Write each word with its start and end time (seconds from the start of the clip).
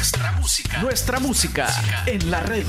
Nuestra 0.00 0.32
música. 0.32 0.78
Nuestra 0.78 1.20
música 1.20 1.68
en 2.06 2.30
la 2.30 2.40
red. 2.40 2.64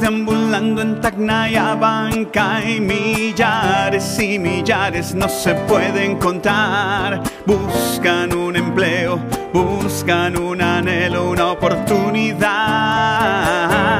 Deambulando 0.00 0.82
en 0.82 1.00
Tacna 1.00 1.48
y 1.48 1.56
Abanca 1.56 2.62
y 2.62 2.80
millares 2.80 4.18
y 4.20 4.38
millares 4.38 5.14
no 5.14 5.28
se 5.28 5.54
pueden 5.54 6.18
contar. 6.18 7.22
Buscan 7.46 8.34
un 8.34 8.56
empleo, 8.56 9.18
buscan 9.52 10.36
un 10.36 10.60
anhelo, 10.60 11.30
una 11.30 11.52
oportunidad. 11.52 13.95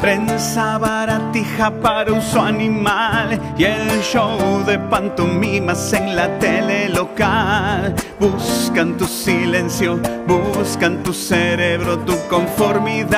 Prensa 0.00 0.78
baratija 0.78 1.70
para 1.70 2.10
uso 2.12 2.40
animal 2.40 3.38
y 3.58 3.64
el 3.64 4.00
show 4.00 4.64
de 4.64 4.78
pantomimas 4.78 5.92
en 5.92 6.16
la 6.16 6.38
tele 6.38 6.88
local. 6.88 7.94
Buscan 8.18 8.96
tu 8.96 9.04
silencio, 9.04 10.00
buscan 10.26 11.02
tu 11.02 11.12
cerebro, 11.12 11.98
tu 11.98 12.14
conformidad. 12.30 13.10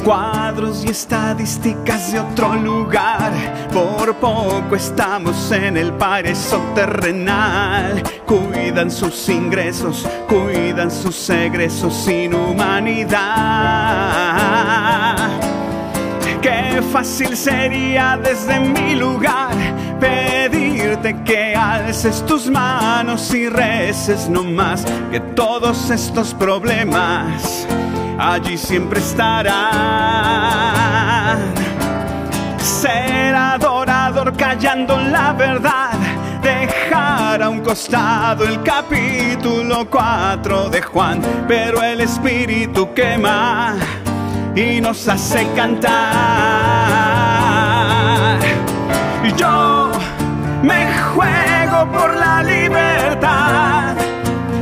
Cuadros 0.04 0.84
y 0.84 0.90
estadísticas 0.90 2.12
de 2.12 2.20
otro 2.20 2.54
lugar, 2.56 3.32
por 3.72 4.14
poco 4.16 4.76
estamos 4.76 5.50
en 5.50 5.78
el 5.78 5.94
paraíso 5.94 6.58
terrenal. 6.74 8.02
Cuidan 8.26 8.90
sus 8.90 9.30
ingresos, 9.30 10.06
cuidan 10.28 10.90
sus 10.90 11.30
egresos 11.30 11.94
sin 11.94 12.34
humanidad. 12.34 13.14
Qué 16.42 16.82
fácil 16.92 17.34
sería 17.34 18.20
desde 18.22 18.60
mi 18.60 18.96
lugar 18.96 19.56
pedirte 19.98 21.16
que 21.24 21.54
alces 21.56 22.22
tus 22.26 22.50
manos 22.50 23.32
y 23.32 23.48
reces 23.48 24.28
no 24.28 24.44
más 24.44 24.84
que 25.10 25.20
todos 25.20 25.88
estos 25.88 26.34
problemas 26.34 27.66
allí 28.18 28.56
siempre 28.56 29.00
estarán. 29.00 29.54
Ser 32.58 33.34
adorador 33.34 34.36
callando 34.36 34.98
la 34.98 35.32
verdad, 35.32 35.92
dejar 36.42 37.42
a 37.42 37.48
un 37.48 37.60
costado 37.60 38.44
el 38.44 38.62
capítulo 38.62 39.86
4 39.90 40.70
de 40.70 40.82
Juan, 40.82 41.20
pero 41.48 41.82
el 41.82 42.00
espíritu 42.00 42.92
quema 42.94 43.74
y 44.54 44.80
nos 44.80 45.08
hace 45.08 45.48
cantar. 45.54 45.94
Yo 49.36 49.90
me 50.62 50.86
juego 51.14 51.90
por 51.92 52.14
la 52.14 52.42
libertad, 52.42 53.96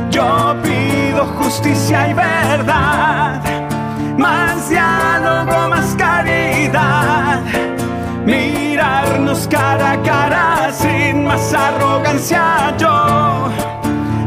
yo 0.09 0.55
justicia 1.53 2.09
y 2.09 2.13
verdad, 2.15 3.39
más 4.17 4.69
diálogo, 4.69 5.69
más 5.69 5.95
caridad, 5.95 7.41
mirarnos 8.25 9.47
cara 9.47 9.91
a 9.91 10.01
cara 10.01 10.71
sin 10.71 11.25
más 11.25 11.53
arrogancia. 11.53 12.75
Yo 12.79 13.49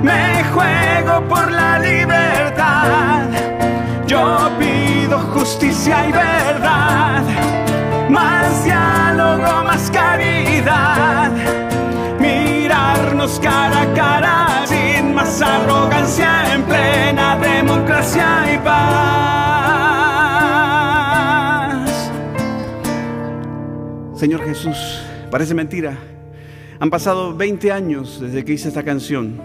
me 0.05 0.45
juego 0.55 1.21
por 1.29 1.51
la 1.51 1.81
libertad, 1.81 3.25
yo 4.07 4.49
pido 4.61 5.19
justicia 5.35 6.07
y 6.09 6.13
verdad, 6.13 7.23
más 8.09 8.65
diálogo, 8.65 9.65
más 9.65 9.91
caridad, 9.91 11.33
mirarnos 12.21 13.41
cara 13.41 13.83
a 13.83 13.95
cara 13.95 14.47
sin 14.67 14.76
más 15.17 15.41
arrogancia 15.41 16.55
en 16.55 16.63
plena 16.65 17.39
democracia 17.39 18.55
y 18.55 18.59
paz. 18.59 18.93
Señor 24.15 24.45
Jesús, 24.45 24.77
parece 25.31 25.55
mentira. 25.55 25.97
Han 26.81 26.91
pasado 26.91 27.35
20 27.35 27.73
años 27.73 28.21
desde 28.21 28.45
que 28.45 28.53
hice 28.53 28.69
esta 28.69 28.83
canción. 28.83 29.41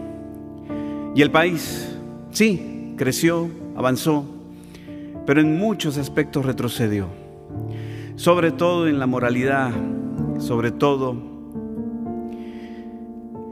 Y 1.16 1.22
el 1.22 1.32
país, 1.32 1.96
sí, 2.32 2.94
creció, 2.98 3.50
avanzó, 3.78 4.26
pero 5.26 5.40
en 5.40 5.58
muchos 5.58 5.98
aspectos 5.98 6.46
retrocedió. 6.46 7.08
Sobre 8.18 8.52
todo 8.52 8.90
en 8.90 9.00
la 9.00 9.08
moralidad, 9.08 9.72
sobre 10.38 10.72
todo 10.72 11.31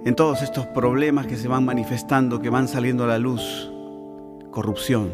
en 0.10 0.16
todos 0.16 0.42
estos 0.42 0.66
problemas 0.66 1.28
que 1.28 1.36
se 1.36 1.48
van 1.48 1.64
manifestando, 1.64 2.42
que 2.42 2.50
van 2.50 2.68
saliendo 2.68 3.04
a 3.04 3.08
la 3.08 3.20
luz. 3.20 3.70
Corrupción. 4.50 5.14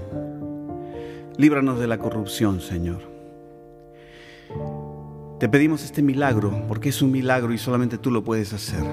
Líbranos 1.36 1.82
de 1.82 1.88
la 1.88 1.98
corrupción, 1.98 2.62
Señor. 2.62 3.02
Te 5.38 5.50
pedimos 5.50 5.84
este 5.84 6.02
milagro 6.02 6.64
porque 6.70 6.88
es 6.88 7.02
un 7.02 7.12
milagro 7.12 7.52
y 7.52 7.58
solamente 7.58 7.98
tú 7.98 8.10
lo 8.10 8.24
puedes 8.24 8.54
hacer. 8.54 8.86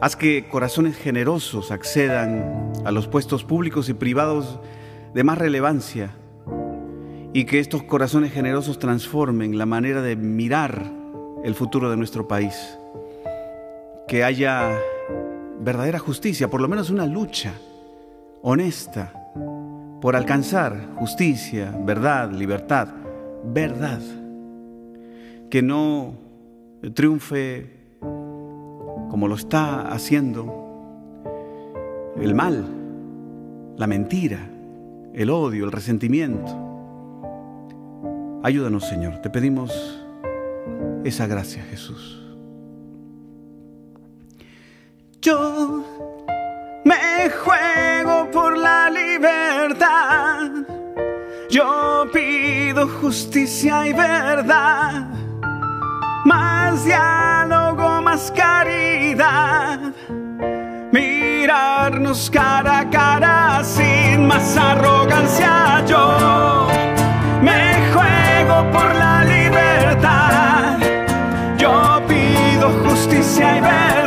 Haz 0.00 0.14
que 0.14 0.46
corazones 0.48 0.96
generosos 0.96 1.72
accedan 1.72 2.72
a 2.84 2.92
los 2.92 3.08
puestos 3.08 3.42
públicos 3.42 3.88
y 3.88 3.94
privados 3.94 4.60
de 5.14 5.24
más 5.24 5.38
relevancia 5.38 6.12
y 7.32 7.44
que 7.44 7.58
estos 7.58 7.82
corazones 7.82 8.32
generosos 8.32 8.78
transformen 8.78 9.58
la 9.58 9.66
manera 9.66 10.00
de 10.00 10.14
mirar 10.14 10.92
el 11.42 11.56
futuro 11.56 11.90
de 11.90 11.96
nuestro 11.96 12.28
país. 12.28 12.78
Que 14.08 14.24
haya 14.24 14.76
verdadera 15.60 15.98
justicia, 15.98 16.48
por 16.48 16.60
lo 16.60 16.68
menos 16.68 16.90
una 16.90 17.06
lucha 17.06 17.52
honesta 18.42 19.12
por 20.00 20.16
alcanzar 20.16 20.94
justicia, 20.96 21.74
verdad, 21.84 22.32
libertad, 22.32 22.88
verdad. 23.44 24.00
Que 25.50 25.62
no 25.62 26.14
triunfe 26.94 27.78
como 28.00 29.28
lo 29.28 29.34
está 29.34 29.88
haciendo 29.88 30.64
el 32.20 32.34
mal, 32.34 32.64
la 33.76 33.86
mentira, 33.86 34.38
el 35.14 35.30
odio, 35.30 35.64
el 35.64 35.72
resentimiento. 35.72 36.66
Ayúdanos, 38.42 38.84
Señor. 38.84 39.18
Te 39.18 39.30
pedimos 39.30 40.00
esa 41.04 41.26
gracia, 41.26 41.62
Jesús. 41.64 42.17
Yo 45.20 45.84
me 46.84 47.28
juego 47.28 48.30
por 48.30 48.56
la 48.56 48.88
libertad. 48.88 50.48
Yo 51.50 52.06
pido 52.12 52.86
justicia 52.86 53.84
y 53.88 53.92
verdad. 53.92 55.08
Más 56.24 56.84
diálogo, 56.84 58.00
más 58.00 58.30
caridad. 58.30 59.80
Mirarnos 60.92 62.30
cara 62.30 62.78
a 62.80 62.90
cara 62.90 63.64
sin 63.64 64.24
más 64.24 64.56
arrogancia. 64.56 65.84
Yo 65.84 66.68
me 67.42 67.74
juego 67.92 68.70
por 68.70 68.94
la 68.94 69.24
libertad. 69.24 70.78
Yo 71.58 72.00
pido 72.06 72.70
justicia 72.84 73.56
y 73.56 73.60
verdad. 73.60 73.97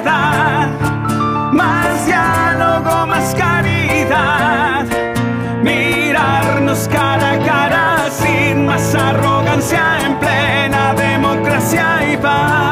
Cara 6.72 7.32
a 7.34 7.40
cara 7.40 8.10
sin 8.10 8.66
más 8.66 8.96
arrogancia 8.96 10.06
en 10.06 10.18
plena 10.20 10.94
democracia 10.94 12.14
y 12.14 12.16
paz. 12.16 12.72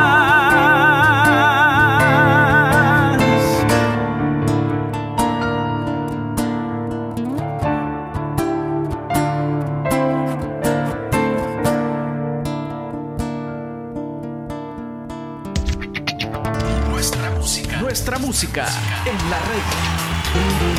Nuestra 16.89 17.31
música. 17.31 17.81
Nuestra 17.81 18.17
música 18.17 18.65
en 19.05 19.29
la 19.29 19.39
red. 19.39 20.78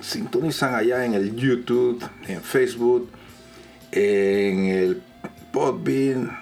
sintonizan 0.00 0.74
allá 0.74 1.04
en 1.04 1.14
el 1.14 1.34
YouTube, 1.36 2.02
en 2.26 2.42
Facebook, 2.42 3.08
en 3.92 4.66
el 4.66 5.02
Podbean, 5.52 6.38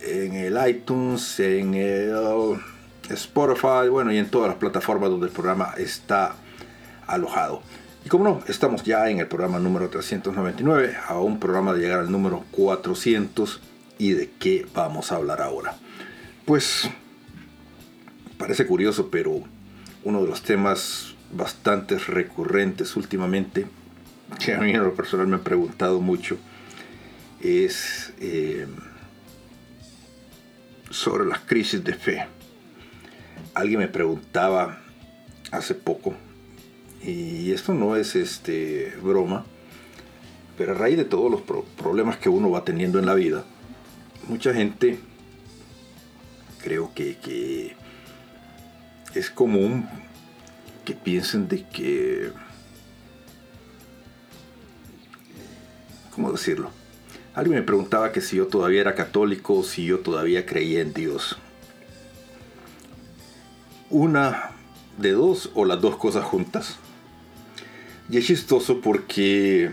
en 0.00 0.34
el 0.34 0.58
iTunes, 0.68 1.40
en 1.40 1.74
el 1.74 2.60
Spotify, 3.08 3.88
bueno, 3.90 4.12
y 4.12 4.18
en 4.18 4.30
todas 4.30 4.48
las 4.48 4.58
plataformas 4.58 5.10
donde 5.10 5.26
el 5.26 5.32
programa 5.32 5.74
está 5.76 6.36
alojado. 7.06 7.62
Y 8.04 8.08
como 8.08 8.24
no, 8.24 8.42
estamos 8.46 8.82
ya 8.82 9.10
en 9.10 9.18
el 9.18 9.26
programa 9.26 9.58
número 9.58 9.88
399, 9.90 10.96
a 11.06 11.18
un 11.18 11.38
programa 11.38 11.74
de 11.74 11.80
llegar 11.80 12.00
al 12.00 12.10
número 12.10 12.44
400. 12.52 13.60
¿Y 13.98 14.12
de 14.12 14.30
qué 14.38 14.66
vamos 14.74 15.12
a 15.12 15.16
hablar 15.16 15.42
ahora? 15.42 15.74
Pues 16.46 16.88
parece 18.38 18.66
curioso, 18.66 19.10
pero 19.10 19.42
uno 20.04 20.22
de 20.22 20.28
los 20.28 20.42
temas 20.42 21.09
bastante 21.32 21.98
recurrentes 21.98 22.96
últimamente, 22.96 23.66
que 24.38 24.54
a 24.54 24.58
mí 24.58 24.70
en 24.70 24.82
lo 24.82 24.94
personal 24.94 25.26
me 25.26 25.36
han 25.36 25.44
preguntado 25.44 26.00
mucho, 26.00 26.38
es 27.40 28.12
eh, 28.20 28.66
sobre 30.90 31.24
las 31.26 31.40
crisis 31.40 31.82
de 31.82 31.94
fe. 31.94 32.26
Alguien 33.54 33.80
me 33.80 33.88
preguntaba 33.88 34.80
hace 35.50 35.74
poco, 35.74 36.14
y 37.02 37.52
esto 37.52 37.72
no 37.74 37.96
es 37.96 38.14
este, 38.16 38.94
broma, 39.02 39.46
pero 40.58 40.72
a 40.72 40.74
raíz 40.74 40.96
de 40.96 41.04
todos 41.04 41.30
los 41.30 41.40
pro 41.40 41.64
problemas 41.76 42.18
que 42.18 42.28
uno 42.28 42.50
va 42.50 42.64
teniendo 42.64 42.98
en 42.98 43.06
la 43.06 43.14
vida, 43.14 43.44
mucha 44.28 44.52
gente 44.52 44.98
creo 46.62 46.92
que, 46.94 47.16
que 47.16 47.74
es 49.14 49.30
común 49.30 49.88
que 50.84 50.94
piensen 50.94 51.48
de 51.48 51.66
que... 51.68 52.32
¿Cómo 56.10 56.32
decirlo? 56.32 56.70
Alguien 57.34 57.60
me 57.60 57.62
preguntaba 57.62 58.12
que 58.12 58.20
si 58.20 58.36
yo 58.36 58.48
todavía 58.48 58.80
era 58.80 58.94
católico, 58.94 59.62
si 59.62 59.84
yo 59.84 60.00
todavía 60.00 60.46
creía 60.46 60.80
en 60.80 60.92
Dios. 60.92 61.38
Una 63.88 64.50
de 64.98 65.12
dos 65.12 65.50
o 65.54 65.64
las 65.64 65.80
dos 65.80 65.96
cosas 65.96 66.24
juntas. 66.24 66.76
Y 68.10 68.18
es 68.18 68.26
chistoso 68.26 68.80
porque 68.80 69.70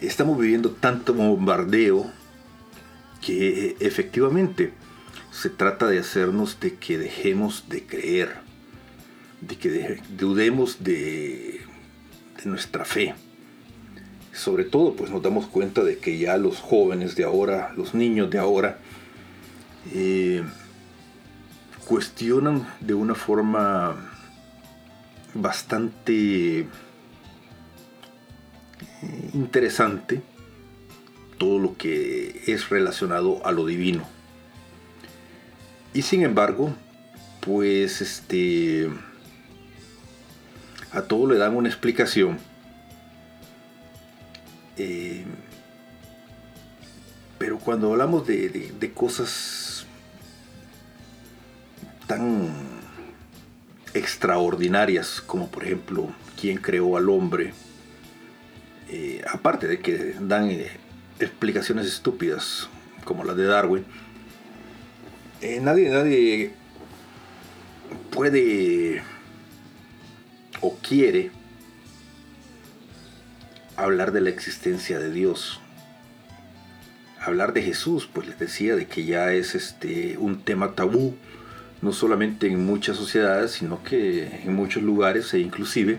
estamos 0.00 0.38
viviendo 0.38 0.70
tanto 0.70 1.14
bombardeo 1.14 2.10
que 3.22 3.76
efectivamente 3.80 4.74
se 5.34 5.50
trata 5.50 5.88
de 5.88 5.98
hacernos 5.98 6.60
de 6.60 6.76
que 6.76 6.96
dejemos 6.96 7.68
de 7.68 7.84
creer, 7.84 8.36
de 9.40 9.56
que 9.56 10.00
dudemos 10.16 10.84
de, 10.84 11.60
nuestra 12.44 12.84
fe. 12.84 13.14
Sobre 14.32 14.64
todo, 14.64 14.94
pues 14.94 15.10
nos 15.10 15.22
damos 15.22 15.46
cuenta 15.46 15.82
de 15.82 15.98
que 15.98 16.18
ya 16.18 16.36
los 16.36 16.58
jóvenes 16.58 17.16
de 17.16 17.24
ahora, 17.24 17.72
los 17.76 17.94
niños 17.94 18.30
de 18.30 18.38
ahora, 18.38 18.78
eh, 19.92 20.44
cuestionan 21.86 22.68
de 22.80 22.94
una 22.94 23.14
forma 23.14 23.96
bastante 25.34 26.68
interesante 29.32 30.22
todo 31.38 31.58
lo 31.58 31.76
que 31.76 32.42
es 32.46 32.68
relacionado 32.68 33.44
a 33.44 33.50
lo 33.50 33.66
divino. 33.66 34.06
Y 35.94 36.02
sin 36.02 36.22
embargo, 36.22 36.74
pues 37.40 38.00
este 38.02 38.90
a 40.92 41.02
todo 41.02 41.28
le 41.30 41.38
dan 41.38 41.56
una 41.56 41.68
explicación. 41.68 42.38
Eh, 44.76 45.24
pero 47.38 47.58
cuando 47.58 47.92
hablamos 47.92 48.26
de, 48.26 48.92
cosas 48.94 49.86
tan 52.06 52.48
extraordinarias 53.92 55.20
como 55.20 55.48
por 55.48 55.64
ejemplo 55.64 56.08
quién 56.40 56.58
creó 56.58 56.96
al 56.96 57.08
hombre, 57.08 57.52
eh, 58.88 59.22
aparte 59.32 59.68
de 59.68 59.80
que 59.80 60.16
dan 60.20 60.50
eh, 60.50 60.70
explicaciones 61.20 61.86
estúpidas 61.86 62.68
como 63.04 63.24
las 63.24 63.36
de 63.36 63.44
Darwin, 63.44 63.84
eh, 65.44 65.60
nadie, 65.60 65.90
nadie 65.90 66.50
puede 68.10 69.02
o 70.62 70.74
quiere 70.76 71.30
hablar 73.76 74.12
de 74.12 74.22
la 74.22 74.30
existencia 74.30 74.98
de 74.98 75.10
Dios. 75.10 75.60
Hablar 77.20 77.52
de 77.52 77.60
Jesús, 77.60 78.08
pues 78.10 78.26
les 78.26 78.38
decía 78.38 78.74
de 78.74 78.86
que 78.86 79.04
ya 79.04 79.34
es 79.34 79.54
este 79.54 80.16
un 80.16 80.40
tema 80.40 80.72
tabú, 80.72 81.14
no 81.82 81.92
solamente 81.92 82.46
en 82.46 82.64
muchas 82.64 82.96
sociedades, 82.96 83.52
sino 83.52 83.82
que 83.82 84.42
en 84.44 84.54
muchos 84.54 84.82
lugares 84.82 85.34
e 85.34 85.40
inclusive 85.40 85.98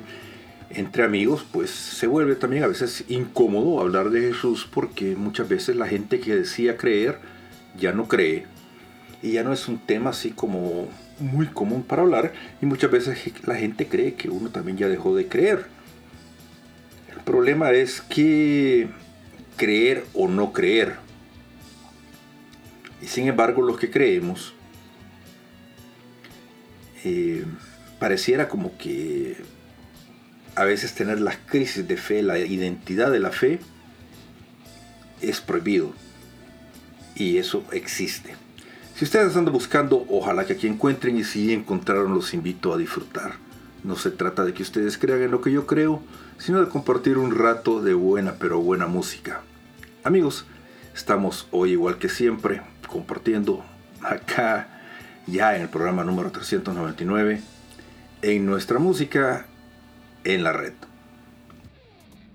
entre 0.71 1.03
amigos, 1.03 1.45
pues 1.51 1.69
se 1.69 2.07
vuelve 2.07 2.35
también 2.35 2.63
a 2.63 2.67
veces 2.67 3.03
incómodo 3.09 3.79
hablar 3.79 4.09
de 4.09 4.21
Jesús 4.21 4.67
porque 4.71 5.15
muchas 5.15 5.47
veces 5.47 5.75
la 5.75 5.87
gente 5.87 6.19
que 6.19 6.35
decía 6.35 6.77
creer 6.77 7.19
ya 7.77 7.91
no 7.91 8.07
cree 8.07 8.54
y 9.21 9.33
ya 9.33 9.43
no 9.43 9.53
es 9.53 9.67
un 9.67 9.79
tema 9.79 10.11
así 10.11 10.31
como 10.31 10.87
muy 11.19 11.47
común 11.47 11.83
para 11.83 12.01
hablar 12.01 12.33
y 12.61 12.65
muchas 12.65 12.91
veces 12.91 13.17
la 13.45 13.55
gente 13.55 13.87
cree 13.87 14.15
que 14.15 14.29
uno 14.29 14.49
también 14.49 14.77
ya 14.77 14.87
dejó 14.87 15.15
de 15.15 15.27
creer. 15.27 15.65
El 17.11 17.21
problema 17.23 17.71
es 17.71 18.01
que 18.01 18.89
creer 19.57 20.05
o 20.13 20.27
no 20.27 20.53
creer. 20.53 20.95
Y 23.01 23.07
sin 23.07 23.27
embargo 23.27 23.61
los 23.61 23.77
que 23.77 23.89
creemos 23.89 24.53
eh, 27.03 27.45
pareciera 27.99 28.47
como 28.47 28.77
que 28.77 29.37
a 30.55 30.63
veces 30.63 30.93
tener 30.95 31.19
las 31.19 31.37
crisis 31.37 31.87
de 31.87 31.97
fe, 31.97 32.21
la 32.21 32.39
identidad 32.39 33.11
de 33.11 33.19
la 33.19 33.31
fe, 33.31 33.59
es 35.21 35.41
prohibido. 35.41 35.93
Y 37.15 37.37
eso 37.37 37.65
existe. 37.71 38.44
Si 38.95 39.03
ustedes 39.03 39.35
andan 39.35 39.53
buscando, 39.53 40.05
ojalá 40.09 40.45
que 40.45 40.53
aquí 40.53 40.67
encuentren 40.67 41.17
y 41.17 41.25
si 41.25 41.51
encontraron, 41.51 42.13
los 42.13 42.33
invito 42.33 42.73
a 42.73 42.77
disfrutar. 42.77 43.33
No 43.83 43.97
se 43.97 44.09
trata 44.09 44.45
de 44.45 44.53
que 44.53 44.63
ustedes 44.63 44.97
crean 44.97 45.21
en 45.21 45.31
lo 45.31 45.41
que 45.41 45.51
yo 45.51 45.67
creo, 45.67 46.01
sino 46.37 46.61
de 46.61 46.69
compartir 46.69 47.17
un 47.17 47.35
rato 47.35 47.81
de 47.81 47.93
buena 47.93 48.35
pero 48.39 48.61
buena 48.61 48.87
música. 48.87 49.41
Amigos, 50.05 50.45
estamos 50.95 51.49
hoy 51.51 51.71
igual 51.71 51.97
que 51.97 52.07
siempre 52.07 52.61
compartiendo 52.87 53.65
acá 54.01 54.69
ya 55.27 55.57
en 55.57 55.63
el 55.63 55.69
programa 55.69 56.05
número 56.05 56.31
399 56.31 57.41
en 58.21 58.45
nuestra 58.45 58.79
música 58.79 59.45
en 60.23 60.41
la 60.41 60.53
red. 60.53 60.73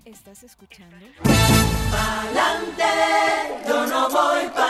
¿Estás 0.05 0.43
escuchando? 0.43 0.95
Adelante, 1.91 2.83
yo 3.67 3.87
no 3.87 4.09
voy 4.11 4.60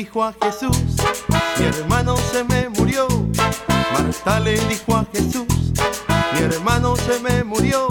dijo 0.00 0.24
a 0.24 0.32
Jesús, 0.42 0.78
mi 1.58 1.66
hermano 1.66 2.16
se 2.32 2.42
me 2.44 2.70
murió. 2.70 3.06
Marta 3.92 4.40
le 4.40 4.58
dijo 4.60 4.96
a 4.96 5.04
Jesús, 5.12 5.46
mi 6.32 6.40
hermano 6.40 6.96
se 6.96 7.20
me 7.20 7.44
murió. 7.44 7.86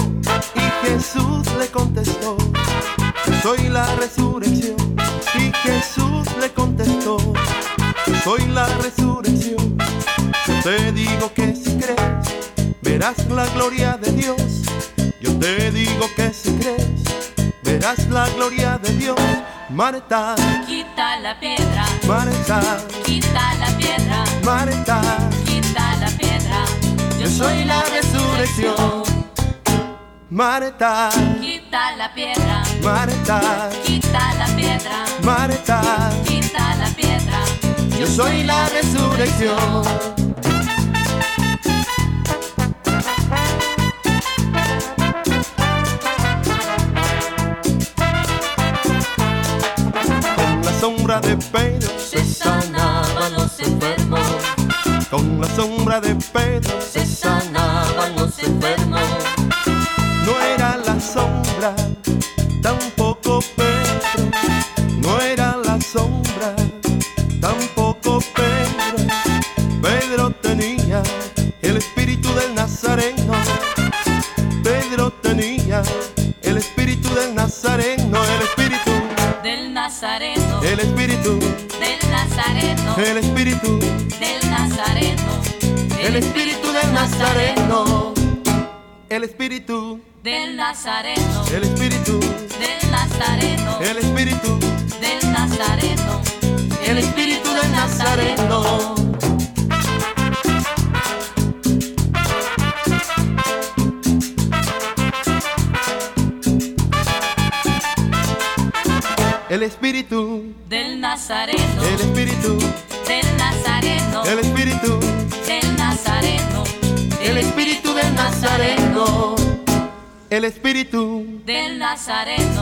Y 0.55 0.87
Jesús 0.87 1.45
le 1.59 1.67
contestó, 1.67 2.35
soy 3.43 3.69
la 3.69 3.85
resurrección. 3.97 4.77
Y 5.35 5.51
Jesús 5.57 6.25
le 6.41 6.49
contestó, 6.51 7.17
soy 8.23 8.43
la 8.47 8.65
resurrección. 8.77 9.77
Yo 10.47 10.63
te 10.63 10.91
digo 10.91 11.31
que 11.35 11.55
si 11.55 11.77
crees, 11.77 12.25
verás 12.81 13.23
la 13.29 13.45
gloria 13.49 13.97
de 13.97 14.11
Dios. 14.13 14.63
Yo 15.21 15.37
te 15.37 15.69
digo 15.69 16.07
que 16.15 16.33
si 16.33 16.53
crees, 16.53 17.03
verás 17.61 18.07
la 18.07 18.27
gloria 18.29 18.79
de 18.79 18.93
Dios. 18.95 19.19
Marta, 19.69 20.35
la 21.21 21.39
piedra, 21.39 21.85
Marta, 22.07 22.61
quita 23.05 23.53
la 23.59 23.67
piedra, 23.77 24.23
Marta, 24.43 25.01
quita 25.45 25.95
la 25.99 26.07
piedra. 26.17 26.65
yo 27.19 27.27
soy 27.29 27.65
la 27.65 27.83
resurrección. 27.83 29.03
Marta, 30.31 31.09
Quita 31.41 31.95
la 31.97 32.13
piedra, 32.13 32.61
Marta, 32.83 33.69
quita 33.83 34.33
la 34.35 34.45
piedra, 34.55 35.05
Marta, 35.23 36.11
quita 36.23 36.75
la 36.75 36.87
piedra. 36.95 37.39
yo 37.99 38.05
soy 38.07 38.43
la 38.43 38.69
resurrección. 38.69 40.18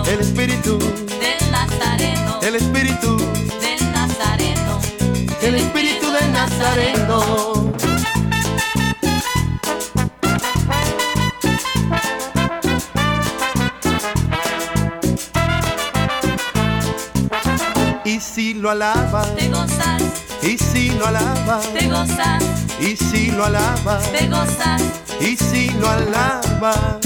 El 0.08 0.22
espíritu, 0.22 0.80
del 0.80 1.52
Nazareno, 1.52 2.40
el 2.42 2.56
espíritu, 2.56 3.18
del 3.18 3.92
Nazareno, 3.92 4.80
el 5.42 5.56
espíritu 5.56 6.12
del 6.12 6.32
Nazareno. 6.32 7.74
Y 18.06 18.20
si 18.22 18.54
lo 18.54 18.72
alabas, 18.72 19.36
te 19.36 19.50
gozas, 19.50 20.02
y 20.42 20.58
si 20.58 20.90
lo 20.92 21.08
alabas, 21.08 21.74
te 21.74 21.88
gozas, 21.88 22.44
y 22.80 22.96
si 22.96 23.32
lo 23.32 23.44
alabas, 23.46 24.12
te 24.14 24.28
gozas, 24.30 24.82
y 25.20 25.36
si 25.36 25.70
lo 25.72 25.90
alabas, 25.90 26.98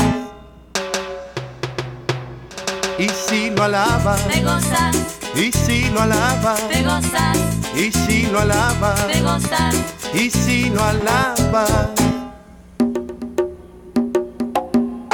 y 3.01 3.09
si 3.09 3.49
lo 3.49 3.63
alabas, 3.63 4.27
te 4.27 4.43
gozas, 4.43 4.95
y 5.33 5.51
si 5.51 5.89
lo 5.89 6.01
alabas, 6.01 6.61
te 6.69 6.83
gozas, 6.83 7.37
y 7.75 7.91
si 7.91 8.27
lo 8.27 8.39
alabas, 8.41 9.07
te 9.07 9.21
gozas, 9.21 9.75
y 10.13 10.29
si 10.29 10.69
lo 10.69 10.83
alabas, 10.83 11.89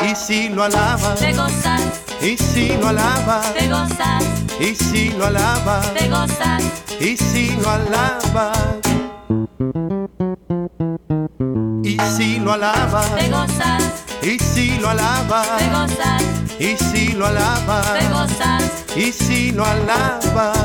y 0.04 0.16
si 0.16 0.50
lo 0.50 0.64
alabas, 0.64 1.20
te 1.20 1.32
gozas, 1.32 1.82
y 2.22 2.36
si 2.36 2.76
lo 2.76 2.90
alabas, 2.90 3.54
te 3.54 3.70
gozas, 3.70 4.24
y 4.60 4.76
si 4.76 5.10
lo 5.12 5.26
alabas, 5.28 5.94
te 5.94 6.10
gozas, 6.10 6.64
y 7.00 7.16
si 7.16 7.56
lo 7.56 7.70
alabas, 7.70 8.58
y 11.84 11.98
si 12.18 12.40
lo 12.40 12.52
alabas, 12.52 13.16
te 13.16 13.30
gozas, 13.30 13.84
y 14.22 14.40
si 14.40 14.72
lo 14.72 14.90
te 14.90 14.90
alabas, 14.90 15.48
gozas, 15.72 16.37
y 16.60 16.76
si 16.76 17.10
lo 17.10 17.28
alabas, 17.28 17.94
te 17.94 18.08
gozas, 18.10 18.86
y 18.96 19.12
si 19.12 19.52
lo 19.52 19.64
alabas, 19.64 20.58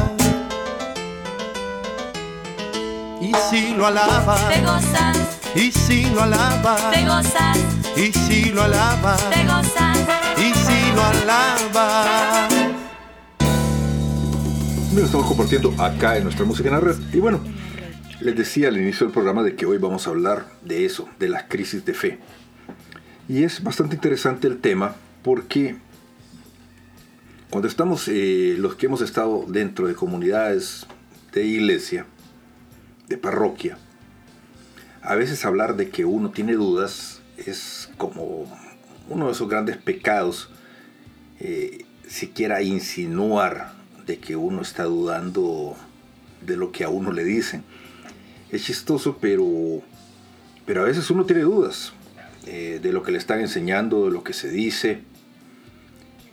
y 3.20 3.32
si 3.50 3.74
lo 3.74 3.86
alabas, 3.86 4.48
te 4.48 4.60
gozas, 4.62 5.18
y 5.54 5.70
si 5.70 6.04
lo 6.06 6.22
alabas, 6.22 6.90
te 6.90 7.04
gozas, 7.06 7.58
y 7.96 8.12
si 8.12 8.44
lo 8.46 8.62
alabas, 8.62 9.30
te 9.30 9.44
gozas. 9.44 9.98
y 10.38 10.54
si 10.54 10.92
lo 10.94 11.04
alabas. 11.04 12.52
Lo 14.94 15.04
estamos 15.04 15.26
compartiendo 15.26 15.74
acá 15.78 16.16
en 16.16 16.24
nuestra 16.24 16.44
música 16.44 16.68
en 16.68 16.74
la 16.74 16.80
red. 16.80 16.96
Y 17.12 17.18
bueno, 17.18 17.40
les 18.20 18.36
decía 18.36 18.68
al 18.68 18.78
inicio 18.78 19.06
del 19.06 19.12
programa 19.12 19.42
de 19.42 19.56
que 19.56 19.66
hoy 19.66 19.78
vamos 19.78 20.06
a 20.06 20.10
hablar 20.10 20.46
de 20.62 20.86
eso, 20.86 21.08
de 21.18 21.28
las 21.28 21.44
crisis 21.44 21.84
de 21.84 21.94
fe. 21.94 22.18
Y 23.28 23.44
es 23.44 23.62
bastante 23.62 23.94
interesante 23.94 24.48
el 24.48 24.58
tema 24.58 24.96
porque 25.22 25.76
cuando 27.50 27.68
estamos, 27.68 28.08
eh, 28.08 28.56
los 28.58 28.76
que 28.76 28.86
hemos 28.86 29.02
estado 29.02 29.44
dentro 29.46 29.86
de 29.86 29.94
comunidades 29.94 30.86
de 31.32 31.44
iglesia, 31.44 32.06
de 33.08 33.18
parroquia, 33.18 33.78
a 35.02 35.14
veces 35.16 35.44
hablar 35.44 35.76
de 35.76 35.90
que 35.90 36.04
uno 36.04 36.30
tiene 36.30 36.54
dudas 36.54 37.20
es 37.36 37.90
como 37.98 38.46
uno 39.08 39.26
de 39.26 39.32
esos 39.32 39.48
grandes 39.48 39.76
pecados, 39.76 40.48
eh, 41.40 41.84
siquiera 42.06 42.62
insinuar 42.62 43.72
de 44.06 44.18
que 44.18 44.36
uno 44.36 44.62
está 44.62 44.84
dudando 44.84 45.76
de 46.40 46.56
lo 46.56 46.72
que 46.72 46.84
a 46.84 46.88
uno 46.88 47.12
le 47.12 47.24
dicen. 47.24 47.64
Es 48.50 48.64
chistoso, 48.64 49.18
pero, 49.20 49.82
pero 50.66 50.82
a 50.82 50.84
veces 50.84 51.10
uno 51.10 51.24
tiene 51.24 51.42
dudas 51.42 51.92
eh, 52.46 52.80
de 52.82 52.92
lo 52.92 53.02
que 53.02 53.12
le 53.12 53.18
están 53.18 53.40
enseñando, 53.40 54.06
de 54.06 54.10
lo 54.10 54.24
que 54.24 54.32
se 54.32 54.50
dice, 54.50 55.02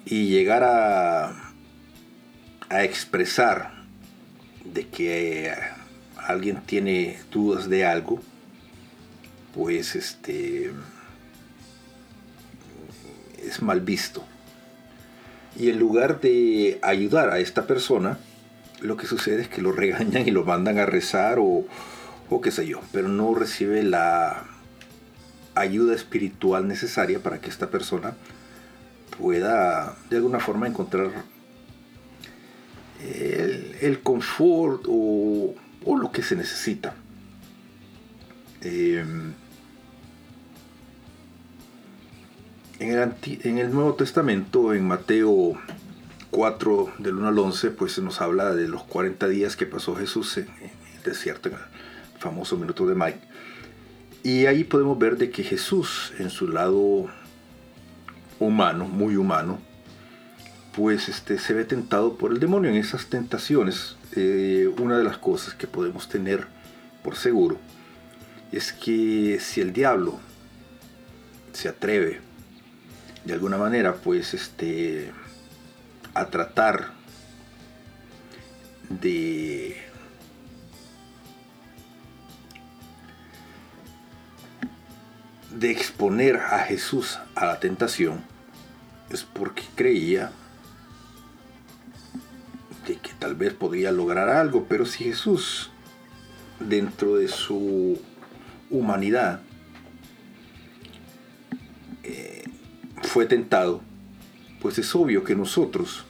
y 0.06 0.28
llegar 0.28 0.64
a, 0.64 1.54
a 2.70 2.84
expresar 2.84 3.72
de 4.64 4.88
que 4.88 5.52
alguien 6.18 6.62
tiene 6.66 7.20
dudas 7.32 7.70
de 7.70 7.86
algo, 7.86 8.22
pues 9.54 9.96
este 9.96 10.72
es 13.44 13.62
mal 13.62 13.82
visto. 13.82 14.24
Y 15.58 15.70
en 15.70 15.80
lugar 15.80 16.22
de 16.22 16.80
ayudar 16.82 17.30
a 17.30 17.40
esta 17.40 17.66
persona, 17.66 18.20
lo 18.82 18.96
que 18.98 19.08
sucede 19.08 19.42
es 19.42 19.48
que 19.48 19.62
lo 19.62 19.72
regañan 19.74 20.28
y 20.28 20.32
lo 20.32 20.46
mandan 20.46 20.78
a 20.78 20.86
rezar 20.86 21.40
o, 21.40 21.66
o 22.30 22.42
qué 22.42 22.52
sé 22.52 22.68
yo, 22.68 22.82
pero 22.92 23.08
no 23.08 23.34
recibe 23.34 23.84
la 23.84 24.46
ayuda 25.56 25.96
espiritual 25.96 26.68
necesaria 26.68 27.20
para 27.20 27.42
que 27.42 27.50
esta 27.50 27.70
persona 27.70 28.14
pueda 29.20 29.96
de 30.10 30.16
alguna 30.18 30.40
forma 30.40 30.68
encontrar 30.68 31.12
el, 33.82 34.00
confort 34.02 34.86
o, 34.88 35.56
lo 35.86 36.12
que 36.12 36.24
se 36.24 36.36
necesita. 36.36 36.96
Eh, 38.62 39.04
en, 42.80 42.92
el 42.92 43.14
en 43.44 43.58
el 43.58 43.72
Nuevo 43.72 43.94
Testamento, 43.96 44.74
en 44.74 44.88
Mateo 44.88 45.58
4 46.32 46.94
del 47.00 47.16
1 47.16 47.28
al 47.28 47.40
11, 47.40 47.72
pues 47.72 48.00
nos 48.00 48.22
habla 48.22 48.54
de 48.56 48.68
los 48.68 48.84
40 48.84 49.28
días 49.28 49.56
que 49.56 49.66
pasó 49.66 49.96
Jesús 49.96 50.38
en, 50.38 50.48
el 50.98 51.04
desierto, 51.04 51.50
en 51.50 51.56
el 51.56 51.62
famoso 52.20 52.58
minuto 52.58 52.88
de 52.88 52.96
Mike. 52.96 53.20
Y 54.24 54.46
ahí 54.46 54.64
podemos 54.64 55.00
ver 55.00 55.18
de 55.18 55.32
que 55.32 55.44
Jesús, 55.44 56.14
en 56.20 56.30
su 56.30 56.50
lado 56.50 57.10
humano, 58.40 58.86
muy 58.86 59.16
humano, 59.16 59.60
pues 60.76 61.10
este, 61.10 61.38
se 61.40 61.54
ve 61.54 61.66
tentado 61.66 62.16
por 62.16 62.32
el 62.32 62.40
demonio 62.40 62.70
en 62.70 62.78
esas 62.78 63.08
tentaciones. 63.08 63.98
Eh, 64.16 64.72
una 64.80 64.98
de 64.98 65.04
las 65.04 65.18
cosas 65.18 65.54
que 65.54 65.68
podemos 65.68 66.10
tener 66.10 66.48
por 67.04 67.16
seguro 67.16 67.58
es 68.52 68.74
que 68.74 69.40
si 69.40 69.62
el 69.62 69.74
diablo 69.74 70.20
se 71.54 71.70
atreve 71.70 72.22
de 73.26 73.34
alguna 73.34 73.58
manera 73.58 73.96
pues 73.96 74.34
este 74.34 75.12
a 76.14 76.26
tratar 76.26 76.92
de 78.90 79.78
de 85.52 85.72
exponer 85.72 86.38
a 86.38 86.60
Jesús 86.60 87.20
a 87.36 87.46
la 87.46 87.60
tentación 87.60 88.22
es 89.10 89.24
porque 89.24 89.64
creía 89.76 90.32
de 92.88 92.98
que 92.98 93.12
tal 93.18 93.36
vez 93.36 93.54
podría 93.54 93.92
lograr 93.92 94.30
algo, 94.30 94.66
pero 94.70 94.86
si 94.86 95.06
Jesús 95.06 95.72
dentro 96.60 97.16
de 97.16 97.28
su 97.28 98.00
humanidad 98.70 99.42
eh, 102.04 102.44
fue 103.04 103.26
tentado, 103.26 103.82
pues 104.62 104.78
es 104.78 104.94
obvio 104.96 105.24
que 105.24 105.36
nosotros, 105.36 106.06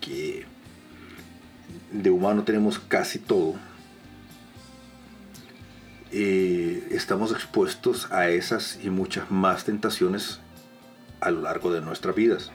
que 0.00 0.44
de 1.92 2.10
humano 2.10 2.44
tenemos 2.44 2.78
casi 2.78 3.18
todo, 3.18 3.54
eh, 6.10 6.88
estamos 6.90 7.32
expuestos 7.32 8.10
a 8.10 8.28
esas 8.30 8.78
y 8.82 8.88
muchas 8.88 9.30
más 9.30 9.64
tentaciones 9.64 10.40
a 11.20 11.30
lo 11.30 11.42
largo 11.42 11.72
de 11.72 11.80
nuestras 11.80 12.14
vidas. 12.14 12.50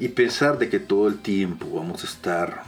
Y 0.00 0.08
pensar 0.08 0.58
de 0.58 0.68
que 0.68 0.78
todo 0.78 1.08
el 1.08 1.18
tiempo 1.18 1.70
vamos 1.70 2.02
a 2.02 2.06
estar 2.06 2.64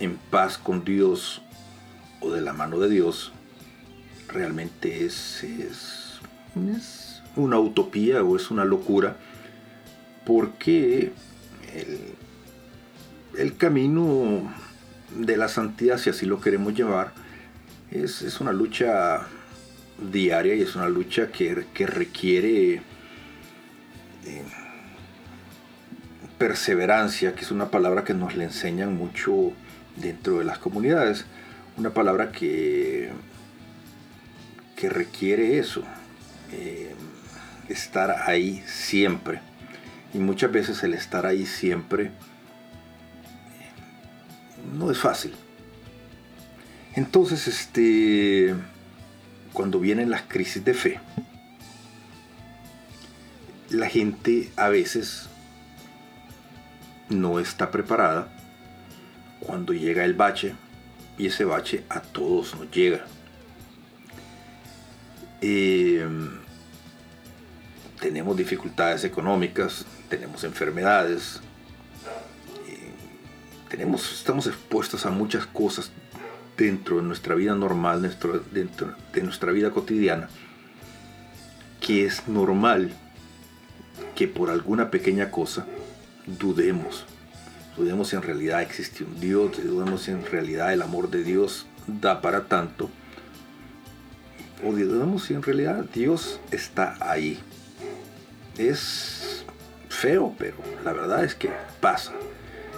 en 0.00 0.16
paz 0.30 0.58
con 0.58 0.84
Dios 0.84 1.42
o 2.20 2.30
de 2.30 2.40
la 2.40 2.52
mano 2.52 2.78
de 2.78 2.88
Dios, 2.88 3.32
realmente 4.28 5.04
es, 5.04 5.44
es, 5.44 6.20
una 7.36 7.58
utopía 7.58 8.22
o 8.22 8.36
es 8.36 8.50
una 8.50 8.64
locura, 8.64 9.16
porque 10.26 11.12
el, 11.74 11.98
el, 13.38 13.56
camino 13.56 14.54
de 15.16 15.36
la 15.36 15.48
santidad, 15.48 15.98
si 15.98 16.10
así 16.10 16.26
lo 16.26 16.40
queremos 16.40 16.74
llevar, 16.74 17.12
es, 17.94 18.22
es 18.22 18.40
una 18.40 18.52
lucha 18.52 19.26
diaria 20.12 20.54
y 20.54 20.62
es 20.62 20.76
una 20.76 20.88
lucha 20.88 21.28
que, 21.28 21.66
que 21.72 21.86
requiere... 21.86 22.82
Eh, 24.24 24.42
perseverancia, 26.38 27.34
que 27.34 27.42
es 27.42 27.50
una 27.50 27.70
palabra 27.70 28.04
que 28.04 28.12
nos 28.12 28.34
le 28.36 28.44
enseñan 28.44 28.96
mucho 28.96 29.52
dentro 29.96 30.40
de 30.40 30.44
las 30.44 30.58
comunidades, 30.58 31.26
una 31.76 31.90
palabra 31.90 32.32
que, 32.32 33.10
que 34.76 34.90
requiere 34.90 35.58
eso, 35.58 35.84
eh, 36.52 36.94
estar 37.68 38.28
ahí 38.28 38.62
siempre. 38.66 39.40
Y 40.12 40.18
muchas 40.18 40.52
veces 40.52 40.82
el 40.82 40.94
estar 40.94 41.24
ahí 41.26 41.46
siempre 41.46 42.06
eh, 42.06 42.10
no 44.76 44.90
es 44.90 44.98
fácil. 44.98 45.34
Entonces, 46.96 47.48
este, 47.48 48.54
cuando 49.52 49.80
vienen 49.80 50.10
las 50.10 50.22
crisis 50.22 50.64
de 50.64 50.74
fe, 50.74 51.00
la 53.70 53.88
gente 53.88 54.52
a 54.56 54.68
veces 54.68 55.28
no 57.08 57.40
está 57.40 57.72
preparada 57.72 58.28
cuando 59.40 59.72
llega 59.72 60.04
el 60.04 60.14
bache 60.14 60.54
y 61.18 61.26
ese 61.26 61.44
bache 61.44 61.84
a 61.88 62.00
todos 62.00 62.54
nos 62.54 62.70
llega. 62.70 63.04
Em, 65.40 66.38
tenemos 68.00 68.36
dificultades 68.36 69.02
económicas, 69.02 69.84
tenemos 70.08 70.44
enfermedades, 70.44 71.40
eh, 72.68 72.92
tenemos, 73.68 74.12
estamos 74.12 74.46
expuestos 74.46 75.04
a 75.06 75.10
muchas 75.10 75.44
cosas 75.46 75.90
dentro 76.56 76.96
de 76.96 77.02
nuestra 77.02 77.34
vida 77.34 77.54
normal, 77.54 78.02
dentro, 78.52 78.94
de 79.12 79.22
nuestra 79.22 79.52
vida 79.52 79.70
cotidiana, 79.70 80.28
que 81.80 82.04
es 82.04 82.28
normal 82.28 82.92
que 84.14 84.28
por 84.28 84.50
alguna 84.50 84.90
pequeña 84.90 85.30
cosa 85.30 85.66
dudemos. 86.26 87.06
Dudemos 87.76 88.08
si 88.08 88.16
en 88.16 88.22
realidad 88.22 88.62
existe 88.62 89.02
un 89.04 89.18
Dios, 89.20 89.62
dudemos 89.62 90.02
si 90.02 90.12
en 90.12 90.24
realidad 90.24 90.72
el 90.72 90.82
amor 90.82 91.10
de 91.10 91.24
Dios 91.24 91.66
da 91.86 92.20
para 92.20 92.44
tanto. 92.44 92.88
O 94.64 94.72
dudemos 94.72 95.24
si 95.24 95.34
en 95.34 95.42
realidad 95.42 95.84
Dios 95.92 96.40
está 96.52 96.96
ahí. 97.00 97.38
Es 98.56 99.44
feo, 99.88 100.34
pero 100.38 100.56
la 100.84 100.92
verdad 100.92 101.24
es 101.24 101.34
que 101.34 101.50
pasa. 101.80 102.12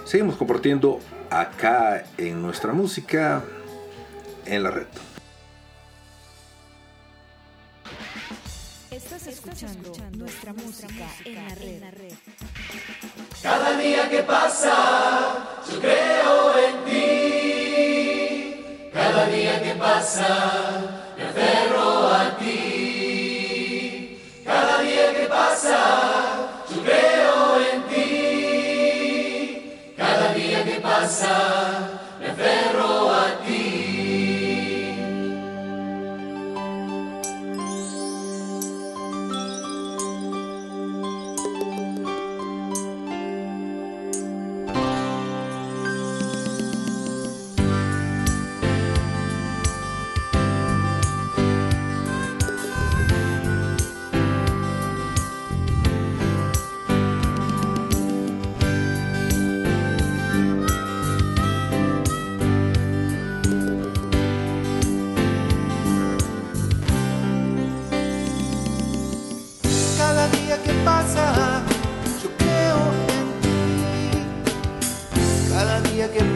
Seguimos 0.05 0.35
compartiendo 0.35 0.99
acá 1.29 2.05
en 2.17 2.41
nuestra 2.41 2.73
música 2.73 3.43
en 4.47 4.63
la 4.63 4.71
red. 4.71 4.87
Estás 8.89 9.27
escuchando 9.27 9.91
nuestra 10.17 10.53
música 10.53 11.05
en 11.25 11.81
la 11.81 11.91
red. 11.91 12.13
Cada 13.41 13.77
día 13.77 14.09
que 14.09 14.23
pasa, 14.23 15.59
yo 15.69 15.79
creo 15.79 16.57
en 16.57 16.85
ti. 16.85 18.89
Cada 18.93 19.27
día 19.27 19.61
que 19.61 19.75
pasa, 19.75 21.03
me 21.17 21.23
aferro 21.23 22.07
a 22.07 22.37
ti. 22.37 24.17
Cada 24.43 24.81
día 24.81 25.13
que 25.13 25.27
pasa, 25.27 26.63
yo 26.73 26.83
creo 26.83 27.59
en 27.71 27.83
ti. 27.87 29.73
Cada 29.95 30.33
día 30.33 30.63
que 30.63 30.79
pasa, 30.79 31.66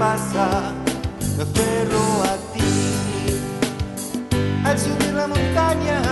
día 0.01 0.15
que 0.15 0.17
pasa, 0.17 0.73
me 1.37 1.43
aferro 1.43 2.23
a 2.23 2.35
ti. 2.53 2.71
Al 4.65 4.77
subir 4.77 5.13
la 5.13 5.27
montaña, 5.27 6.10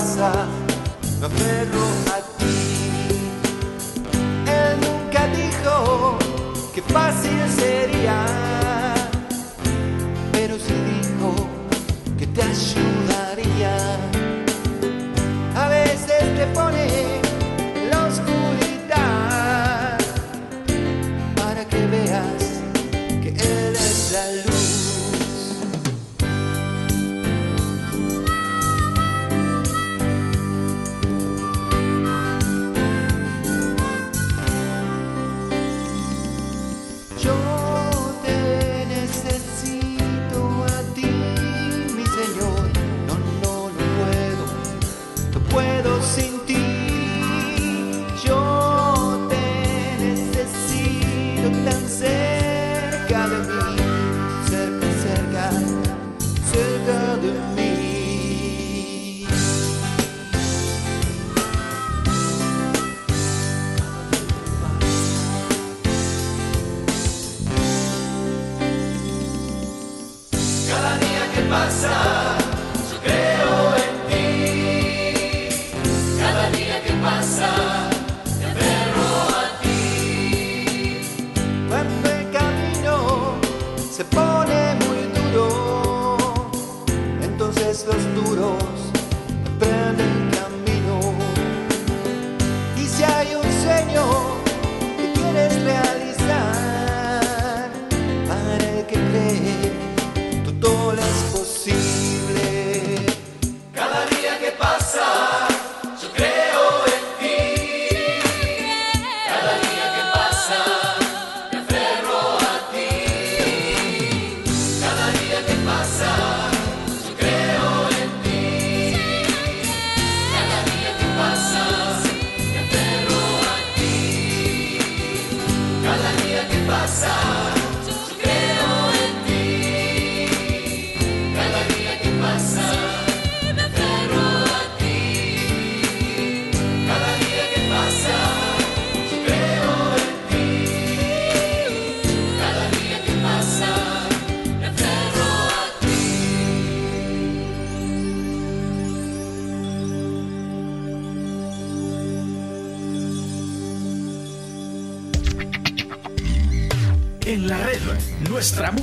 casa. 0.00 0.59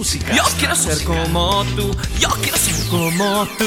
Yo 0.09 0.43
quiero 0.57 0.73
ser 0.73 1.03
como 1.03 1.65
tú, 1.75 1.93
yo 2.17 2.29
quiero 2.41 2.57
ser 2.57 2.87
como 2.87 3.45
tú. 3.57 3.65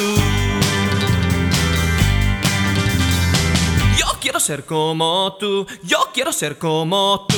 Yo 3.98 4.07
quiero 4.22 4.40
ser 4.40 4.64
como 4.64 5.37
tú, 5.38 5.66
yo 5.83 5.98
quiero 6.14 6.33
ser 6.33 6.57
como 6.57 7.26
tú. 7.29 7.37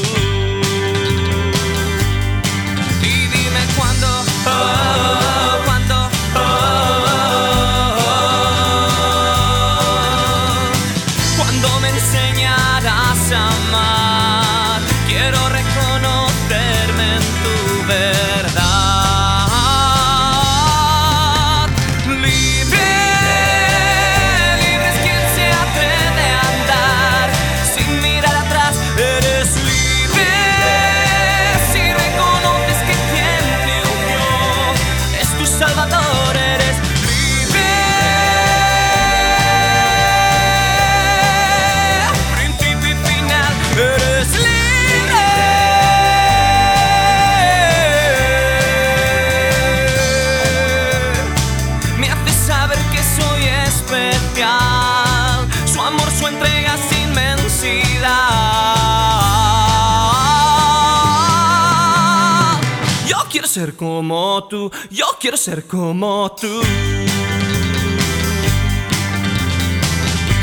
como 63.83 64.47
tú. 64.49 64.71
Yo 64.91 65.07
quiero 65.19 65.37
ser 65.37 65.67
como 65.67 66.31
tú. 66.41 66.63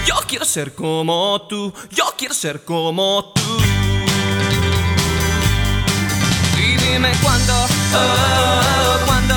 Yo 0.06 0.16
quiero 0.28 0.44
ser 0.44 0.76
como 0.76 1.42
tú. 1.48 1.72
Yo 1.90 2.04
quiero 2.18 2.34
ser 2.34 2.66
como 2.66 3.32
tú. 3.34 3.42
Y 6.58 6.76
dime 6.84 7.14
cuándo, 7.24 7.54
oh, 7.54 7.98
oh, 7.98 8.62
oh, 8.62 9.06
cuándo. 9.06 9.36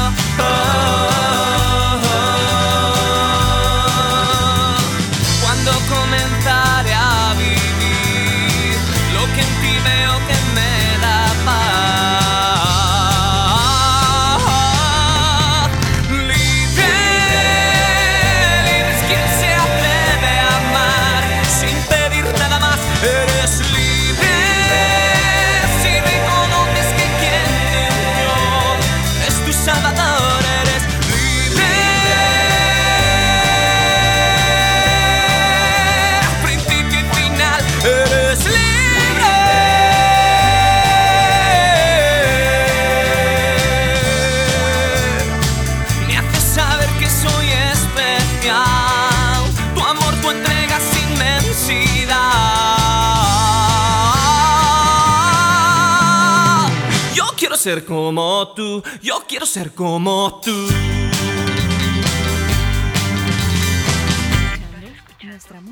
Ser 57.63 57.85
como 57.85 58.53
tú, 58.57 58.83
yo 59.01 59.23
quiero 59.29 59.47
ser 59.47 59.71
como 59.71 60.41
tú. 60.45 60.51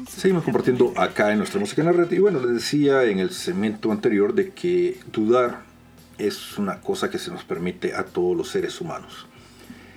Seguimos 0.07 0.44
compartiendo 0.44 0.92
acá 0.96 1.33
en 1.33 1.38
nuestra 1.38 1.59
música 1.59 1.83
en 1.83 1.87
la 1.87 1.92
red. 1.92 2.12
Y 2.12 2.20
bueno, 2.20 2.38
les 2.38 2.55
decía 2.55 3.03
en 3.05 3.18
el 3.18 3.31
segmento 3.31 3.90
anterior 3.90 4.35
de 4.35 4.50
que 4.50 5.00
dudar 5.11 5.62
es 6.16 6.59
una 6.59 6.81
cosa 6.81 7.11
que 7.11 7.18
se 7.18 7.33
nos 7.33 7.42
permite 7.42 7.92
a 7.92 8.05
todos 8.05 8.37
los 8.37 8.48
seres 8.48 8.81
humanos. 8.81 9.26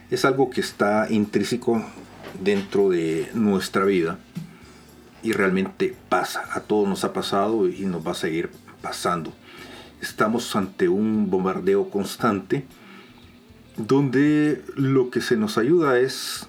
Es 0.10 0.25
algo 0.25 0.49
que 0.49 0.62
está 0.62 1.06
intrínseco 1.12 1.86
dentro 2.41 2.89
de 2.89 3.29
nuestra 3.36 3.86
vida 3.86 4.17
y 5.21 5.34
realmente 5.34 5.95
pasa. 6.10 6.43
A 6.53 6.62
todos 6.62 6.89
nos 6.89 7.03
ha 7.03 7.13
pasado 7.13 7.69
y 7.69 7.86
nos 7.86 8.06
va 8.06 8.13
a 8.13 8.15
seguir 8.15 8.49
pasando. 8.82 9.32
Estamos 10.03 10.53
ante 10.57 10.89
un 10.89 11.29
bombardeo 11.29 11.89
constante 11.89 12.65
donde 13.77 14.61
lo 14.75 15.09
que 15.09 15.21
se 15.21 15.37
nos 15.37 15.57
ayuda 15.57 15.97
es 15.97 16.45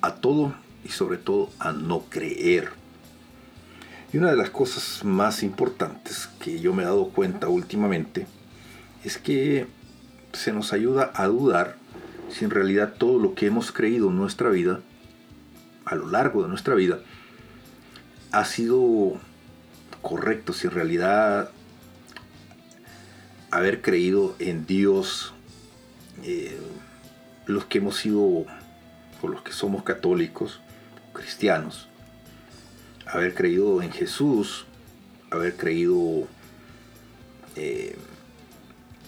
a 0.00 0.16
todo 0.16 0.56
y 0.84 0.88
sobre 0.88 1.16
todo 1.16 1.48
a 1.60 1.70
no 1.70 2.00
creer. 2.10 2.70
Y 4.12 4.18
una 4.18 4.30
de 4.30 4.36
las 4.36 4.50
cosas 4.50 5.04
más 5.04 5.44
importantes 5.44 6.28
que 6.40 6.58
yo 6.58 6.74
me 6.74 6.82
he 6.82 6.86
dado 6.86 7.10
cuenta 7.10 7.46
últimamente 7.46 8.26
es 9.04 9.18
que 9.18 9.68
se 10.32 10.52
nos 10.52 10.72
ayuda 10.72 11.12
a 11.14 11.28
dudar 11.28 11.76
si 12.28 12.44
en 12.44 12.50
realidad 12.50 12.94
todo 12.98 13.20
lo 13.20 13.36
que 13.36 13.46
hemos 13.46 13.70
creído 13.70 14.08
en 14.08 14.16
nuestra 14.16 14.50
vida, 14.50 14.80
a 15.84 15.94
lo 15.94 16.10
largo 16.10 16.42
de 16.42 16.48
nuestra 16.48 16.74
vida, 16.74 16.98
ha 18.32 18.44
sido 18.44 19.12
correcto, 20.02 20.52
si 20.52 20.66
en 20.66 20.72
realidad 20.72 21.52
haber 23.56 23.80
creído 23.80 24.36
en 24.38 24.66
Dios, 24.66 25.32
eh, 26.24 26.58
los 27.46 27.64
que 27.64 27.78
hemos 27.78 27.96
sido, 27.96 28.20
o 28.20 29.28
los 29.28 29.40
que 29.40 29.52
somos 29.52 29.82
católicos, 29.82 30.60
cristianos, 31.14 31.88
haber 33.06 33.34
creído 33.34 33.80
en 33.80 33.92
Jesús, 33.92 34.66
haber 35.30 35.56
creído 35.56 36.28
eh, 37.56 37.96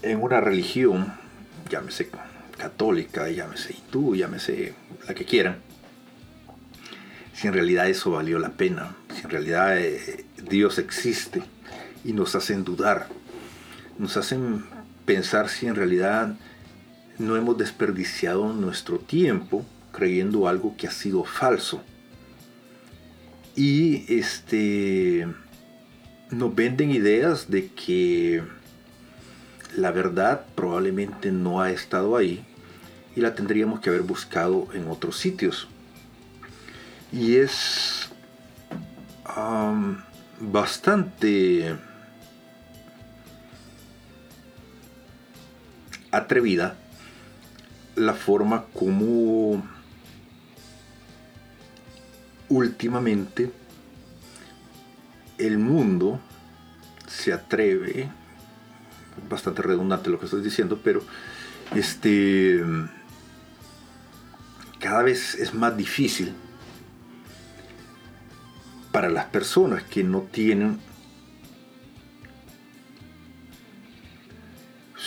en 0.00 0.22
una 0.22 0.40
religión, 0.40 1.12
llámese 1.68 2.08
católica, 2.56 3.28
llámese 3.28 3.74
hindú, 3.74 4.16
llámese 4.16 4.74
la 5.06 5.14
que 5.14 5.26
quieran, 5.26 5.58
si 7.34 7.48
en 7.48 7.52
realidad 7.52 7.86
eso 7.86 8.12
valió 8.12 8.38
la 8.38 8.52
pena, 8.52 8.96
si 9.14 9.24
en 9.24 9.30
realidad 9.30 9.78
eh, 9.78 10.24
Dios 10.48 10.78
existe 10.78 11.42
y 12.02 12.14
nos 12.14 12.34
hacen 12.34 12.64
dudar, 12.64 13.08
nos 13.98 14.16
hacen 14.16 14.64
pensar 15.04 15.48
si 15.48 15.66
en 15.66 15.74
realidad 15.74 16.34
no 17.18 17.36
hemos 17.36 17.58
desperdiciado 17.58 18.52
nuestro 18.52 18.98
tiempo 18.98 19.64
creyendo 19.92 20.48
algo 20.48 20.76
que 20.76 20.86
ha 20.86 20.90
sido 20.90 21.24
falso. 21.24 21.82
Y 23.56 24.04
este 24.12 25.26
nos 26.30 26.54
venden 26.54 26.90
ideas 26.90 27.50
de 27.50 27.68
que 27.68 28.42
la 29.76 29.90
verdad 29.90 30.46
probablemente 30.54 31.32
no 31.32 31.60
ha 31.60 31.70
estado 31.70 32.16
ahí 32.16 32.44
y 33.16 33.20
la 33.20 33.34
tendríamos 33.34 33.80
que 33.80 33.88
haber 33.90 34.02
buscado 34.02 34.68
en 34.74 34.88
otros 34.88 35.16
sitios. 35.16 35.66
Y 37.10 37.36
es 37.36 38.10
bastante 40.40 41.76
atrevida 46.18 46.76
la 47.96 48.14
forma 48.14 48.64
como 48.74 49.62
últimamente 52.48 53.50
el 55.38 55.58
mundo 55.58 56.20
se 57.06 57.32
atreve, 57.32 58.10
bastante 59.28 59.62
redundante 59.62 60.10
lo 60.10 60.18
que 60.18 60.26
estoy 60.26 60.42
diciendo, 60.42 60.80
pero 60.82 61.02
este 61.74 62.62
cada 64.78 65.02
vez 65.02 65.34
es 65.34 65.54
más 65.54 65.76
difícil 65.76 66.34
para 68.92 69.08
las 69.08 69.26
personas 69.26 69.82
que 69.82 70.04
no 70.04 70.22
tienen 70.22 70.78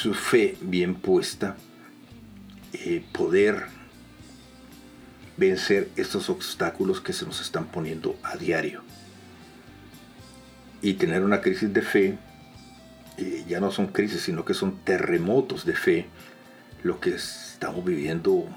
su 0.02 0.16
fe 0.16 0.58
bien 0.62 0.96
puesta, 0.96 1.56
eh, 2.74 3.06
poder 3.12 3.68
vencer 5.38 5.90
estos 5.96 6.28
obstáculos 6.32 7.02
que 7.02 7.14
se 7.14 7.24
nos 7.24 7.40
están 7.40 7.66
poniendo 7.66 8.18
a 8.24 8.36
diario. 8.36 8.82
Y 10.82 10.94
tener 10.94 11.22
una 11.22 11.42
crisis 11.42 11.72
de 11.72 11.84
fe, 11.84 12.18
eh, 13.18 13.46
ya 13.48 13.60
no 13.60 13.72
son 13.72 13.90
crisis, 13.90 14.22
sino 14.22 14.44
que 14.44 14.56
son 14.56 14.80
terremotos 14.84 15.66
de 15.66 15.76
fe, 15.76 16.08
lo 16.82 17.00
que 17.00 17.12
estamos 17.12 17.86
viviendo 17.86 18.48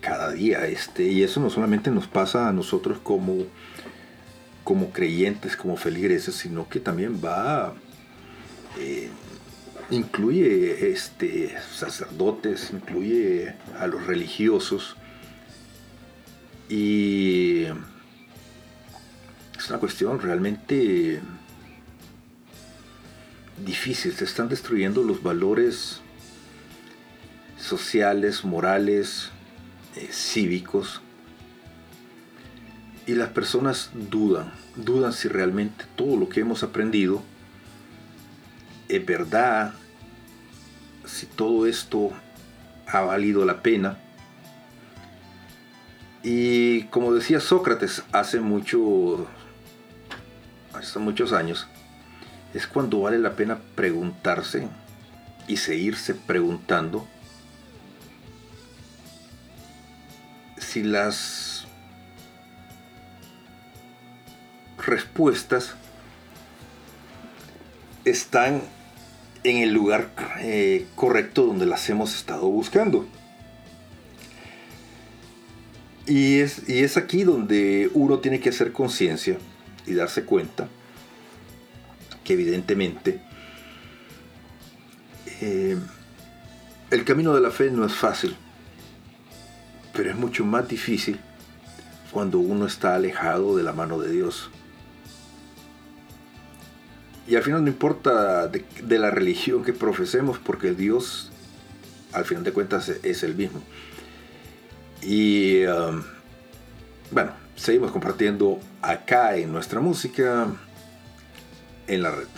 cada 0.00 0.32
día. 0.32 0.66
Este, 0.66 1.04
y 1.04 1.22
eso 1.22 1.38
no 1.38 1.50
solamente 1.50 1.92
nos 1.92 2.08
pasa 2.08 2.48
a 2.48 2.52
nosotros 2.52 2.98
como, 3.00 3.46
como 4.64 4.90
creyentes, 4.90 5.56
como 5.56 5.76
feligreses, 5.76 6.34
sino 6.34 6.68
que 6.68 6.80
también 6.80 7.20
va... 7.24 7.74
eh, 8.80 9.08
incluye 9.90 10.90
este, 10.90 11.56
sacerdotes, 11.72 12.70
incluye 12.72 13.54
a 13.78 13.86
los 13.86 14.06
religiosos 14.06 14.96
y 16.68 17.64
es 19.56 19.70
una 19.70 19.78
cuestión 19.78 20.20
realmente 20.20 21.20
difícil. 23.64 24.12
Se 24.12 24.24
están 24.24 24.48
destruyendo 24.48 25.02
los 25.02 25.22
valores 25.22 26.00
sociales, 27.58 28.44
morales, 28.44 29.30
eh, 29.96 30.08
cívicos 30.12 31.00
y 33.06 33.14
las 33.14 33.30
personas 33.30 33.90
dudan, 33.94 34.52
dudan 34.74 35.12
si 35.12 35.28
realmente 35.28 35.84
todo 35.94 36.16
lo 36.16 36.28
que 36.28 36.40
hemos 36.40 36.64
aprendido 36.64 37.22
es 38.88 39.04
verdad, 39.04 39.74
si 41.04 41.26
todo 41.26 41.66
esto 41.66 42.10
ha 42.86 43.00
valido 43.00 43.44
la 43.44 43.62
pena. 43.62 43.98
Y 46.22 46.84
como 46.84 47.12
decía 47.14 47.40
Sócrates 47.40 48.02
hace 48.12 48.40
mucho, 48.40 49.26
hace 50.72 50.98
muchos 50.98 51.32
años, 51.32 51.68
es 52.54 52.66
cuando 52.66 53.00
vale 53.00 53.18
la 53.18 53.36
pena 53.36 53.58
preguntarse 53.74 54.68
y 55.46 55.58
seguirse 55.58 56.14
preguntando 56.14 57.06
si 60.58 60.82
las 60.82 61.66
respuestas 64.78 65.74
están 68.04 68.62
en 69.50 69.58
el 69.58 69.72
lugar 69.72 70.10
eh, 70.40 70.86
correcto 70.96 71.46
donde 71.46 71.66
las 71.66 71.88
hemos 71.88 72.14
estado 72.14 72.48
buscando. 72.48 73.06
Y 76.06 76.38
es, 76.38 76.68
y 76.68 76.80
es 76.80 76.96
aquí 76.96 77.24
donde 77.24 77.90
uno 77.94 78.18
tiene 78.18 78.40
que 78.40 78.48
hacer 78.48 78.72
conciencia 78.72 79.38
y 79.86 79.94
darse 79.94 80.24
cuenta 80.24 80.68
que 82.24 82.32
evidentemente 82.32 83.20
eh, 85.40 85.76
el 86.90 87.04
camino 87.04 87.34
de 87.34 87.40
la 87.40 87.50
fe 87.50 87.70
no 87.70 87.84
es 87.84 87.94
fácil, 87.94 88.36
pero 89.92 90.10
es 90.10 90.16
mucho 90.16 90.44
más 90.44 90.68
difícil 90.68 91.20
cuando 92.12 92.38
uno 92.38 92.66
está 92.66 92.94
alejado 92.94 93.56
de 93.56 93.62
la 93.62 93.72
mano 93.72 93.98
de 93.98 94.10
Dios. 94.10 94.50
Y 97.26 97.34
al 97.34 97.42
final 97.42 97.64
no 97.64 97.68
importa 97.68 98.46
de, 98.46 98.64
de 98.82 98.98
la 98.98 99.10
religión 99.10 99.64
que 99.64 99.72
profesemos, 99.72 100.38
porque 100.38 100.72
Dios, 100.72 101.32
al 102.12 102.24
final 102.24 102.44
de 102.44 102.52
cuentas, 102.52 102.88
es 102.88 103.22
el 103.22 103.34
mismo. 103.34 103.62
Y 105.02 105.64
um, 105.64 106.02
bueno, 107.10 107.32
seguimos 107.56 107.90
compartiendo 107.90 108.60
acá 108.82 109.36
en 109.36 109.52
nuestra 109.52 109.80
música 109.80 110.46
en 111.86 112.02
la 112.02 112.10
red. 112.10 112.28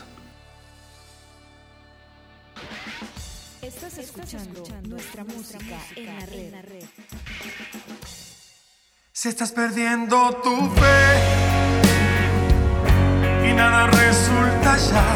Estás 3.63 3.99
escuchando 3.99 4.65
nuestra 4.89 5.25
música 5.25 5.79
en 5.97 6.53
la 6.53 6.63
red. 6.63 6.85
Si 9.13 9.29
estás 9.29 9.53
perdiendo 9.53 10.41
tu 10.43 10.71
fe 10.71 11.48
nada 13.59 13.89
resulta 13.89 14.77
ya. 14.91 15.09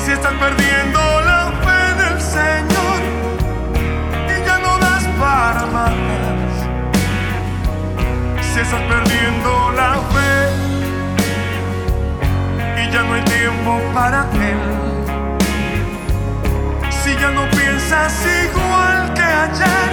Si 0.00 0.10
estás 0.12 0.32
perdiendo 0.44 1.00
la 1.30 1.40
fe 1.62 1.78
en 1.92 1.98
el 2.10 2.18
Señor 2.36 3.00
y 4.34 4.36
ya 4.46 4.56
no 4.64 4.72
das 4.84 5.04
para 5.22 5.62
más. 5.76 5.92
Si 8.48 8.58
estás 8.60 8.82
perdiendo 8.92 9.50
la 9.80 9.92
fe 10.12 10.32
y 12.80 12.84
ya 12.92 13.02
no 13.02 13.10
hay 13.14 13.24
tiempo 13.38 13.72
para 13.92 14.20
Él. 14.50 14.62
Si 16.98 17.10
ya 17.22 17.30
no 17.30 17.44
piensas 17.50 18.14
igual 18.44 19.12
que 19.16 19.26
ayer 19.46 19.92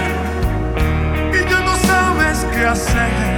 y 1.36 1.40
ya 1.50 1.60
no 1.68 1.74
sabes 1.90 2.46
qué 2.52 2.62
hacer. 2.64 3.37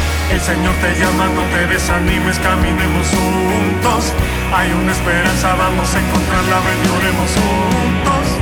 El 0.31 0.39
Señor 0.39 0.73
te 0.75 0.97
llama, 0.97 1.27
no 1.27 1.41
te 1.53 1.67
desanimes, 1.67 2.39
caminemos 2.39 3.07
juntos. 3.09 4.13
Hay 4.53 4.71
una 4.71 4.93
esperanza, 4.93 5.55
vamos 5.55 5.93
a 5.93 5.99
encontrarla, 5.99 6.61
ven, 6.61 6.89
juntos. 7.35 8.37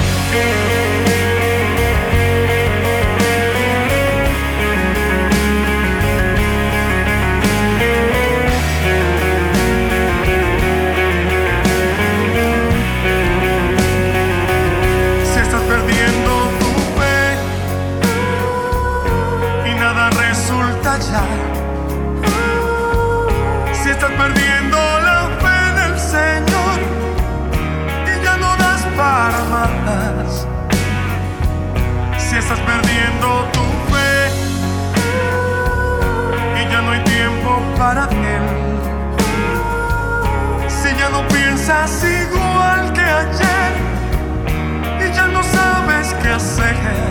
Si 37.80 37.86
ya 40.98 41.08
no 41.10 41.26
piensas 41.30 42.04
igual 42.04 42.92
que 42.92 43.00
ayer 43.00 43.72
y 45.00 45.16
ya 45.16 45.28
no 45.28 45.42
sabes 45.42 46.14
qué 46.22 46.28
hacer. 46.28 47.09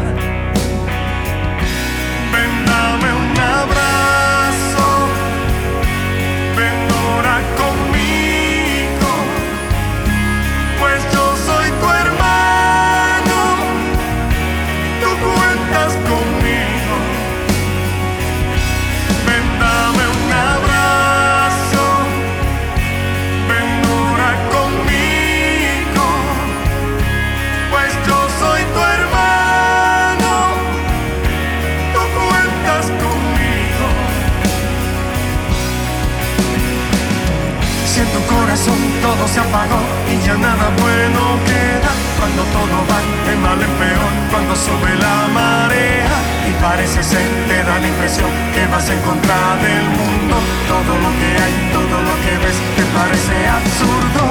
Y 39.49 40.27
ya 40.27 40.37
nada 40.37 40.69
bueno 40.77 41.21
queda, 41.49 41.91
cuando 42.21 42.43
todo 42.53 42.77
va 42.85 43.01
de 43.25 43.35
mal 43.41 43.57
en 43.57 43.75
peor, 43.81 44.13
cuando 44.31 44.55
sube 44.55 44.93
la 45.01 45.25
marea 45.33 46.17
y 46.45 46.53
parece 46.61 47.03
ser, 47.03 47.25
te 47.49 47.65
da 47.65 47.79
la 47.79 47.89
impresión 47.89 48.29
que 48.53 48.67
vas 48.67 48.87
en 48.91 49.01
contra 49.01 49.57
del 49.65 49.85
mundo, 49.97 50.37
todo 50.69 50.93
lo 51.01 51.11
que 51.17 51.31
hay, 51.41 51.55
todo 51.73 51.97
lo 51.97 52.15
que 52.21 52.33
ves, 52.45 52.59
te 52.77 52.85
parece 52.93 53.37
absurdo. 53.49 54.23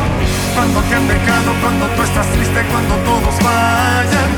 Cuando 0.54 0.82
te 0.86 0.94
han 0.96 1.08
dejado, 1.08 1.50
cuando 1.62 1.86
tú 1.98 2.04
estás 2.04 2.28
triste, 2.28 2.62
cuando 2.70 2.94
todos 3.02 3.36
vayan, 3.42 4.30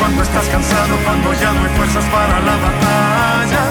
cuando 0.00 0.22
estás 0.22 0.46
cansado, 0.50 0.98
cuando 1.04 1.32
ya 1.34 1.52
no 1.52 1.62
hay 1.62 1.72
fuerzas 1.78 2.04
para 2.10 2.40
la 2.42 2.56
batalla. 2.58 3.62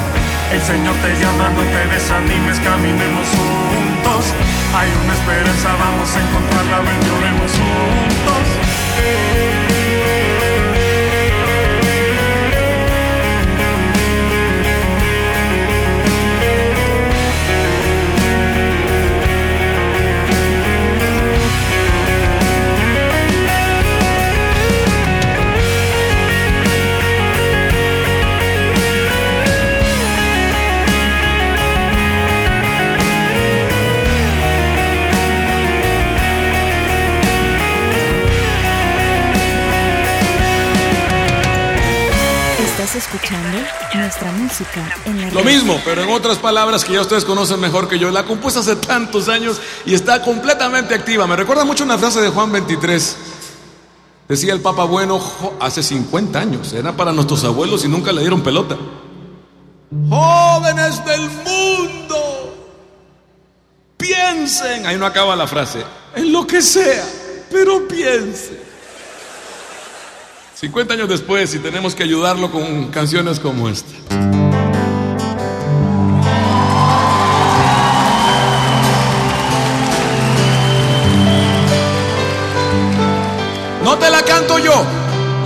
El 0.52 0.62
Señor 0.62 0.96
te 1.04 1.12
llama, 1.20 1.52
no 1.52 1.64
te 1.76 1.82
desanimes, 1.92 2.60
caminemos 2.62 3.28
juntos. 3.36 4.03
Hay 4.16 4.92
una 5.04 5.14
esperanza, 5.14 5.76
vamos 5.80 6.16
a 6.16 6.22
encontrarla, 6.22 6.82
ven, 6.82 7.02
lloremos 7.02 7.52
juntos. 7.52 9.63
Música 44.54 44.96
en 45.06 45.20
la 45.22 45.30
Lo 45.32 45.42
red. 45.42 45.46
mismo, 45.54 45.82
pero 45.84 46.04
en 46.04 46.10
otras 46.10 46.38
palabras 46.38 46.86
que 46.86 46.94
ya 46.94 47.02
ustedes 47.02 47.26
conocen 47.26 47.60
mejor 47.60 47.88
que 47.88 47.98
yo. 47.98 48.12
La 48.12 48.24
compuse 48.24 48.60
hace 48.60 48.76
tantos 48.76 49.28
años 49.28 49.60
y 49.86 49.94
está 49.96 50.22
completamente 50.22 50.94
activa. 50.94 51.26
Me 51.26 51.36
recuerda 51.36 51.66
mucho 51.66 51.84
una 51.84 51.98
frase 51.98 52.22
de 52.22 52.30
Juan 52.30 52.52
23. 52.52 53.18
Decía 54.30 54.54
el 54.54 54.62
Papa 54.62 54.84
Bueno 54.86 55.22
hace 55.60 55.82
50 55.82 56.40
años. 56.40 56.74
Era 56.74 56.96
para 56.96 57.12
nuestros 57.12 57.44
abuelos 57.44 57.84
y 57.84 57.88
nunca 57.88 58.12
le 58.12 58.22
dieron 58.22 58.42
pelota. 58.42 58.78
Jóvenes 60.10 61.04
del 61.06 61.22
mundo, 61.22 62.56
piensen. 63.98 64.86
Ahí 64.86 64.98
no 64.98 65.06
acaba 65.06 65.36
la 65.36 65.48
frase. 65.48 65.84
En 66.16 66.32
lo 66.32 66.46
que 66.46 66.62
sea, 66.62 67.04
pero 67.52 67.88
piensen. 67.88 68.62
50 70.56 70.94
años 70.94 71.10
después 71.10 71.54
y 71.56 71.60
tenemos 71.60 71.94
que 71.94 72.04
ayudarlo 72.04 72.50
con 72.52 72.90
canciones 72.90 73.40
como 73.40 73.68
esta. 73.68 73.92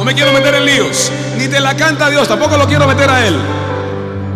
Me 0.08 0.16
quiero 0.16 0.32
meter 0.32 0.55
en 0.55 0.66
líos. 0.66 1.12
Ni 1.38 1.49
te 1.49 1.60
la 1.60 1.76
canta 1.76 2.10
Dios. 2.10 2.30
Tampoco 2.30 2.55
lo 2.58 2.66
quiero 2.66 2.88
meter 2.88 3.10
a 3.10 3.28
Él. 3.28 3.38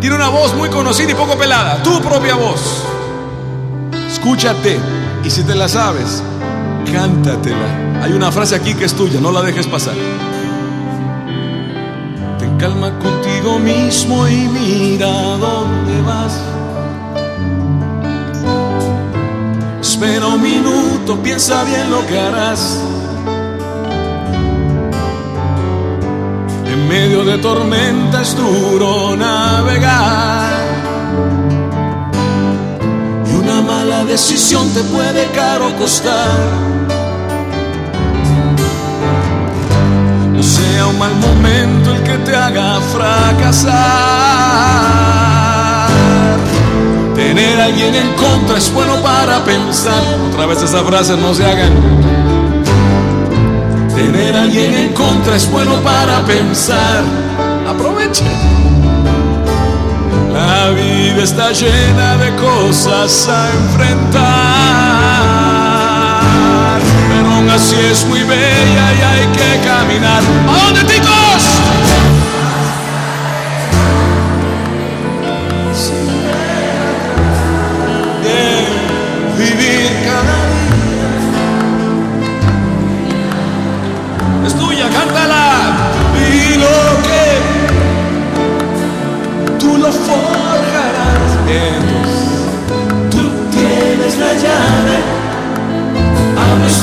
Tiene 0.00 0.16
una 0.16 0.28
voz 0.28 0.54
muy 0.54 0.68
conocida 0.68 1.12
y 1.12 1.14
poco 1.14 1.36
pelada. 1.36 1.82
Tu 1.82 1.98
propia 2.02 2.34
voz. 2.34 2.84
Escúchate. 4.06 4.78
Y 5.24 5.30
si 5.30 5.42
te 5.44 5.54
la 5.54 5.68
sabes, 5.68 6.22
cántatela. 6.92 8.02
Hay 8.02 8.12
una 8.12 8.30
frase 8.30 8.54
aquí 8.54 8.74
que 8.74 8.84
es 8.84 8.94
tuya, 8.94 9.18
no 9.20 9.32
la 9.32 9.40
dejes 9.40 9.66
pasar. 9.66 9.94
Ten 12.38 12.58
calma 12.58 12.98
contigo 12.98 13.58
mismo 13.58 14.28
y 14.28 14.48
mira 14.48 15.06
dónde 15.06 16.02
vas. 16.02 16.38
Espera 19.80 20.26
un 20.26 20.42
minuto, 20.42 21.16
piensa 21.22 21.64
bien 21.64 21.90
lo 21.90 22.06
que 22.06 22.18
harás. 22.18 22.80
En 26.72 26.88
medio 26.88 27.22
de 27.22 27.36
tormenta 27.36 28.22
es 28.22 28.34
duro 28.34 29.14
navegar. 29.14 30.50
Y 33.26 33.34
una 33.34 33.60
mala 33.60 34.06
decisión 34.06 34.72
te 34.72 34.82
puede 34.84 35.26
caro 35.32 35.76
costar. 35.76 36.30
No 40.32 40.42
sea 40.42 40.86
un 40.86 40.98
mal 40.98 41.14
momento 41.16 41.94
el 41.94 42.02
que 42.04 42.16
te 42.24 42.34
haga 42.34 42.80
fracasar. 42.80 43.72
Tener 47.14 47.60
a 47.60 47.66
alguien 47.66 47.94
en 47.94 48.14
contra 48.14 48.56
es 48.56 48.72
bueno 48.72 48.96
para 49.02 49.44
pensar. 49.44 50.02
Otra 50.30 50.46
vez 50.46 50.62
esa 50.62 50.82
frase 50.82 51.18
no 51.18 51.34
se 51.34 51.44
hagan. 51.44 52.31
Tener 54.02 54.36
a 54.36 54.42
alguien 54.42 54.74
en 54.74 54.92
contra 54.94 55.36
es 55.36 55.48
bueno 55.48 55.76
para 55.76 56.24
pensar. 56.26 57.04
Aproveche. 57.68 58.24
La 60.32 60.70
vida 60.70 61.22
está 61.22 61.52
llena 61.52 62.16
de 62.16 62.34
cosas 62.34 63.28
a 63.28 63.48
enfrentar. 63.52 64.20
Pero 67.10 67.30
aún 67.30 67.48
así 67.48 67.76
es 67.92 68.04
muy 68.06 68.24
bella 68.24 68.92
y 68.98 69.02
hay 69.02 69.24
que 69.38 69.60
caminar. 69.64 70.22
¿A 70.48 70.64
dónde, 70.64 70.82
ticos? 70.82 71.21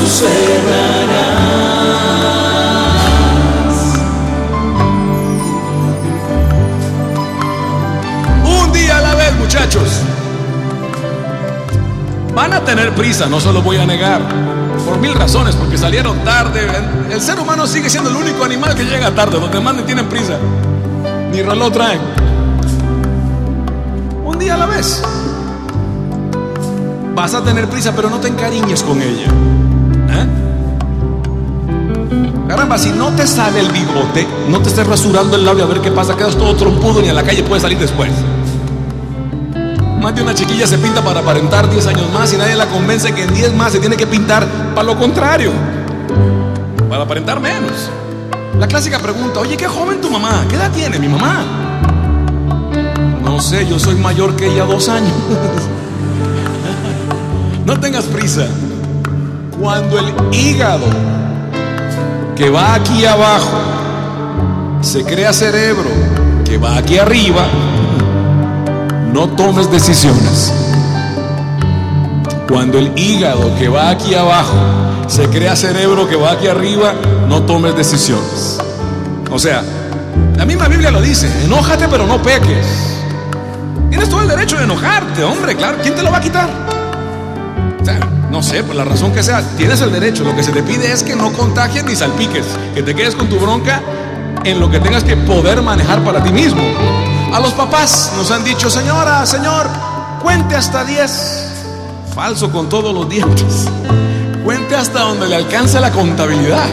Cerrarás. 0.06 1.60
Un 8.46 8.72
día 8.74 8.98
a 8.98 9.02
la 9.02 9.16
vez, 9.16 9.36
muchachos. 9.38 10.02
Van 12.34 12.54
a 12.54 12.64
tener 12.64 12.94
prisa, 12.96 13.28
no 13.28 13.40
se 13.40 13.52
lo 13.52 13.62
voy 13.62 13.78
a 13.78 13.86
negar. 13.86 14.22
Por 14.86 14.98
mil 15.00 15.14
razones, 15.14 15.56
porque 15.56 15.78
salieron 15.78 16.24
tarde. 16.24 16.68
El 17.12 17.22
ser 17.22 17.40
humano 17.40 17.68
sigue 17.68 17.90
siendo 17.90 18.10
el 18.10 18.16
único 18.16 18.44
animal 18.44 18.76
que 18.76 18.86
llega 18.86 19.12
tarde. 19.12 19.40
Los 19.40 19.52
demás 19.52 19.76
ni 19.76 19.84
tienen 19.84 20.08
prisa. 20.08 20.38
Ni 21.32 21.42
reloj 21.42 21.72
traen. 21.72 22.00
Un 24.24 24.40
día 24.40 24.56
a 24.56 24.58
la 24.58 24.66
vez. 24.68 25.02
Vas 27.14 27.34
a 27.34 27.44
tener 27.44 27.68
prisa, 27.68 27.94
pero 27.94 28.10
no 28.10 28.20
te 28.20 28.30
encariñes 28.30 28.82
con 28.84 29.02
ella. 29.02 29.28
Caramba, 32.50 32.80
si 32.80 32.90
no 32.90 33.12
te 33.12 33.28
sale 33.28 33.60
el 33.60 33.72
bigote, 33.72 34.28
no 34.50 34.60
te 34.60 34.70
estés 34.70 34.88
rasurando 34.88 35.36
el 35.36 35.46
labio 35.46 35.66
a 35.66 35.68
ver 35.68 35.82
qué 35.82 35.92
pasa, 35.92 36.18
quedas 36.18 36.36
todo 36.36 36.56
trompudo 36.56 37.00
ni 37.00 37.08
a 37.08 37.14
la 37.14 37.22
calle 37.22 37.44
puedes 37.44 37.62
salir 37.62 37.78
después. 37.78 38.10
Más 40.02 40.16
de 40.16 40.24
una 40.24 40.34
chiquilla 40.34 40.66
se 40.66 40.80
pinta 40.80 41.04
para 41.04 41.20
aparentar 41.20 41.70
10 41.70 41.86
años 41.86 42.12
más 42.12 42.34
y 42.34 42.38
nadie 42.38 42.56
la 42.56 42.66
convence 42.66 43.14
que 43.14 43.22
en 43.22 43.36
10 43.36 43.54
más 43.54 43.74
se 43.74 43.80
tiene 43.80 43.96
que 43.96 44.08
pintar 44.08 44.48
para 44.74 44.82
lo 44.82 44.98
contrario, 44.98 45.52
para 46.90 47.04
aparentar 47.04 47.40
menos. 47.40 47.92
La 48.58 48.66
clásica 48.68 48.98
pregunta, 48.98 49.42
oye, 49.42 49.56
qué 49.56 49.68
joven 49.68 50.02
tu 50.02 50.10
mamá, 50.10 50.44
¿qué 50.50 50.56
edad 50.56 50.72
tiene 50.72 50.98
mi 50.98 51.08
mamá? 51.08 51.46
No 53.24 53.40
sé, 53.40 53.68
yo 53.68 53.78
soy 53.78 53.94
mayor 53.94 54.36
que 54.36 54.48
ella 54.48 54.66
dos 54.66 54.90
años. 54.90 55.14
No 57.64 57.80
tengas 57.80 58.06
prisa. 58.06 58.48
Cuando 59.60 60.00
el 60.00 60.12
hígado 60.32 60.88
que 62.40 62.50
va 62.50 62.74
aquí 62.74 63.06
abajo 63.06 63.60
se 64.80 65.04
crea 65.04 65.34
cerebro 65.34 65.90
que 66.46 66.58
va 66.58 66.78
aquí 66.78 66.98
arriba, 66.98 67.46
no 69.12 69.28
tomes 69.28 69.70
decisiones. 69.70 70.54
Cuando 72.48 72.80
el 72.80 72.98
hígado 72.98 73.54
que 73.60 73.68
va 73.68 73.90
aquí 73.90 74.16
abajo 74.16 74.56
se 75.08 75.28
crea 75.28 75.54
cerebro 75.58 76.08
que 76.08 76.16
va 76.16 76.32
aquí 76.32 76.48
arriba, 76.48 76.94
no 77.28 77.44
tomes 77.44 77.76
decisiones. 77.76 78.58
O 79.30 79.38
sea, 79.38 79.62
la 80.38 80.46
misma 80.46 80.70
Biblia 80.70 80.92
lo 80.92 81.02
dice, 81.02 81.30
enójate 81.44 81.90
pero 81.90 82.08
no 82.08 82.22
peques. 82.22 82.66
Tienes 83.90 84.10
todo 84.10 84.22
el 84.22 84.30
derecho 84.30 84.58
de 84.58 84.64
enojarte, 84.64 85.26
hombre, 85.26 85.58
claro, 85.58 85.80
¿quién 85.82 85.94
te 85.94 86.04
lo 86.04 86.10
va 86.10 86.20
a 86.20 86.22
quitar? 86.22 86.79
No 88.40 88.44
sé, 88.44 88.64
por 88.64 88.74
la 88.74 88.86
razón 88.86 89.12
que 89.12 89.22
sea, 89.22 89.44
tienes 89.58 89.82
el 89.82 89.92
derecho. 89.92 90.24
Lo 90.24 90.34
que 90.34 90.44
se 90.44 90.54
te 90.54 90.64
pide 90.64 90.94
es 90.94 91.04
que 91.04 91.14
no 91.14 91.34
contagies 91.34 91.84
ni 91.84 91.94
salpiques, 91.94 92.46
que 92.74 92.82
te 92.82 92.96
quedes 92.96 93.14
con 93.14 93.28
tu 93.28 93.38
bronca 93.38 93.82
en 94.46 94.62
lo 94.62 94.72
que 94.72 94.80
tengas 94.80 95.04
que 95.04 95.18
poder 95.18 95.62
manejar 95.62 96.02
para 96.06 96.24
ti 96.24 96.32
mismo. 96.32 96.62
A 97.34 97.42
los 97.42 97.52
papás 97.52 98.14
nos 98.16 98.32
han 98.32 98.46
dicho, 98.46 98.70
señora, 98.70 99.26
señor, 99.26 99.68
cuente 100.24 100.56
hasta 100.56 100.86
10. 100.86 101.48
Falso 102.16 102.50
con 102.50 102.70
todos 102.70 102.94
los 102.94 103.10
dientes. 103.10 103.68
Cuente 104.46 104.74
hasta 104.74 105.02
donde 105.02 105.28
le 105.28 105.36
alcance 105.36 105.78
la 105.82 105.92
contabilidad. 105.92 106.68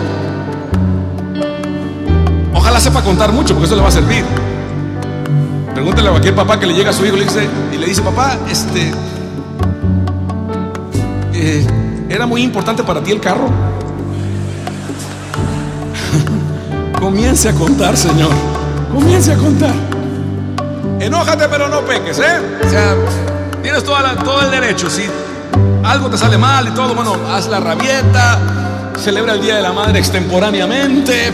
Ojalá 2.54 2.78
sepa 2.78 3.02
contar 3.02 3.32
mucho, 3.32 3.54
porque 3.54 3.66
eso 3.66 3.74
le 3.74 3.82
va 3.82 3.88
a 3.88 3.90
servir. 3.90 4.24
Pregúntale 5.74 6.06
a 6.06 6.10
cualquier 6.12 6.36
papá 6.36 6.60
que 6.60 6.66
le 6.66 6.74
llega 6.74 6.90
a 6.90 6.92
su 6.92 7.04
hijo 7.04 7.16
y 7.16 7.18
le 7.18 7.24
dice, 7.24 7.48
y 7.72 7.76
le 7.76 7.86
dice 7.86 8.02
papá, 8.02 8.38
este, 8.48 8.92
eh, 11.38 11.66
¿era 12.08 12.26
muy 12.26 12.42
importante 12.42 12.82
para 12.82 13.02
ti 13.02 13.12
el 13.12 13.20
carro? 13.20 13.48
Comience 17.00 17.48
a 17.48 17.52
contar, 17.52 17.96
Señor. 17.96 18.32
Comience 18.92 19.32
a 19.32 19.36
contar. 19.36 19.74
Enójate, 20.98 21.48
pero 21.48 21.68
no 21.68 21.82
peques, 21.82 22.18
¿eh? 22.18 22.40
O 22.64 22.70
sea, 22.70 22.94
tienes 23.62 23.84
toda 23.84 24.16
todo 24.16 24.40
el 24.40 24.50
derecho. 24.50 24.88
Si 24.88 25.04
algo 25.84 26.08
te 26.08 26.16
sale 26.16 26.38
mal 26.38 26.68
y 26.68 26.70
todo, 26.70 26.94
bueno, 26.94 27.14
haz 27.28 27.48
la 27.48 27.60
rabieta, 27.60 28.92
celebra 28.98 29.34
el 29.34 29.42
Día 29.42 29.56
de 29.56 29.62
la 29.62 29.72
Madre 29.72 29.98
extemporáneamente, 29.98 31.32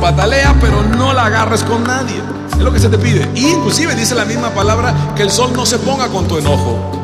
patalea, 0.00 0.54
pero 0.60 0.82
no 0.96 1.12
la 1.12 1.26
agarres 1.26 1.64
con 1.64 1.82
nadie. 1.82 2.20
Es 2.52 2.58
lo 2.58 2.72
que 2.72 2.78
se 2.78 2.88
te 2.88 2.98
pide. 2.98 3.28
Y 3.34 3.48
inclusive 3.48 3.94
dice 3.96 4.14
la 4.14 4.24
misma 4.24 4.50
palabra 4.50 4.94
que 5.16 5.22
el 5.22 5.30
sol 5.30 5.50
no 5.54 5.66
se 5.66 5.78
ponga 5.78 6.08
con 6.08 6.28
tu 6.28 6.38
enojo. 6.38 6.99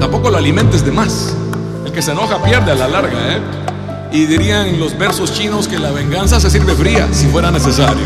Tampoco 0.00 0.30
lo 0.30 0.38
alimentes 0.38 0.84
de 0.84 0.92
más. 0.92 1.34
El 1.84 1.92
que 1.92 2.02
se 2.02 2.12
enoja 2.12 2.42
pierde 2.42 2.72
a 2.72 2.74
la 2.74 2.88
larga, 2.88 3.36
¿eh? 3.36 3.40
Y 4.12 4.26
dirían 4.26 4.78
los 4.78 4.96
versos 4.96 5.32
chinos 5.32 5.68
que 5.68 5.78
la 5.78 5.90
venganza 5.90 6.40
se 6.40 6.50
sirve 6.50 6.74
fría 6.74 7.08
si 7.12 7.26
fuera 7.26 7.50
necesario. 7.50 8.04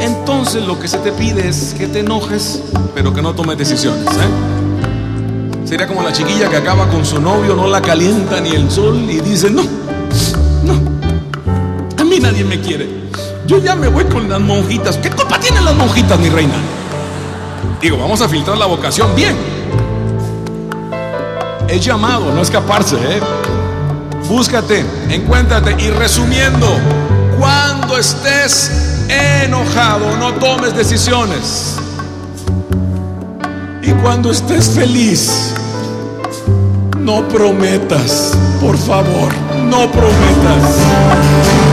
Entonces 0.00 0.64
lo 0.64 0.78
que 0.78 0.88
se 0.88 0.98
te 0.98 1.12
pide 1.12 1.48
es 1.48 1.74
que 1.76 1.86
te 1.86 2.00
enojes, 2.00 2.62
pero 2.94 3.12
que 3.12 3.22
no 3.22 3.34
tomes 3.34 3.58
decisiones. 3.58 4.06
¿eh? 4.06 5.66
Sería 5.66 5.86
como 5.86 6.02
la 6.02 6.12
chiquilla 6.12 6.48
que 6.48 6.56
acaba 6.56 6.88
con 6.88 7.04
su 7.04 7.20
novio, 7.20 7.54
no 7.54 7.66
la 7.66 7.82
calienta 7.82 8.40
ni 8.40 8.50
el 8.50 8.70
sol 8.70 9.04
y 9.08 9.20
dice, 9.20 9.50
no, 9.50 9.62
no, 10.64 10.80
a 11.98 12.04
mí 12.04 12.18
nadie 12.20 12.44
me 12.44 12.60
quiere. 12.60 12.88
Yo 13.46 13.58
ya 13.58 13.76
me 13.76 13.88
voy 13.88 14.04
con 14.04 14.28
las 14.28 14.40
monjitas. 14.40 14.96
¿Qué 14.96 15.10
culpa 15.10 15.38
tienen 15.38 15.64
las 15.64 15.74
monjitas, 15.74 16.18
mi 16.18 16.28
reina? 16.28 16.54
Digo, 17.86 17.98
vamos 17.98 18.20
a 18.20 18.28
filtrar 18.28 18.58
la 18.58 18.66
vocación 18.66 19.14
bien. 19.14 19.36
Es 21.68 21.84
llamado, 21.84 22.32
no 22.34 22.42
escaparse, 22.42 22.96
¿eh? 22.96 23.20
Búscate, 24.28 24.84
encuéntrate 25.08 25.76
y 25.78 25.90
resumiendo, 25.90 26.66
cuando 27.38 27.96
estés 27.96 29.04
enojado, 29.08 30.16
no 30.16 30.34
tomes 30.34 30.74
decisiones. 30.74 31.76
Y 33.82 33.92
cuando 34.02 34.32
estés 34.32 34.68
feliz, 34.70 35.54
no 36.98 37.28
prometas, 37.28 38.36
por 38.60 38.76
favor, 38.76 39.32
no 39.62 39.88
prometas. 39.92 41.65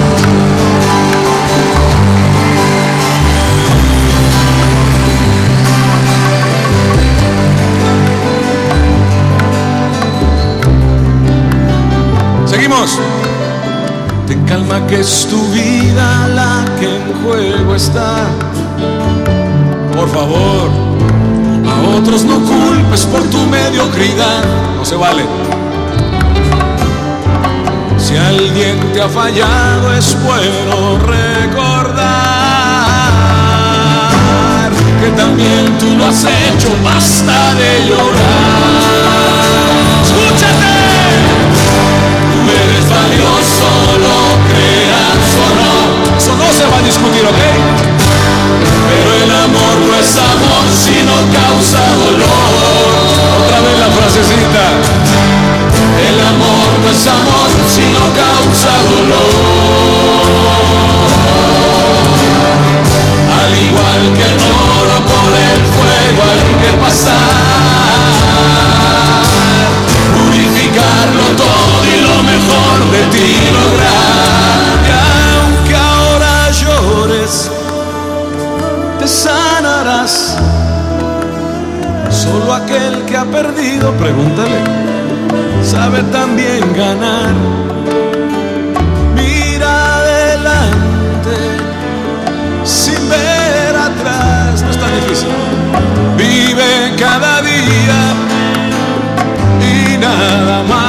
Que 14.88 15.00
es 15.00 15.28
tu 15.28 15.40
vida 15.50 16.28
la 16.36 16.66
que 16.80 16.98
en 16.98 17.24
juego 17.24 17.76
está. 17.76 18.26
Por 19.96 20.10
favor, 20.10 20.70
a 21.66 21.98
otros 21.98 22.24
no 22.26 22.40
culpes 22.40 23.06
por 23.06 23.22
tu 23.30 23.38
mediocridad. 23.46 24.44
No 24.76 24.84
se 24.84 24.96
vale. 24.96 25.26
Si 27.98 28.18
alguien 28.18 28.78
te 28.94 29.02
ha 29.02 29.08
fallado 29.08 29.94
es 29.94 30.18
bueno 30.24 30.98
recordar 31.00 32.34
que 35.02 35.10
también 35.12 35.78
tú 35.80 35.96
lo 35.98 36.08
has 36.08 36.26
hecho, 36.26 36.70
basta 36.84 37.54
de 37.56 37.86
llorar. 37.88 39.43
Se 46.54 46.66
va 46.68 46.78
a 46.78 46.82
discutir, 46.84 47.26
¿ok? 47.26 47.42
Pero 48.90 49.10
el 49.24 49.32
amor 49.32 49.76
no 49.88 49.96
es 49.98 50.18
amor 50.18 50.66
si 50.70 51.02
no 51.02 51.18
causa 51.34 51.82
dolor. 51.98 52.50
Otra 53.42 53.60
vez 53.62 53.76
la 53.80 53.90
frasecita. 53.98 54.66
El 56.10 56.20
amor 56.20 56.68
no 56.84 56.90
es 56.92 57.08
amor 57.08 57.50
si 57.74 57.86
no 57.96 58.06
causa 58.14 58.72
dolor. 58.94 59.34
Al 63.42 63.52
igual 63.58 64.02
que 64.14 64.24
el 64.24 64.38
oro 64.78 64.98
por 65.10 65.32
el 65.34 65.60
fuego 65.74 66.22
hay 66.30 66.54
que 66.62 66.72
pasar. 66.78 67.43
Aquel 82.52 83.06
que 83.06 83.18
ha 83.18 83.26
perdido, 83.26 83.92
pregúntale 83.94 84.84
sabe 85.64 86.04
también 86.04 86.62
ganar. 86.76 87.34
Mira 89.16 89.98
adelante 89.98 91.36
sin 92.64 93.10
ver 93.10 93.76
atrás, 93.76 94.62
no 94.62 94.72
es 94.72 94.78
tan 94.78 94.96
difícil. 94.96 95.30
Vive 96.18 96.96
cada 97.00 97.42
día 97.42 98.00
y 99.62 99.98
nada 99.98 100.64
más. 100.64 100.83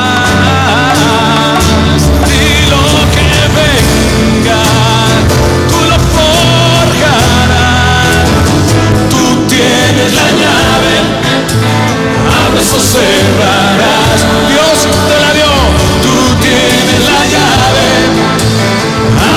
Cerrarás. 12.84 14.20
Dios 14.48 14.78
te 15.08 15.16
la 15.20 15.30
dio, 15.32 15.52
tú 16.02 16.16
tienes 16.42 17.00
la 17.10 17.20
llave. 17.32 17.88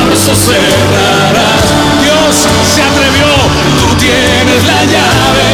Abres 0.01 0.27
o 0.27 0.35
cerrarás. 0.35 1.65
Dios 2.01 2.35
se 2.73 2.81
atrevió, 2.83 3.29
tú 3.79 3.87
tienes 3.95 4.61
la 4.65 4.81
llave. 4.93 5.49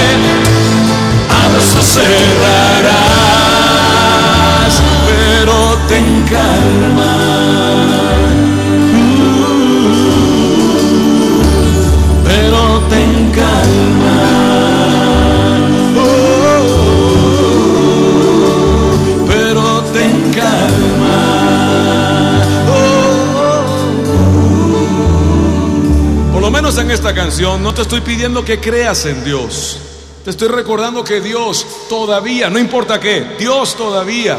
Abres 1.46 1.76
o 1.76 1.84
cerrarás, 1.84 2.94
pero 5.08 5.56
ten 5.88 6.08
calma. 6.30 7.73
Esta 26.94 27.16
canción 27.16 27.64
no 27.64 27.74
te 27.74 27.82
estoy 27.82 28.02
pidiendo 28.02 28.46
que 28.46 28.60
creas 28.60 29.08
en 29.08 29.24
Dios. 29.24 29.80
Te 30.24 30.30
estoy 30.30 30.48
recordando 30.48 31.04
que 31.04 31.22
Dios 31.22 31.66
todavía, 31.90 32.52
no 32.52 32.60
importa 32.60 33.00
qué, 33.00 33.36
Dios 33.40 33.76
todavía 33.76 34.38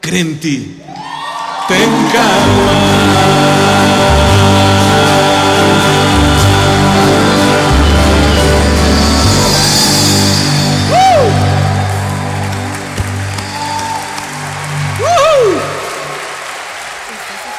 cree 0.00 0.20
en 0.20 0.38
ti. 0.38 0.80
Ten 1.66 1.90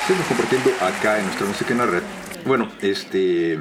Seguimos 0.08 0.28
compartiendo 0.28 0.70
acá 0.80 1.18
en 1.18 1.26
nuestra 1.26 1.46
música 1.46 1.72
en 1.74 1.78
la 1.80 1.86
red. 1.88 2.25
Bueno, 2.46 2.70
este. 2.82 3.58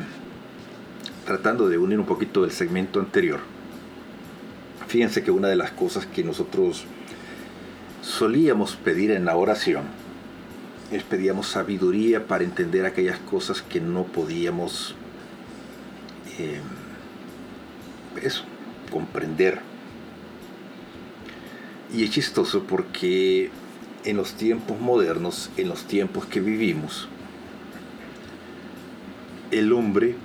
Tratando 1.25 1.71
de 1.71 1.79
unir 1.79 1.99
un 1.99 2.05
poquito 2.05 2.45
el 2.45 2.51
segmento 2.51 3.01
anterior. 3.01 3.41
Fíjense 4.89 5.23
que 5.23 5.31
una 5.31 5.49
de 5.49 5.57
las 5.57 5.71
cosas 5.71 6.05
que 6.05 6.23
nosotros 6.23 6.85
solíamos 8.03 8.77
pedir 8.77 9.11
en 9.11 9.25
la 9.25 9.37
oración 9.37 9.85
es 10.93 11.03
pedíamos 11.03 11.47
sabiduría 11.47 12.27
para 12.27 12.45
entender 12.45 12.85
aquellas 12.85 13.19
cosas 13.21 13.63
que 13.63 13.81
no 13.81 14.05
podíamos 14.05 14.95
eh, 16.39 16.61
eso, 18.23 18.45
comprender. 18.93 19.61
Y 21.91 22.05
es 22.05 22.11
chistoso 22.11 22.65
porque 22.65 23.51
en 24.05 24.19
los 24.19 24.35
tiempos 24.35 24.79
modernos, 24.79 25.49
en 25.57 25.71
los 25.71 25.85
tiempos 25.85 26.27
que 26.27 26.41
vivimos, 26.41 27.09
el 29.55 29.73
hombre 29.73 30.17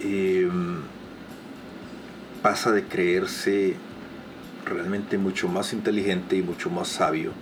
eh, 0.00 0.48
pasa 2.42 2.70
de 2.70 2.84
creerse 2.84 3.74
realmente 4.64 5.18
mucho 5.18 5.48
más 5.48 5.72
inteligente 5.72 6.36
y 6.36 6.42
mucho 6.42 6.70
más 6.70 6.86
sabio 6.86 7.32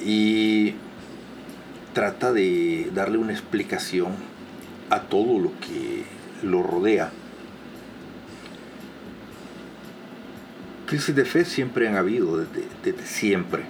y 0.00 0.74
trata 1.92 2.32
de 2.32 2.90
darle 2.94 3.18
una 3.18 3.32
explicación 3.32 4.12
a 4.90 5.00
todo 5.00 5.40
lo 5.40 5.50
que 5.58 6.04
lo 6.44 6.62
rodea. 6.62 7.10
Crisis 10.86 11.16
de 11.16 11.24
fe 11.24 11.44
siempre 11.44 11.88
han 11.88 11.96
habido, 11.96 12.38
desde, 12.38 12.64
desde 12.84 13.06
siempre. 13.06 13.64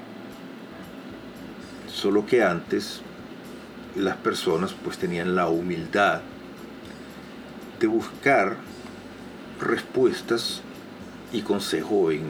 Solo 1.90 2.26
que 2.26 2.42
antes 2.42 3.01
las 3.97 4.16
personas 4.16 4.74
pues 4.84 4.99
tenían 4.99 5.34
la 5.34 5.49
humildad 5.49 6.20
de 7.80 7.86
buscar 7.86 8.57
respuestas 9.61 10.61
y 11.32 11.40
consejo 11.40 12.11
en, 12.11 12.24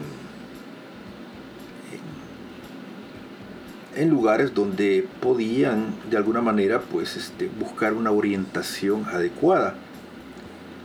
en, 3.95 4.09
lugares 4.09 4.53
donde 4.53 5.07
podían 5.21 5.93
de 6.09 6.17
alguna 6.17 6.41
manera 6.41 6.79
pues 6.81 7.17
este, 7.17 7.49
buscar 7.59 7.93
una 7.93 8.11
orientación 8.11 9.05
adecuada. 9.05 9.75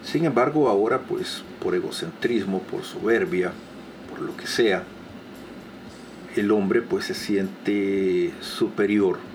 Sin 0.04 0.24
embargo, 0.24 0.68
ahora 0.68 0.98
pues 0.98 1.44
por 1.60 1.74
egocentrismo, 1.76 2.60
por 2.60 2.82
soberbia, 2.82 3.52
por 4.10 4.20
lo 4.20 4.36
que 4.36 4.48
sea, 4.48 4.82
el 6.34 6.50
hombre 6.50 6.82
pues 6.82 7.04
se 7.04 7.14
siente 7.14 8.32
superior 8.40 9.31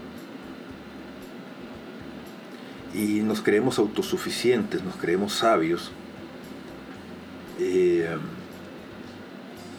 y 2.98 3.22
nos 3.22 3.42
creemos 3.42 3.78
autosuficientes, 3.78 4.84
nos 4.84 4.96
creemos 4.96 5.34
sabios 5.34 5.92
eh, 7.60 8.18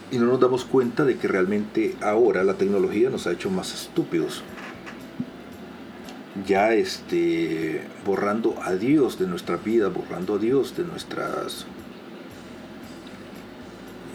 y 0.09 0.17
no 0.17 0.25
nos 0.25 0.39
damos 0.39 0.63
cuenta 0.63 1.03
de 1.03 1.17
que 1.17 1.27
realmente 1.27 1.95
ahora 2.01 2.43
la 2.43 2.53
tecnología 2.53 3.09
nos 3.09 3.27
ha 3.27 3.33
hecho 3.33 3.49
más 3.49 3.73
estúpidos. 3.73 4.41
Ya 6.47 6.73
este, 6.73 7.81
borrando 8.05 8.55
a 8.63 8.75
Dios 8.75 9.19
de 9.19 9.27
nuestra 9.27 9.57
vida, 9.57 9.89
borrando 9.89 10.35
a 10.35 10.37
Dios 10.37 10.77
de 10.77 10.85
nuestras 10.85 11.65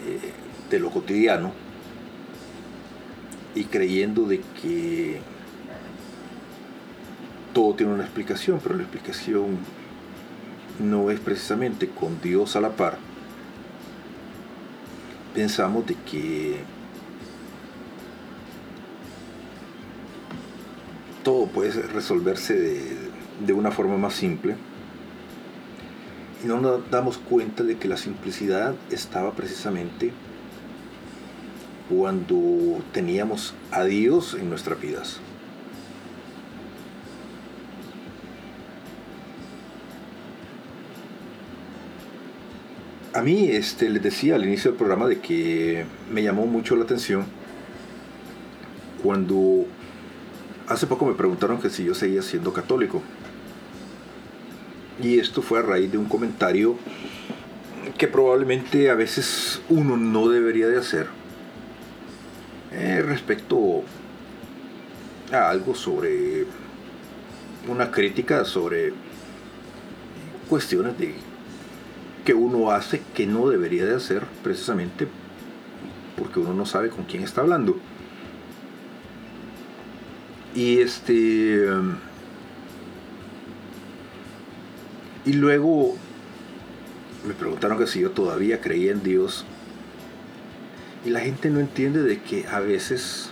eh, 0.07 0.31
de 0.71 0.79
lo 0.79 0.89
cotidiano 0.89 1.51
y 3.53 3.65
creyendo 3.65 4.23
de 4.23 4.41
que 4.61 5.21
todo 7.55 7.73
tiene 7.73 7.93
una 7.93 8.03
explicación, 8.03 8.59
pero 8.61 8.75
la 8.75 8.81
explicación 8.83 9.57
no 10.77 11.09
es 11.09 11.21
precisamente 11.21 11.87
con 11.87 12.19
Dios 12.21 12.57
a 12.57 12.59
la 12.59 12.71
par. 12.71 12.97
Pensamos 15.33 15.87
de 15.87 15.95
que 15.95 16.57
todo 21.23 21.47
puede 21.47 21.71
resolverse 21.81 22.99
de, 23.39 23.53
una 23.53 23.71
forma 23.71 23.97
más 23.97 24.15
simple 24.15 24.57
y 26.43 26.47
no 26.47 26.59
nos 26.59 26.91
damos 26.91 27.17
cuenta 27.17 27.63
de 27.63 27.77
que 27.77 27.87
la 27.87 27.95
simplicidad 27.95 28.75
estaba 28.91 29.31
precisamente 29.31 30.11
cuando 31.89 32.83
teníamos 32.91 33.53
a 33.71 33.85
Dios 33.85 34.33
en 34.33 34.49
nuestras 34.49 34.81
vidas. 34.81 35.21
A 43.15 43.21
mí 43.21 43.49
este, 43.49 43.89
les 43.89 44.03
decía 44.03 44.35
al 44.35 44.43
inicio 44.43 44.71
del 44.71 44.77
programa 44.77 45.07
de 45.07 45.21
que 45.21 45.85
me 46.11 46.21
llamó 46.21 46.47
mucho 46.47 46.75
la 46.75 46.83
atención 46.83 47.25
cuando 49.01 49.65
hace 50.67 50.85
poco 50.85 51.05
me 51.05 51.13
preguntaron 51.13 51.61
que 51.61 51.69
si 51.69 51.85
yo 51.85 51.95
seguía 51.95 52.21
siendo 52.21 52.51
católico. 52.51 53.01
Y 55.01 55.17
esto 55.17 55.41
fue 55.41 55.59
a 55.59 55.61
raíz 55.61 55.93
de 55.93 55.97
un 55.97 56.09
comentario 56.09 56.75
que 57.97 58.09
probablemente 58.09 58.89
a 58.89 58.95
veces 58.95 59.61
uno 59.69 59.95
no 59.95 60.27
debería 60.27 60.67
de 60.67 60.77
hacer 60.77 61.07
eh, 62.73 63.01
respecto 63.01 63.83
a 65.31 65.49
algo 65.49 65.73
sobre 65.73 66.47
una 67.69 67.91
crítica 67.91 68.43
sobre 68.43 68.91
cuestiones 70.49 70.97
de 70.97 71.15
que 72.25 72.33
uno 72.33 72.71
hace 72.71 73.01
que 73.13 73.27
no 73.27 73.47
debería 73.47 73.85
de 73.85 73.95
hacer 73.95 74.23
precisamente 74.43 75.07
porque 76.17 76.39
uno 76.39 76.53
no 76.53 76.65
sabe 76.65 76.89
con 76.89 77.05
quién 77.05 77.23
está 77.23 77.41
hablando. 77.41 77.77
Y 80.55 80.79
este 80.79 81.67
y 85.25 85.33
luego 85.33 85.95
me 87.27 87.33
preguntaron 87.33 87.77
que 87.77 87.87
si 87.87 87.99
yo 87.99 88.11
todavía 88.11 88.61
creía 88.61 88.91
en 88.91 89.03
Dios. 89.03 89.45
Y 91.05 91.09
la 91.11 91.19
gente 91.19 91.49
no 91.51 91.59
entiende 91.59 92.01
de 92.01 92.19
que 92.19 92.47
a 92.47 92.59
veces 92.59 93.29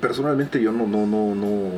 personalmente 0.00 0.62
yo 0.62 0.72
no 0.72 0.86
no 0.86 1.06
no 1.06 1.34
no 1.34 1.70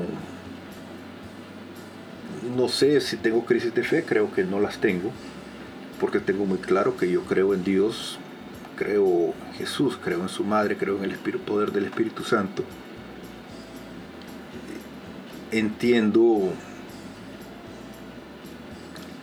no 2.57 2.69
sé 2.69 3.01
si 3.01 3.17
tengo 3.17 3.45
crisis 3.45 3.75
de 3.75 3.83
fe, 3.83 4.05
creo 4.05 4.33
que 4.33 4.45
no 4.45 4.61
las 4.61 4.79
tengo, 4.79 5.11
porque 6.01 6.21
tengo 6.21 6.45
muy 6.45 6.59
claro 6.59 6.97
que 6.97 7.11
yo 7.11 7.23
creo 7.23 7.55
en 7.55 7.65
Dios, 7.65 8.19
creo 8.77 9.35
en 9.49 9.55
Jesús, 9.55 9.99
creo 10.03 10.23
en 10.23 10.29
su 10.29 10.45
madre, 10.45 10.77
creo 10.77 11.03
en 11.03 11.11
el 11.11 11.17
poder 11.17 11.73
del 11.73 11.87
Espíritu 11.87 12.25
Santo. 12.25 12.65
Entiendo 15.51 16.53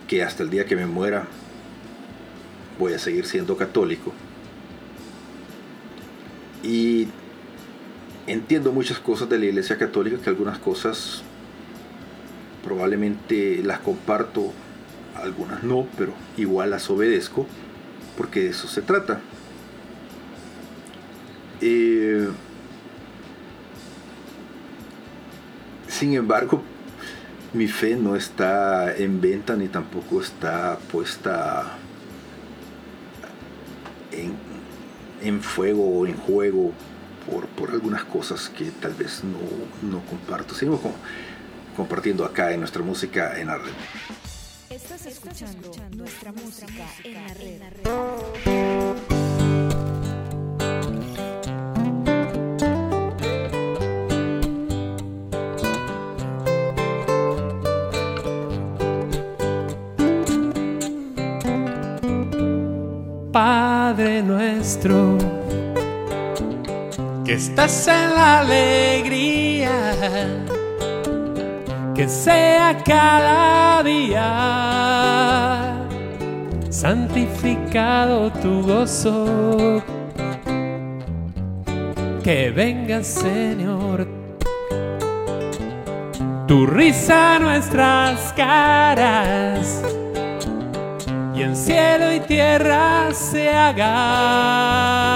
que 0.08 0.22
hasta 0.22 0.42
el 0.42 0.50
día 0.50 0.66
que 0.66 0.76
me 0.76 0.86
muera 0.86 1.26
voy 2.78 2.92
a 2.92 2.98
seguir 2.98 3.26
siendo 3.26 3.56
católico. 3.56 4.12
Y 6.62 7.08
entiendo 8.26 8.72
muchas 8.72 8.98
cosas 8.98 9.28
de 9.28 9.38
la 9.38 9.46
Iglesia 9.46 9.78
Católica, 9.78 10.18
que 10.18 10.28
algunas 10.28 10.58
cosas 10.58 11.22
probablemente 12.66 13.62
las 13.62 13.78
comparto, 13.78 14.52
algunas 15.14 15.62
no, 15.62 15.86
pero 15.96 16.12
igual 16.36 16.70
las 16.70 16.90
obedezco, 16.90 17.46
porque 18.16 18.40
de 18.40 18.48
eso 18.50 18.66
se 18.66 18.82
trata. 18.82 19.20
Eh, 21.60 22.28
sin 25.86 26.14
embargo, 26.14 26.60
mi 27.52 27.68
fe 27.68 27.94
no 27.94 28.16
está 28.16 28.96
en 28.96 29.20
venta 29.20 29.54
ni 29.54 29.68
tampoco 29.68 30.20
está 30.20 30.76
puesta 30.90 31.78
en, 34.10 34.34
en 35.22 35.40
fuego 35.40 36.00
o 36.00 36.04
en 36.04 36.16
juego 36.16 36.72
por, 37.30 37.46
por, 37.46 37.70
algunas 37.70 38.02
cosas 38.02 38.48
que 38.48 38.72
tal 38.72 38.94
vez 38.94 39.22
no, 39.22 39.88
no 39.88 40.00
comparto. 40.06 40.52
Seguimos 40.52 40.80
con, 40.80 40.92
compartiendo 41.76 42.24
acá 42.24 42.52
en 42.52 42.60
nuestra 42.60 42.82
música 42.82 43.38
en 43.38 43.48
la 43.48 43.58
red. 43.58 43.72
Estás 44.70 45.06
escuchando 45.06 45.70
nuestra 45.94 46.32
música 46.32 46.86
en 47.04 47.14
la 47.14 47.34
red. 47.34 47.60
Padre 63.30 64.22
nuestro, 64.22 65.18
que 67.24 67.34
estás 67.34 67.86
en 67.86 68.14
la 68.14 68.40
alegría 68.40 69.76
que 71.96 72.08
sea 72.10 72.76
cada 72.84 73.82
día 73.82 74.22
santificado 76.68 78.30
tu 78.32 78.60
gozo. 78.60 79.82
Que 82.22 82.50
venga, 82.50 83.02
Señor, 83.02 84.06
tu 86.46 86.66
risa 86.66 87.36
a 87.36 87.38
nuestras 87.38 88.34
caras 88.34 89.82
y 91.34 91.40
en 91.42 91.56
cielo 91.56 92.12
y 92.12 92.20
tierra 92.20 93.08
se 93.14 93.48
haga 93.48 95.06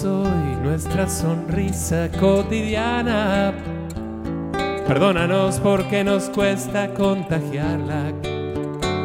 hoy 0.00 0.56
nuestra 0.62 1.08
sonrisa 1.08 2.08
cotidiana. 2.18 3.52
Perdónanos 4.86 5.60
porque 5.60 6.02
nos 6.02 6.30
cuesta 6.30 6.94
contagiarla, 6.94 8.12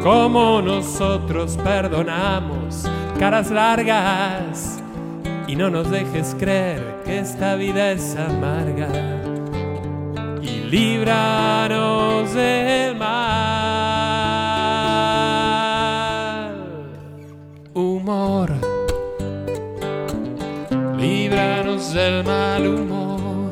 como 0.02 0.62
nosotros 0.62 1.58
perdonamos 1.62 2.84
caras 3.18 3.50
largas. 3.50 4.82
Y 5.46 5.56
no 5.56 5.68
nos 5.70 5.90
dejes 5.90 6.34
creer 6.38 7.02
que 7.04 7.18
esta 7.18 7.54
vida 7.54 7.92
es 7.92 8.16
amarga. 8.16 8.88
Y 10.42 10.60
líbranos 10.70 12.34
del 12.34 12.96
mal. 12.96 13.28
Humor 17.74 18.57
del 21.98 22.22
mal 22.22 22.64
humor. 22.64 23.50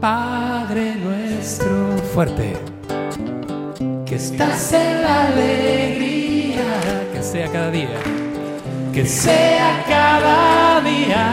Padre 0.00 0.94
nuestro, 0.94 1.98
fuerte, 2.14 2.52
que 4.06 4.14
estás 4.14 4.72
en 4.74 5.02
la 5.02 5.24
alegría, 5.24 6.66
que 7.12 7.20
sea 7.20 7.50
cada 7.50 7.70
día, 7.72 7.98
que 8.94 9.04
sea 9.04 9.84
cada 9.88 10.80
día, 10.82 11.24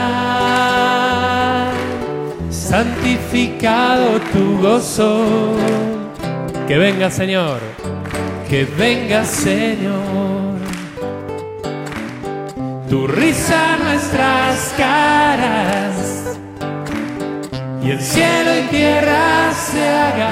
santificado 2.50 4.20
tu 4.34 4.60
gozo, 4.60 5.28
que 6.68 6.80
venga 6.80 7.12
Señor, 7.12 7.60
que 8.50 8.66
venga 8.66 9.24
Señor 9.26 10.43
tu 12.94 13.08
risa 13.08 13.76
nuestras 13.78 14.72
caras. 14.78 16.38
Y 17.84 17.90
el 17.90 18.00
cielo 18.00 18.52
y 18.56 18.62
tierra 18.70 19.52
se 19.52 19.90
haga 19.90 20.30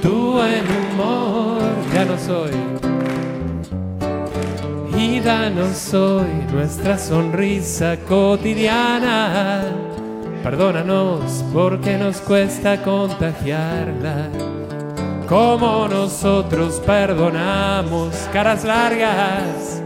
tu 0.00 0.34
buen 0.34 0.64
humor 0.78 1.62
ya 1.92 2.04
no 2.04 2.16
soy 2.16 2.52
y 4.96 5.18
danos 5.18 5.92
hoy 5.94 6.30
nuestra 6.52 6.96
sonrisa 6.96 7.96
cotidiana. 8.08 9.64
Perdónanos 10.44 11.44
porque 11.52 11.98
nos 11.98 12.20
cuesta 12.20 12.80
contagiarla 12.84 14.57
como 15.28 15.86
nosotros 15.88 16.80
perdonamos 16.86 18.14
caras 18.32 18.64
largas 18.64 19.82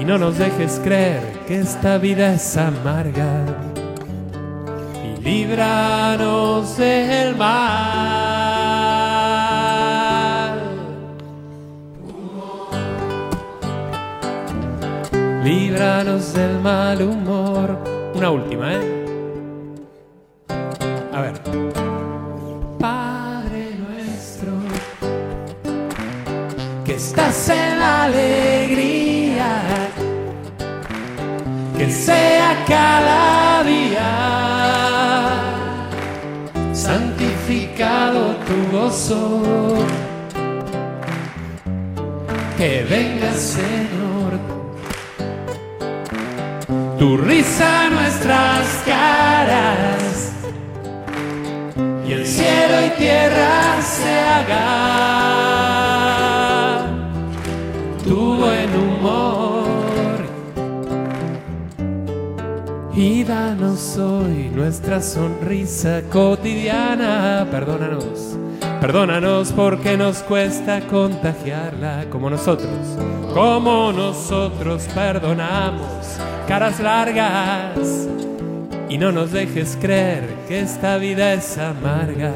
y 0.00 0.04
no 0.04 0.16
nos 0.16 0.38
dejes 0.38 0.80
creer 0.82 1.22
que 1.46 1.58
esta 1.60 1.98
vida 1.98 2.32
es 2.32 2.56
amarga 2.56 3.44
y 5.04 5.20
líbranos 5.20 6.78
del 6.78 7.36
mal. 7.36 8.08
Líbranos 15.44 16.32
del 16.32 16.58
mal 16.60 17.02
humor. 17.02 17.78
Una 18.14 18.30
última, 18.30 18.72
¿eh? 18.72 19.04
A 21.12 21.20
ver. 21.20 21.77
Estás 26.98 27.48
en 27.48 27.78
la 27.78 28.04
alegría, 28.04 29.50
que 31.76 31.90
sea 31.92 32.50
cada 32.66 33.62
día. 33.62 34.10
Santificado 36.72 38.22
tu 38.46 38.76
gozo. 38.76 39.42
Que 42.58 42.84
venga, 42.90 43.32
Señor, 43.32 44.32
tu 46.98 47.16
risa 47.16 47.90
nuestras 47.90 48.66
caras. 48.84 50.32
Y 52.08 52.12
el 52.12 52.26
cielo 52.26 52.76
y 52.86 52.90
tierra 52.98 53.80
se 53.82 54.12
haga 54.18 55.77
y 62.98 63.22
danos 63.22 63.96
hoy 63.96 64.50
nuestra 64.52 65.00
sonrisa 65.00 66.02
cotidiana. 66.10 67.46
Perdónanos, 67.48 68.36
perdónanos 68.80 69.52
porque 69.52 69.96
nos 69.96 70.18
cuesta 70.24 70.80
contagiarla 70.80 72.06
como 72.10 72.28
nosotros, 72.28 72.98
como 73.32 73.92
nosotros 73.92 74.88
perdonamos 74.92 75.86
caras 76.48 76.80
largas 76.80 78.08
y 78.88 78.98
no 78.98 79.12
nos 79.12 79.30
dejes 79.30 79.78
creer 79.80 80.24
que 80.48 80.60
esta 80.60 80.96
vida 80.96 81.34
es 81.34 81.56
amarga. 81.56 82.32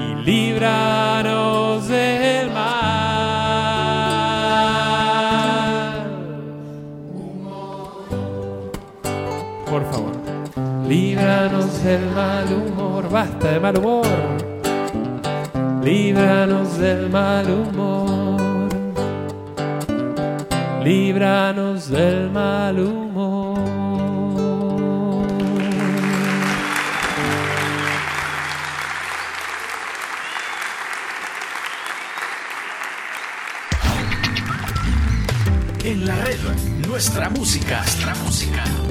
Y 0.00 0.24
líbranos 0.24 1.88
del 1.88 2.50
mal. 2.52 3.07
Líbranos 10.88 11.84
del 11.84 12.10
mal 12.14 12.46
humor. 12.52 13.08
Basta 13.10 13.52
de 13.52 13.60
mal 13.60 13.78
humor. 13.78 14.06
Líbranos 15.84 16.78
del 16.78 17.10
mal 17.10 17.50
humor. 17.50 18.68
Líbranos 20.82 21.90
del 21.90 22.30
mal 22.30 22.78
humor. 22.80 23.58
En 35.84 36.06
la 36.06 36.16
red, 36.16 36.38
nuestra 36.86 37.30
música, 37.30 37.78
nuestra 37.80 38.14
música. 38.24 38.87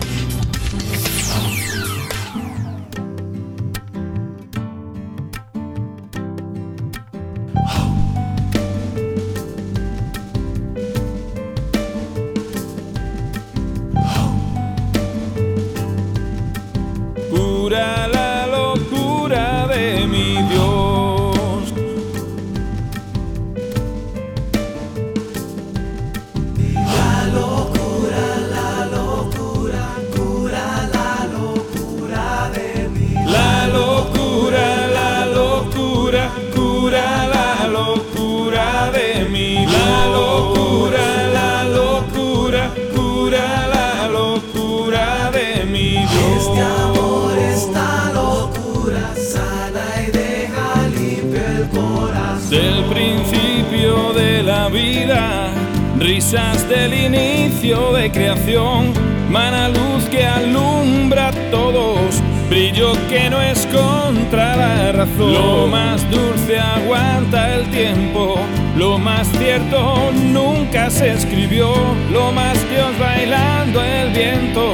De 58.08 58.12
creación, 58.12 58.94
mana 59.30 59.68
luz 59.70 60.06
que 60.10 60.26
alumbra 60.26 61.30
a 61.30 61.32
todos, 61.52 62.22
brillo 62.50 62.94
que 63.10 63.30
no 63.30 63.42
es 63.42 63.68
contra 63.68 64.56
la 64.56 64.92
razón. 64.92 65.34
Lo 65.34 65.68
más 65.68 66.10
dulce 66.10 66.60
aguanta 66.60 67.56
el 67.56 67.70
tiempo, 67.72 68.40
lo 68.78 68.98
más 68.98 69.28
cierto 69.38 70.12
nunca 70.14 70.90
se 70.90 71.12
escribió, 71.14 71.74
lo 72.12 72.32
más 72.32 72.58
Dios 72.70 72.98
bailando 73.00 73.84
el 73.84 74.10
viento, 74.12 74.74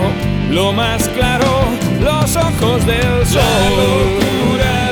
lo 0.52 0.72
más 0.72 1.08
claro, 1.10 1.52
los 2.02 2.36
ojos 2.36 2.86
del 2.86 3.26
sol. 3.26 3.42
La 3.42 3.70
locura, 3.70 4.12
la 4.12 4.52
locura, 4.52 4.83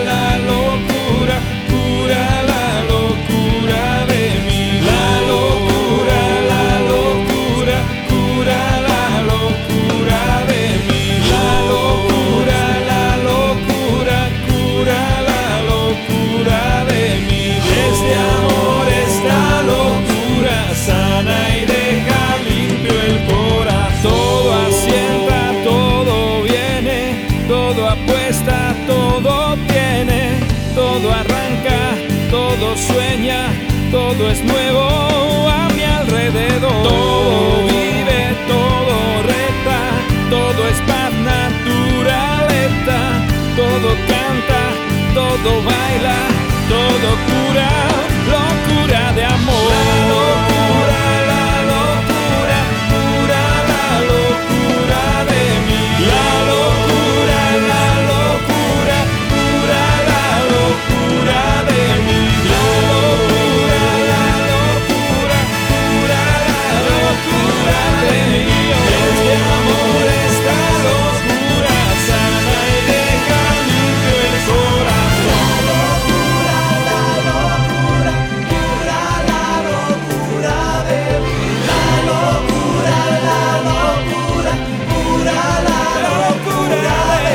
sueña, 32.82 33.50
todo 33.92 34.30
es 34.30 34.44
nuevo 34.44 34.82
a 35.50 35.70
mi 35.76 35.84
alrededor. 35.84 36.84
Todo 36.84 37.64
vive, 37.68 38.22
todo 38.48 39.24
reta, 39.34 39.80
todo 40.30 40.68
es 40.68 40.80
paz, 40.90 41.12
naturaleza, 41.34 43.00
todo 43.56 43.90
canta, 44.12 44.62
todo 45.14 45.50
baila, 45.64 46.20
todo 46.70 47.10
cura, 47.30 47.72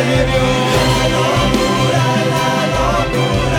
vivió. 0.07 0.43
La 0.99 1.09
locura, 1.15 2.05
la 2.33 2.47
locura. 2.75 3.56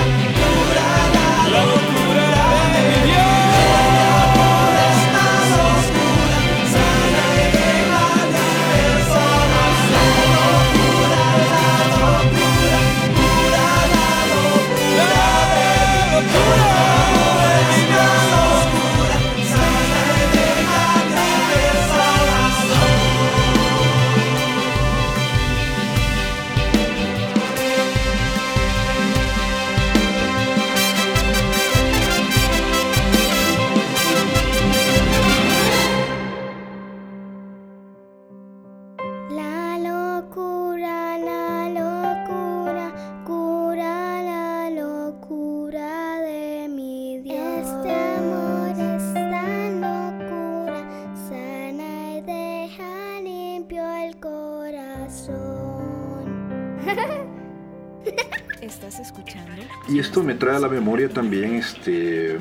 Esto 60.17 60.25
me 60.25 60.33
trae 60.33 60.55
a 60.55 60.59
la 60.59 60.67
memoria 60.67 61.07
también 61.09 61.53
este, 61.53 62.37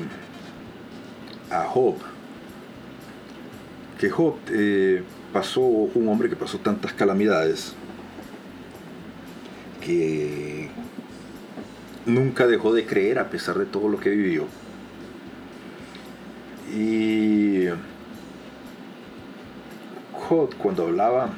a 1.51 1.63
Job. 1.65 1.93
Que 3.99 4.09
Job 4.09 4.35
eh, 4.49 5.03
pasó, 5.31 5.61
un 5.61 6.07
hombre 6.07 6.27
que 6.27 6.35
pasó 6.35 6.57
tantas 6.57 6.91
calamidades, 6.93 7.75
que 9.79 10.71
nunca 12.07 12.47
dejó 12.47 12.73
de 12.73 12.87
creer 12.87 13.19
a 13.19 13.29
pesar 13.29 13.59
de 13.59 13.65
todo 13.65 13.89
lo 13.89 13.99
que 13.99 14.09
vivió. 14.09 14.47
Y 16.73 17.67
Job 20.13 20.55
cuando 20.55 20.87
hablaba 20.87 21.29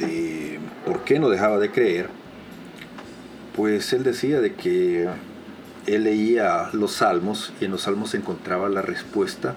de 0.00 0.58
por 0.86 1.04
qué 1.04 1.18
no 1.18 1.28
dejaba 1.28 1.58
de 1.58 1.70
creer, 1.70 2.21
pues 3.56 3.92
él 3.92 4.02
decía 4.02 4.40
de 4.40 4.54
que 4.54 5.08
él 5.86 6.04
leía 6.04 6.70
los 6.72 6.92
salmos 6.92 7.52
y 7.60 7.64
en 7.66 7.72
los 7.72 7.82
salmos 7.82 8.14
encontraba 8.14 8.68
la 8.68 8.82
respuesta 8.82 9.54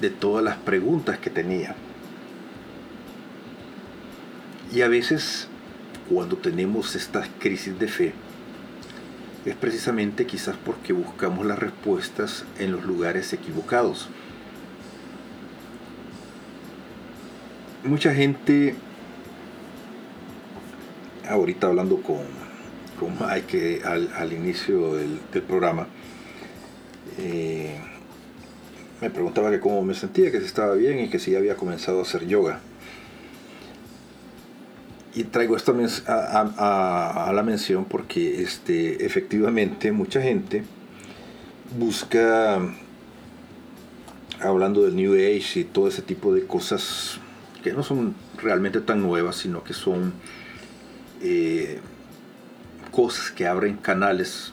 de 0.00 0.10
todas 0.10 0.44
las 0.44 0.56
preguntas 0.56 1.18
que 1.18 1.30
tenía. 1.30 1.74
Y 4.72 4.82
a 4.82 4.88
veces 4.88 5.48
cuando 6.08 6.36
tenemos 6.36 6.96
estas 6.96 7.28
crisis 7.38 7.78
de 7.78 7.88
fe, 7.88 8.12
es 9.44 9.54
precisamente 9.54 10.26
quizás 10.26 10.56
porque 10.56 10.92
buscamos 10.92 11.46
las 11.46 11.58
respuestas 11.58 12.44
en 12.58 12.72
los 12.72 12.84
lugares 12.84 13.32
equivocados. 13.32 14.08
Mucha 17.84 18.12
gente, 18.12 18.74
ahorita 21.28 21.68
hablando 21.68 22.02
con, 22.02 22.39
con 23.00 23.16
Mike 23.18 23.80
al, 23.84 24.12
al 24.14 24.32
inicio 24.32 24.94
del, 24.94 25.18
programa, 25.42 25.86
eh, 27.18 27.80
me 29.00 29.08
preguntaba 29.10 29.50
que 29.50 29.58
cómo 29.58 29.82
me 29.82 29.94
sentía, 29.94 30.30
que 30.30 30.38
si 30.40 30.46
estaba 30.46 30.74
bien 30.74 31.00
y 31.00 31.08
que 31.08 31.18
si 31.18 31.30
ya 31.30 31.38
había 31.38 31.56
comenzado 31.56 32.00
a 32.00 32.02
hacer 32.02 32.26
yoga. 32.26 32.60
Y 35.14 35.24
traigo 35.24 35.56
esto 35.56 35.74
a, 36.06 36.12
a- 36.12 37.28
a 37.28 37.32
la 37.32 37.42
mención 37.42 37.84
porque 37.86 38.42
este, 38.42 39.04
efectivamente 39.04 39.90
mucha 39.90 40.20
gente 40.22 40.62
busca, 41.76 42.60
hablando 44.40 44.82
del 44.82 44.94
New 44.94 45.14
Age 45.14 45.60
y 45.60 45.64
todo 45.64 45.88
ese 45.88 46.02
tipo 46.02 46.32
de 46.34 46.46
cosas 46.46 47.18
que 47.64 47.72
no 47.72 47.82
son 47.82 48.14
realmente 48.42 48.80
tan 48.80 49.02
nuevas, 49.02 49.36
sino 49.36 49.64
que 49.64 49.74
son 49.74 50.12
eh, 51.22 51.80
cosas 52.90 53.30
que 53.30 53.46
abren 53.46 53.76
canales 53.76 54.52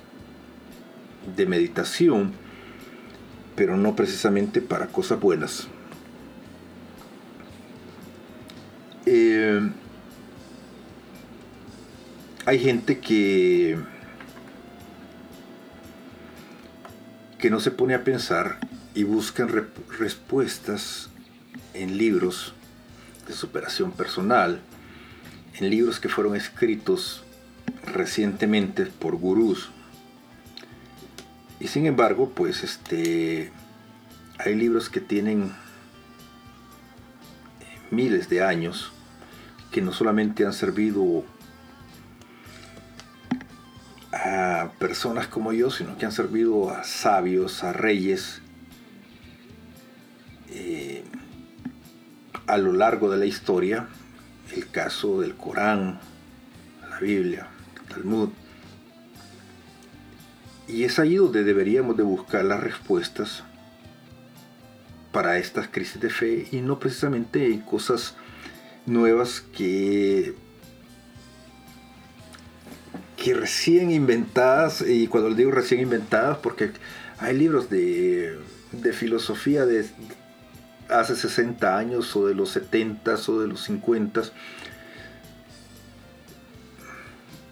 de 1.35 1.45
meditación, 1.45 2.33
pero 3.55 3.75
no 3.77 3.95
precisamente 3.95 4.61
para 4.61 4.87
cosas 4.87 5.19
buenas. 5.19 5.67
Eh, 9.05 9.69
hay 12.45 12.59
gente 12.59 12.99
que 12.99 13.77
que 17.39 17.49
no 17.51 17.59
se 17.59 17.69
pone 17.71 17.93
a 17.93 18.03
pensar 18.03 18.57
y 18.95 19.03
buscan 19.03 19.49
re- 19.49 19.67
respuestas 19.99 21.09
en 21.75 21.97
libros 21.97 22.53
de 23.27 23.33
superación 23.33 23.91
personal, 23.91 24.59
en 25.59 25.69
libros 25.69 25.99
que 25.99 26.09
fueron 26.09 26.35
escritos 26.35 27.23
recientemente 27.87 28.85
por 28.85 29.15
gurús. 29.15 29.69
Y 31.59 31.67
sin 31.67 31.85
embargo, 31.85 32.31
pues 32.35 32.63
este 32.63 33.51
hay 34.37 34.55
libros 34.55 34.89
que 34.89 35.01
tienen 35.01 35.51
eh, 37.61 37.79
miles 37.89 38.29
de 38.29 38.43
años 38.43 38.91
que 39.71 39.81
no 39.81 39.91
solamente 39.91 40.45
han 40.45 40.53
servido 40.53 41.25
a 44.13 44.69
personas 44.79 45.27
como 45.27 45.53
yo, 45.53 45.71
sino 45.71 45.97
que 45.97 46.05
han 46.05 46.11
servido 46.11 46.69
a 46.69 46.83
sabios, 46.83 47.63
a 47.63 47.73
reyes, 47.73 48.41
eh, 50.49 51.03
a 52.45 52.57
lo 52.57 52.73
largo 52.73 53.09
de 53.09 53.17
la 53.17 53.25
historia, 53.25 53.87
el 54.55 54.69
caso 54.69 55.19
del 55.19 55.35
Corán, 55.35 55.99
la 56.89 56.99
Biblia, 56.99 57.47
Y 60.67 60.83
es 60.83 60.99
ahí 60.99 61.15
donde 61.15 61.43
deberíamos 61.43 61.95
de 61.95 62.03
buscar 62.03 62.43
las 62.43 62.61
respuestas 62.61 63.43
para 65.11 65.37
estas 65.37 65.67
crisis 65.69 66.01
de 66.01 66.09
fe 66.09 66.47
y 66.51 66.61
no 66.61 66.79
precisamente 66.79 67.45
en 67.47 67.61
cosas 67.61 68.15
nuevas 68.85 69.41
que 69.41 70.35
que 73.17 73.33
recién 73.33 73.91
inventadas, 73.91 74.83
y 74.87 75.07
cuando 75.07 75.33
digo 75.33 75.51
recién 75.51 75.81
inventadas, 75.81 76.37
porque 76.37 76.71
hay 77.17 77.35
libros 77.35 77.69
de, 77.69 78.37
de 78.71 78.93
filosofía 78.93 79.65
de 79.65 79.85
hace 80.87 81.15
60 81.15 81.77
años, 81.77 82.15
o 82.15 82.27
de 82.27 82.35
los 82.35 82.51
70 82.51 83.15
o 83.27 83.39
de 83.39 83.47
los 83.47 83.63
50 83.63 84.21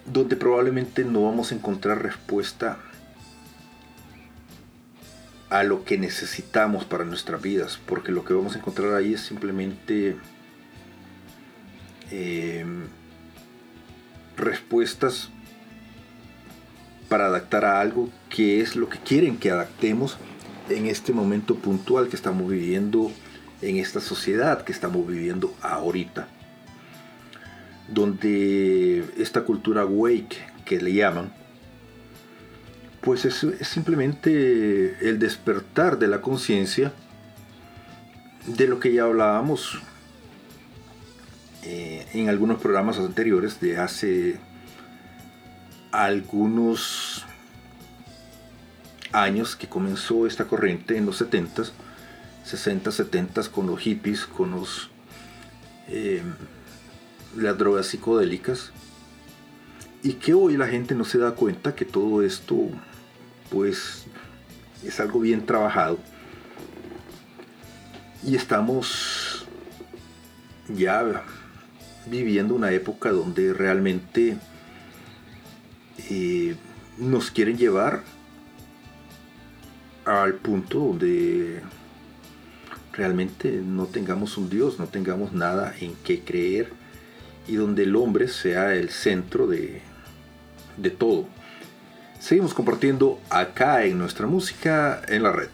donde 0.06 0.36
probablemente 0.36 1.04
no 1.04 1.24
vamos 1.24 1.52
a 1.52 1.56
encontrar 1.56 2.04
respuesta 2.04 2.78
a 5.50 5.64
lo 5.64 5.84
que 5.84 5.98
necesitamos 5.98 6.86
para 6.86 7.06
nuestras 7.06 7.42
vidas, 7.42 7.80
porque 7.86 8.12
lo 8.12 8.26
que 8.26 8.34
vamos 8.34 8.56
a 8.56 8.60
encontrar 8.60 8.94
ahí 8.94 9.14
es 9.14 9.22
simplemente 9.22 10.16
eh, 12.12 12.66
respuestas 14.38 15.30
para 17.10 17.28
adaptar 17.28 17.66
a 17.66 17.80
algo 17.80 18.10
que 18.30 18.62
es 18.62 18.76
lo 18.76 18.90
que 18.90 19.00
quieren 19.00 19.38
que 19.38 19.52
adaptemos 19.52 20.18
en 20.70 20.88
este 20.88 21.14
momento 21.14 21.56
puntual 21.56 22.10
que 22.10 22.16
estamos 22.16 22.50
viviendo 22.50 23.12
en 23.62 23.78
esta 23.78 24.02
sociedad 24.02 24.64
que 24.64 24.72
estamos 24.72 25.08
viviendo 25.08 25.56
ahorita 25.62 26.28
donde 27.88 29.06
esta 29.18 29.44
cultura 29.44 29.86
wake 29.86 30.38
que 30.66 30.82
le 30.82 30.94
llaman 30.94 31.32
pues 33.06 33.24
es, 33.24 33.46
simplemente 33.62 35.08
el 35.08 35.20
despertar 35.20 36.00
de 36.00 36.08
la 36.08 36.22
conciencia 36.22 36.92
de 38.48 38.68
lo 38.68 38.80
que 38.80 38.94
ya 38.94 39.04
hablábamos 39.04 39.80
eh, 41.62 42.08
en 42.14 42.30
algunos 42.30 42.60
programas 42.60 42.98
anteriores 42.98 43.62
de 43.62 43.78
hace 43.78 44.40
algunos 45.92 47.26
años 49.12 49.56
que 49.56 49.70
comenzó 49.70 50.26
esta 50.26 50.46
corriente 50.46 50.98
en 50.98 51.06
los 51.06 51.22
70s, 51.22 51.72
60, 52.44 52.92
70 52.92 53.52
con 53.52 53.68
los 53.68 53.80
hippies, 53.82 54.26
con 54.26 54.52
los 54.52 54.90
eh, 55.88 56.24
las 57.36 57.58
drogas 57.58 57.88
psicodélicas. 57.88 58.72
Y 60.04 60.14
que 60.14 60.34
hoy 60.34 60.58
la 60.58 60.68
gente 60.68 60.96
no 60.96 61.04
se 61.04 61.18
da 61.18 61.32
cuenta 61.32 61.76
que 61.76 61.86
todo 61.86 62.22
esto 62.22 62.70
pues 63.50 64.06
es 64.84 65.00
algo 65.00 65.20
bien 65.20 65.46
trabajado. 65.46 66.00
Y 68.24 68.36
estamos 68.36 69.46
ya 70.70 71.24
viviendo 72.08 72.56
una 72.56 72.72
época 72.72 73.12
donde 73.12 73.54
realmente 73.54 74.38
eh, 76.10 76.56
nos 76.98 77.32
quieren 77.32 77.58
llevar 77.58 78.04
al 80.06 80.36
punto 80.36 80.80
donde 80.80 81.62
realmente 82.94 83.52
no 83.52 83.88
tengamos 83.88 84.38
un 84.38 84.50
Dios, 84.50 84.80
no 84.80 84.88
tengamos 84.88 85.34
nada 85.34 85.74
en 85.80 85.96
qué 86.04 86.22
creer 86.22 86.85
y 87.48 87.56
donde 87.56 87.84
el 87.84 87.96
hombre 87.96 88.28
sea 88.28 88.74
el 88.74 88.90
centro 88.90 89.48
de, 89.48 89.82
de 90.78 90.90
todo. 90.90 91.28
Seguimos 92.20 92.54
compartiendo 92.54 93.20
acá 93.30 93.84
en 93.84 94.00
nuestra 94.00 94.26
música 94.26 95.02
en 95.08 95.24
la 95.24 95.32
red. 95.32 95.50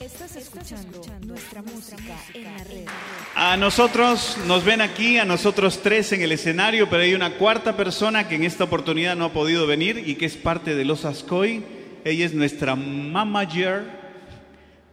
Estás 0.00 0.36
escuchando 0.36 1.02
nuestra 1.26 1.60
música 1.62 2.16
en 2.32 2.44
la 2.44 2.64
red. 2.64 2.86
A 3.34 3.56
nosotros 3.58 4.38
nos 4.46 4.64
ven 4.64 4.80
aquí, 4.80 5.18
a 5.18 5.24
nosotros 5.26 5.82
tres 5.82 6.12
en 6.12 6.22
el 6.22 6.32
escenario, 6.32 6.88
pero 6.88 7.02
hay 7.02 7.14
una 7.14 7.34
cuarta 7.34 7.76
persona 7.76 8.28
que 8.28 8.36
en 8.36 8.44
esta 8.44 8.64
oportunidad 8.64 9.14
no 9.14 9.26
ha 9.26 9.32
podido 9.32 9.66
venir 9.66 10.02
y 10.06 10.14
que 10.14 10.24
es 10.24 10.36
parte 10.36 10.74
de 10.74 10.84
los 10.86 11.04
Ascoy. 11.04 11.62
Ella 12.04 12.24
es 12.24 12.32
nuestra 12.32 12.76
manager, 12.76 13.84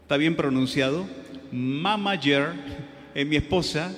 está 0.01 0.17
bien 0.17 0.35
pronunciado, 0.35 1.07
mamager, 1.51 2.53
es 3.15 3.25
mi 3.27 3.35
esposa. 3.35 3.93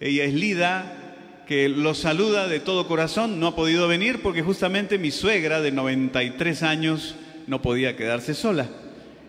Ella 0.00 0.24
es 0.24 0.34
Lida, 0.34 1.44
que 1.46 1.68
lo 1.68 1.94
saluda 1.94 2.48
de 2.48 2.60
todo 2.60 2.88
corazón. 2.88 3.40
No 3.40 3.48
ha 3.48 3.56
podido 3.56 3.88
venir 3.88 4.20
porque 4.22 4.42
justamente 4.42 4.98
mi 4.98 5.10
suegra 5.10 5.60
de 5.60 5.72
93 5.72 6.62
años 6.62 7.16
no 7.46 7.62
podía 7.62 7.96
quedarse 7.96 8.34
sola. 8.34 8.68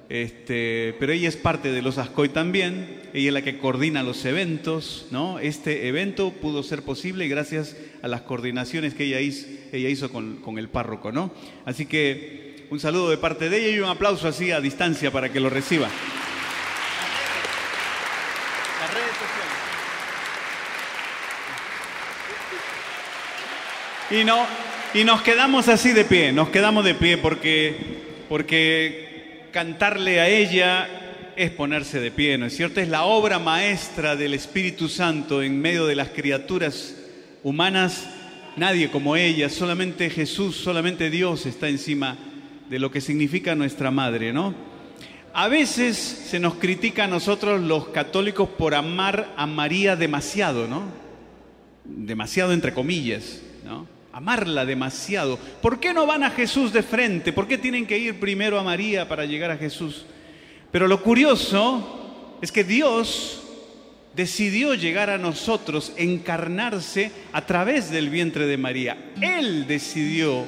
Este, 0.10 0.96
pero 1.00 1.12
ella 1.12 1.28
es 1.28 1.36
parte 1.36 1.72
de 1.72 1.82
los 1.82 1.98
Ascoy 1.98 2.30
también, 2.30 3.02
ella 3.14 3.28
es 3.28 3.34
la 3.34 3.42
que 3.42 3.58
coordina 3.58 4.04
los 4.04 4.24
eventos, 4.24 5.08
¿no? 5.12 5.38
Este 5.40 5.90
evento 5.90 6.32
pudo 6.32 6.64
ser 6.64 6.84
posible 6.84 7.28
gracias 7.28 7.76
a 8.02 8.08
las 8.08 8.22
coordinaciones 8.22 8.94
que 8.94 9.04
ella 9.04 9.20
hizo, 9.20 9.48
ella 9.74 9.90
hizo 9.90 10.10
con, 10.10 10.38
con 10.38 10.58
el 10.58 10.70
párroco, 10.70 11.12
¿no? 11.12 11.34
Así 11.66 11.88
que 11.88 12.68
un 12.70 12.80
saludo 12.80 13.10
de 13.10 13.18
parte 13.18 13.50
de 13.50 13.58
ella 13.58 13.78
y 13.78 13.80
un 13.82 13.90
aplauso 13.90 14.30
así 14.30 14.52
a 14.52 14.62
distancia 14.62 15.12
para 15.12 15.32
que 15.32 15.42
lo 15.42 15.50
reciba. 15.50 15.90
Y, 24.10 24.24
no, 24.24 24.46
y 24.94 25.04
nos 25.04 25.22
quedamos 25.22 25.68
así 25.68 25.92
de 25.92 26.06
pie, 26.06 26.32
nos 26.32 26.48
quedamos 26.48 26.86
de 26.86 26.96
pie 26.96 27.18
porque, 27.18 27.76
porque 28.30 29.50
cantarle 29.52 30.22
a 30.22 30.30
ella 30.30 31.34
es 31.36 31.52
ponerse 31.52 32.00
de 32.00 32.10
pie, 32.10 32.38
¿no 32.38 32.46
es 32.46 32.56
cierto? 32.56 32.80
Es 32.80 32.88
la 32.88 33.04
obra 33.04 33.38
maestra 33.38 34.16
del 34.16 34.34
Espíritu 34.34 34.88
Santo 34.88 35.44
en 35.44 35.60
medio 35.60 35.86
de 35.86 35.96
las 35.96 36.10
criaturas 36.10 36.96
humanas. 37.44 38.08
Nadie 38.56 38.90
como 38.90 39.18
ella, 39.18 39.50
solamente 39.50 40.10
Jesús, 40.10 40.56
solamente 40.56 41.10
Dios 41.10 41.46
está 41.46 41.68
encima 41.68 42.18
de 42.70 42.80
lo 42.80 42.90
que 42.90 43.02
significa 43.02 43.56
nuestra 43.56 43.92
madre, 43.92 44.32
¿no? 44.32 44.56
A 45.34 45.50
veces 45.50 45.98
se 45.98 46.40
nos 46.40 46.56
critica 46.56 47.04
a 47.04 47.08
nosotros 47.08 47.62
los 47.62 47.90
católicos 47.90 48.48
por 48.58 48.74
amar 48.74 49.34
a 49.36 49.46
María 49.46 49.98
demasiado, 49.98 50.66
¿no? 50.66 50.84
Demasiado 51.84 52.54
entre 52.54 52.74
comillas, 52.74 53.42
¿no? 53.66 53.97
Amarla 54.18 54.66
demasiado. 54.66 55.38
¿Por 55.62 55.80
qué 55.80 55.94
no 55.94 56.08
van 56.08 56.24
a 56.24 56.32
Jesús 56.32 56.74
de 56.74 56.82
frente? 56.82 57.32
¿Por 57.32 57.48
qué 57.48 57.60
tienen 57.60 57.86
que 57.86 58.00
ir 58.00 58.20
primero 58.20 58.58
a 58.58 58.64
María 58.64 59.08
para 59.08 59.26
llegar 59.26 59.52
a 59.52 59.58
Jesús? 59.58 60.08
Pero 60.72 60.88
lo 60.88 61.04
curioso 61.04 62.40
es 62.42 62.52
que 62.52 62.64
Dios 62.64 63.44
decidió 64.16 64.74
llegar 64.74 65.12
a 65.12 65.20
nosotros, 65.20 65.94
encarnarse 65.98 67.12
a 67.32 67.46
través 67.46 67.92
del 67.92 68.10
vientre 68.10 68.48
de 68.48 68.58
María. 68.58 68.98
Él 69.22 69.68
decidió 69.68 70.46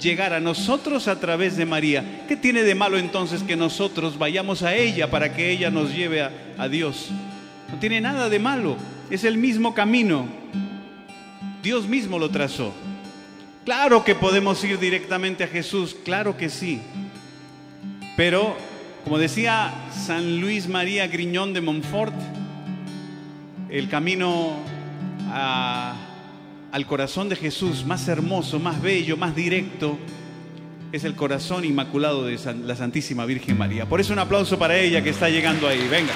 llegar 0.00 0.32
a 0.32 0.40
nosotros 0.40 1.06
a 1.06 1.20
través 1.20 1.56
de 1.56 1.64
María. 1.64 2.24
¿Qué 2.26 2.34
tiene 2.34 2.64
de 2.64 2.74
malo 2.74 2.98
entonces 2.98 3.44
que 3.44 3.54
nosotros 3.54 4.18
vayamos 4.18 4.64
a 4.64 4.74
ella 4.74 5.12
para 5.12 5.32
que 5.32 5.52
ella 5.52 5.70
nos 5.70 5.94
lleve 5.94 6.22
a, 6.22 6.32
a 6.58 6.68
Dios? 6.68 7.10
No 7.70 7.78
tiene 7.78 8.00
nada 8.00 8.28
de 8.28 8.40
malo, 8.40 8.76
es 9.10 9.22
el 9.22 9.38
mismo 9.38 9.74
camino. 9.74 10.26
Dios 11.62 11.86
mismo 11.86 12.18
lo 12.18 12.28
trazó. 12.28 12.74
Claro 13.64 14.04
que 14.04 14.16
podemos 14.16 14.62
ir 14.64 14.78
directamente 14.78 15.44
a 15.44 15.46
Jesús, 15.46 15.96
claro 16.04 16.36
que 16.36 16.48
sí. 16.48 16.82
Pero, 18.16 18.56
como 19.04 19.18
decía 19.18 19.72
San 19.92 20.40
Luis 20.40 20.68
María 20.68 21.06
Griñón 21.06 21.52
de 21.52 21.60
Montfort, 21.60 22.14
el 23.70 23.88
camino 23.88 24.56
al 25.30 26.86
corazón 26.86 27.28
de 27.28 27.36
Jesús 27.36 27.84
más 27.86 28.08
hermoso, 28.08 28.58
más 28.58 28.82
bello, 28.82 29.16
más 29.16 29.34
directo, 29.36 29.96
es 30.90 31.04
el 31.04 31.14
corazón 31.14 31.64
inmaculado 31.64 32.24
de 32.24 32.38
la 32.64 32.74
Santísima 32.74 33.24
Virgen 33.26 33.56
María. 33.56 33.86
Por 33.86 34.00
eso 34.00 34.12
un 34.12 34.18
aplauso 34.18 34.58
para 34.58 34.76
ella 34.76 35.02
que 35.02 35.10
está 35.10 35.30
llegando 35.30 35.68
ahí. 35.68 35.86
Venga. 35.88 36.12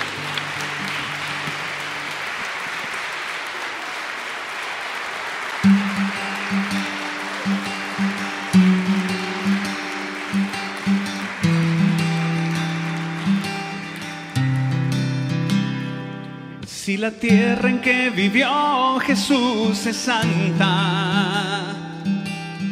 La 17.07 17.12
tierra 17.12 17.69
en 17.70 17.78
que 17.78 18.11
vivió 18.11 18.99
Jesús 18.99 19.87
es 19.87 19.97
santa, 19.97 21.73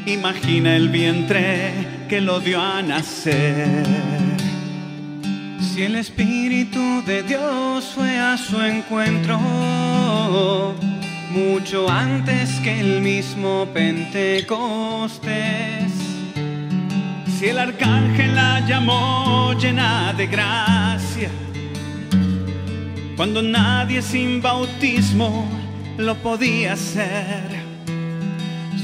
imagina 0.07 0.75
el 0.75 0.89
vientre 0.89 1.73
que 2.09 2.21
lo 2.21 2.41
dio 2.41 2.61
a 2.61 2.83
nacer. 2.83 3.85
Si 5.61 5.85
el 5.85 5.95
Espíritu 5.95 7.05
de 7.07 7.23
Dios 7.23 7.93
fue 7.95 8.19
a 8.19 8.37
su 8.37 8.61
encuentro 8.61 9.39
mucho 11.31 11.89
antes 11.89 12.59
que 12.65 12.81
el 12.81 13.03
mismo 13.03 13.69
Pentecostés. 13.73 15.29
Si 17.39 17.47
el 17.47 17.59
arcángel 17.59 18.35
la 18.35 18.67
llamó 18.67 19.53
llena 19.61 20.13
de 20.13 20.27
gracia, 20.27 21.31
cuando 23.17 23.43
nadie 23.43 24.03
sin 24.03 24.43
bautismo 24.43 25.47
lo 25.97 26.15
podía 26.17 26.73
hacer. 26.75 27.65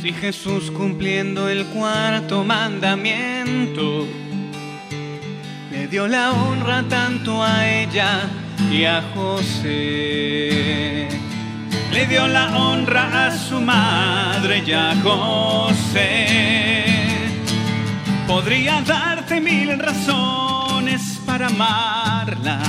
Si 0.01 0.13
Jesús 0.13 0.71
cumpliendo 0.71 1.49
el 1.49 1.67
cuarto 1.67 2.45
mandamiento 2.45 4.07
le 5.71 5.87
dio 5.87 6.07
la 6.09 6.33
honra 6.33 6.83
tanto 6.89 7.43
a 7.43 7.69
ella 7.69 8.29
y 8.71 8.85
a 8.85 9.03
José. 9.15 11.09
Le 11.93 12.07
dio 12.07 12.27
la 12.27 12.57
honra 12.57 13.27
a 13.27 13.31
su 13.37 13.61
madre 13.61 14.63
y 14.67 14.73
a 14.73 14.95
José. 15.03 16.85
Podría 18.27 18.81
darte 18.83 19.41
mil 19.41 19.79
razones 19.79 21.21
para 21.27 21.47
amarla, 21.47 22.61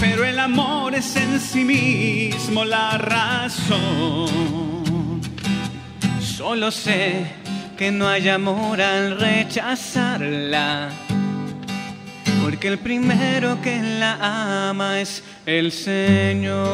pero 0.00 0.24
el 0.24 0.38
amor 0.38 0.94
es 0.94 1.14
en 1.16 1.38
sí 1.38 1.62
mismo 1.64 2.64
la 2.64 2.96
razón. 2.96 4.30
Solo 6.20 6.70
sé 6.70 7.26
que 7.76 7.92
no 7.92 8.08
hay 8.08 8.28
amor 8.30 8.80
al 8.80 9.20
rechazarla, 9.20 10.88
porque 12.42 12.68
el 12.68 12.78
primero 12.78 13.60
que 13.60 13.78
la 13.82 14.70
ama 14.70 15.00
es 15.00 15.22
el 15.44 15.70
Señor. 15.70 16.64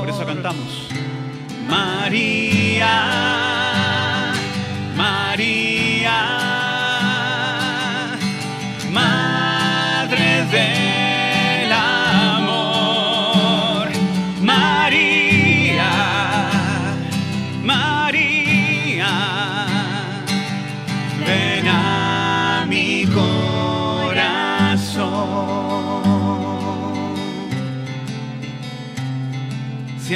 Por 0.00 0.10
eso 0.10 0.26
cantamos. 0.26 0.88
María, 1.68 3.47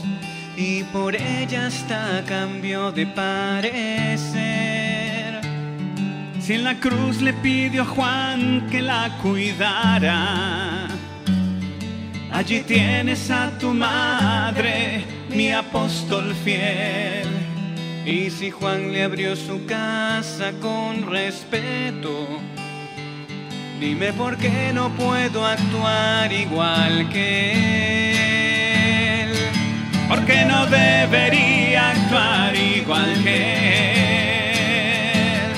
y 0.56 0.86
por 0.86 1.18
ella 1.18 1.68
hasta 1.68 2.24
cambió 2.26 2.94
de 2.94 3.08
parecer. 3.08 4.40
Si 6.40 6.54
en 6.54 6.64
la 6.64 6.80
cruz 6.80 7.22
le 7.22 7.34
pidió 7.34 7.82
a 7.82 7.86
Juan 7.86 8.68
que 8.72 8.82
la 8.82 9.18
cuidara, 9.22 10.88
allí 12.32 12.62
tienes 12.62 13.30
a 13.32 13.52
tu 13.58 13.74
madre, 13.74 15.04
mi 15.30 15.52
apóstol 15.52 16.34
fiel. 16.44 17.28
Y 18.06 18.30
si 18.32 18.50
Juan 18.50 18.92
le 18.92 19.04
abrió 19.04 19.36
su 19.36 19.66
casa 19.66 20.52
con 20.62 21.12
respeto, 21.12 22.28
dime 23.80 24.14
por 24.14 24.38
qué 24.38 24.72
no 24.74 24.90
puedo 24.96 25.46
actuar 25.46 26.32
igual 26.32 27.10
que 27.10 27.52
él. 29.24 29.34
Porque 30.08 30.44
no 30.46 30.66
debería 30.66 31.92
actuar 31.92 32.56
igual 32.56 33.14
que 33.24 33.84
él. 35.36 35.52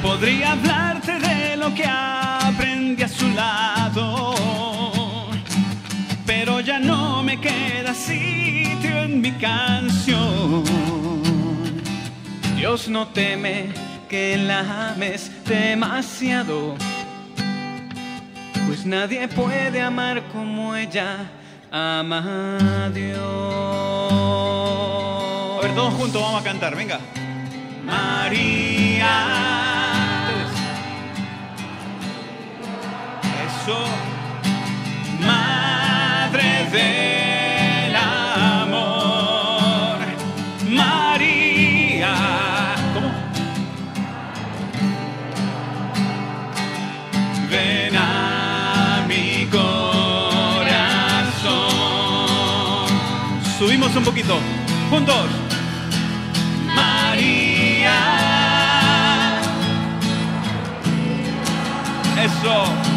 Podría 0.00 0.52
hablarte 0.52 1.18
de 1.18 1.56
lo 1.56 1.74
que 1.74 1.84
aprendí 1.84 3.02
a 3.02 3.08
su 3.08 3.28
lado. 3.30 4.17
En 9.18 9.22
mi 9.22 9.32
canción. 9.32 10.64
Dios 12.56 12.88
no 12.88 13.08
teme 13.08 13.66
que 14.08 14.36
la 14.36 14.90
ames 14.90 15.30
demasiado. 15.44 16.76
Pues 18.66 18.86
nadie 18.86 19.26
puede 19.28 19.80
amar 19.80 20.22
como 20.32 20.74
ella 20.76 21.30
ama 21.70 22.58
a 22.84 22.90
Dios. 22.90 23.18
A 25.58 25.60
ver, 25.62 25.74
todos 25.74 25.94
juntos 25.94 26.22
vamos 26.22 26.40
a 26.40 26.44
cantar, 26.44 26.76
venga. 26.76 27.00
María. 27.84 29.08
Eso. 33.46 34.07
Poquito. 54.28 54.40
Juntos. 54.90 55.30
María. 56.74 57.98
Eso. 62.22 62.87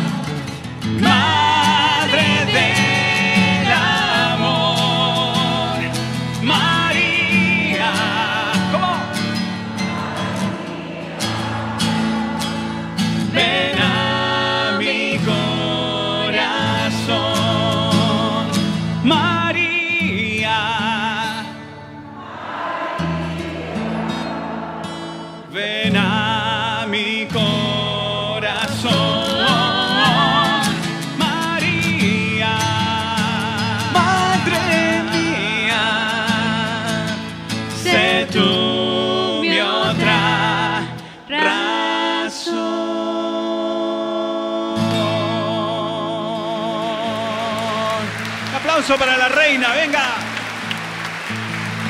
Reina, 49.52 49.74
venga. 49.74 50.04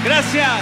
Gracias. 0.03 0.61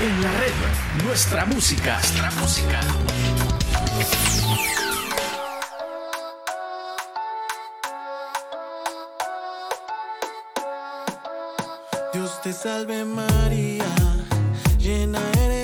En 0.00 0.22
la 0.22 0.30
red, 0.32 1.04
nuestra 1.04 1.44
música. 1.46 1.98
Nuestra 1.98 2.30
música. 2.32 2.80
Dios 12.12 12.40
te 12.42 12.52
salve 12.52 13.04
María, 13.04 13.84
llena 14.78 15.18
eres 15.40 15.63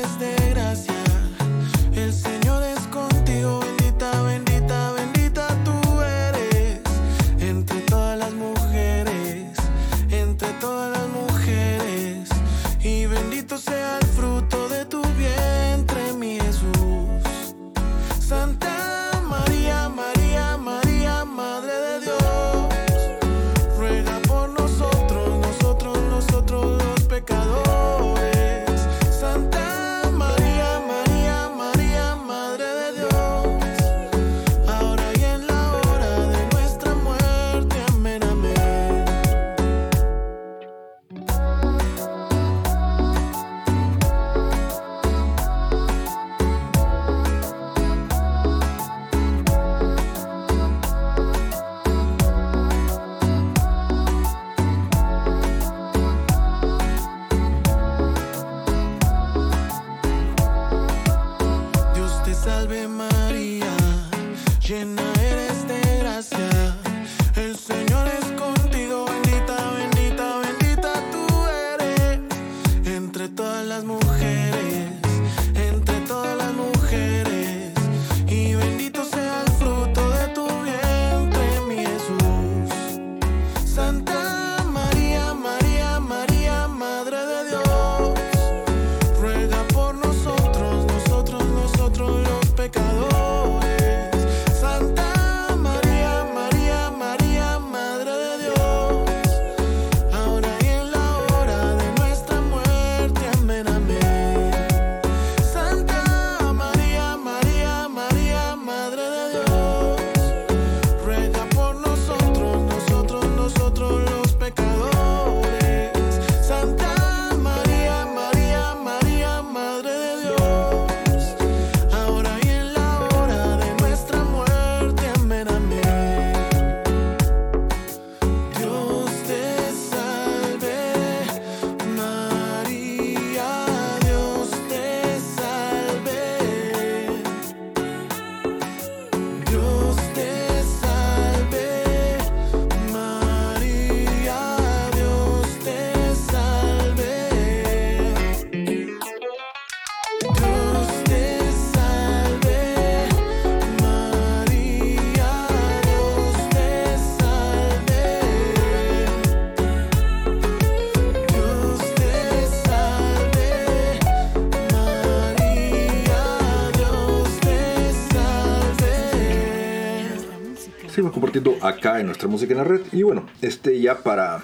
nuestra 172.06 172.28
música 172.28 172.52
en 172.52 172.58
la 172.58 172.64
red. 172.64 172.80
Y 172.92 173.02
bueno, 173.02 173.26
este 173.42 173.80
ya 173.80 173.98
para. 174.02 174.42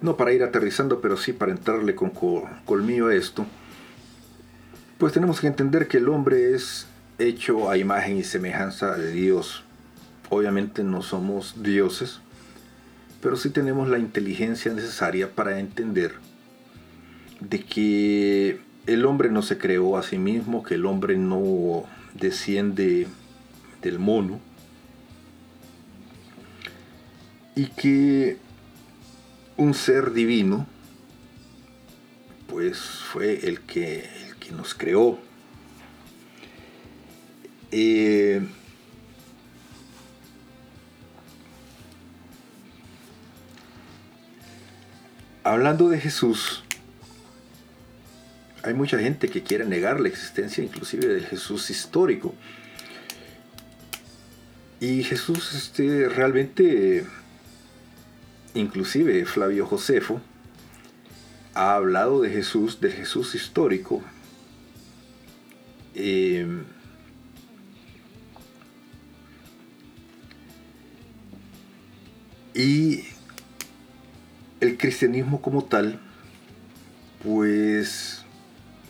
No 0.00 0.16
para 0.16 0.32
ir 0.32 0.42
aterrizando, 0.42 1.00
pero 1.00 1.16
sí 1.16 1.32
para 1.32 1.52
entrarle 1.52 1.94
con 1.94 2.10
colmillo 2.64 3.08
a 3.08 3.14
esto. 3.14 3.44
Pues 4.98 5.12
tenemos 5.12 5.40
que 5.40 5.46
entender 5.46 5.88
que 5.88 5.98
el 5.98 6.08
hombre 6.08 6.54
es 6.54 6.86
hecho 7.18 7.70
a 7.70 7.76
imagen 7.76 8.16
y 8.16 8.24
semejanza 8.24 8.96
de 8.96 9.12
Dios. 9.12 9.62
Obviamente 10.30 10.84
no 10.84 11.02
somos 11.02 11.62
dioses, 11.62 12.20
pero 13.20 13.36
sí 13.36 13.50
tenemos 13.50 13.88
la 13.88 13.98
inteligencia 13.98 14.72
necesaria 14.72 15.30
para 15.30 15.58
entender 15.58 16.14
de 17.40 17.62
que 17.62 18.60
el 18.86 19.04
hombre 19.04 19.30
no 19.30 19.42
se 19.42 19.58
creó 19.58 19.96
a 19.96 20.02
sí 20.02 20.18
mismo, 20.18 20.62
que 20.62 20.74
el 20.74 20.86
hombre 20.86 21.16
no 21.16 21.84
desciende 22.14 23.06
del 23.82 23.98
mono 23.98 24.40
y 27.54 27.66
que 27.66 28.38
un 29.56 29.74
ser 29.74 30.12
divino 30.12 30.66
pues 32.48 32.78
fue 32.78 33.46
el 33.46 33.60
que, 33.60 34.08
el 34.26 34.36
que 34.36 34.50
nos 34.52 34.74
creó. 34.74 35.18
Eh, 37.70 38.42
hablando 45.44 45.88
de 45.88 46.00
Jesús, 46.00 46.64
hay 48.62 48.74
mucha 48.74 48.98
gente 48.98 49.28
que 49.28 49.42
quiere 49.42 49.64
negar 49.64 50.00
la 50.00 50.08
existencia 50.08 50.62
inclusive 50.62 51.06
del 51.06 51.26
Jesús 51.26 51.70
histórico. 51.70 52.34
Y 54.80 55.04
Jesús 55.04 55.54
este, 55.54 56.08
realmente, 56.08 57.06
inclusive 58.54 59.24
Flavio 59.26 59.66
Josefo, 59.66 60.20
ha 61.54 61.74
hablado 61.74 62.22
de 62.22 62.30
Jesús, 62.30 62.80
del 62.80 62.92
Jesús 62.92 63.34
histórico. 63.34 64.02
Eh, 65.94 66.46
y 72.54 73.04
el 74.60 74.76
cristianismo 74.78 75.40
como 75.40 75.64
tal, 75.64 75.98
pues 77.22 78.24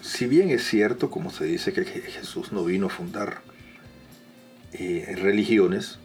si 0.00 0.26
bien 0.26 0.50
es 0.50 0.64
cierto, 0.64 1.10
como 1.10 1.30
se 1.30 1.44
dice, 1.44 1.72
que 1.72 1.84
Jesús 1.84 2.52
no 2.52 2.64
vino 2.64 2.86
a 2.86 2.90
fundar 2.90 3.42
eh, 4.72 5.14
religiones, 5.20 5.98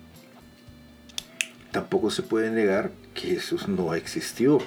tampoco 1.71 2.11
se 2.11 2.23
puede 2.23 2.51
negar 2.51 2.91
que 3.15 3.29
Jesús 3.29 3.67
no 3.67 3.95
existió 3.95 4.59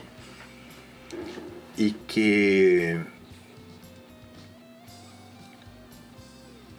y 1.77 1.93
que 1.93 3.05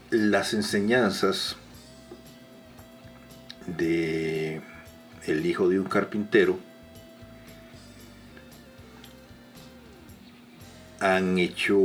las 0.10 0.54
enseñanzas 0.54 1.56
de 3.78 4.62
el 5.26 5.46
hijo 5.46 5.70
de 5.70 5.80
un 5.80 5.86
carpintero 5.86 6.60
han 11.00 11.38
hecho 11.38 11.78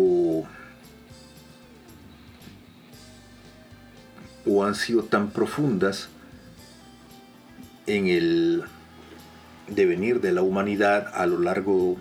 o 4.46 4.64
han 4.64 4.74
sido 4.74 5.04
tan 5.04 5.30
profundas 5.30 6.08
en 7.86 8.08
el 8.08 8.64
devenir 9.68 10.20
de 10.20 10.32
la 10.32 10.42
humanidad 10.42 11.10
a 11.14 11.26
lo 11.26 11.40
largo 11.40 11.96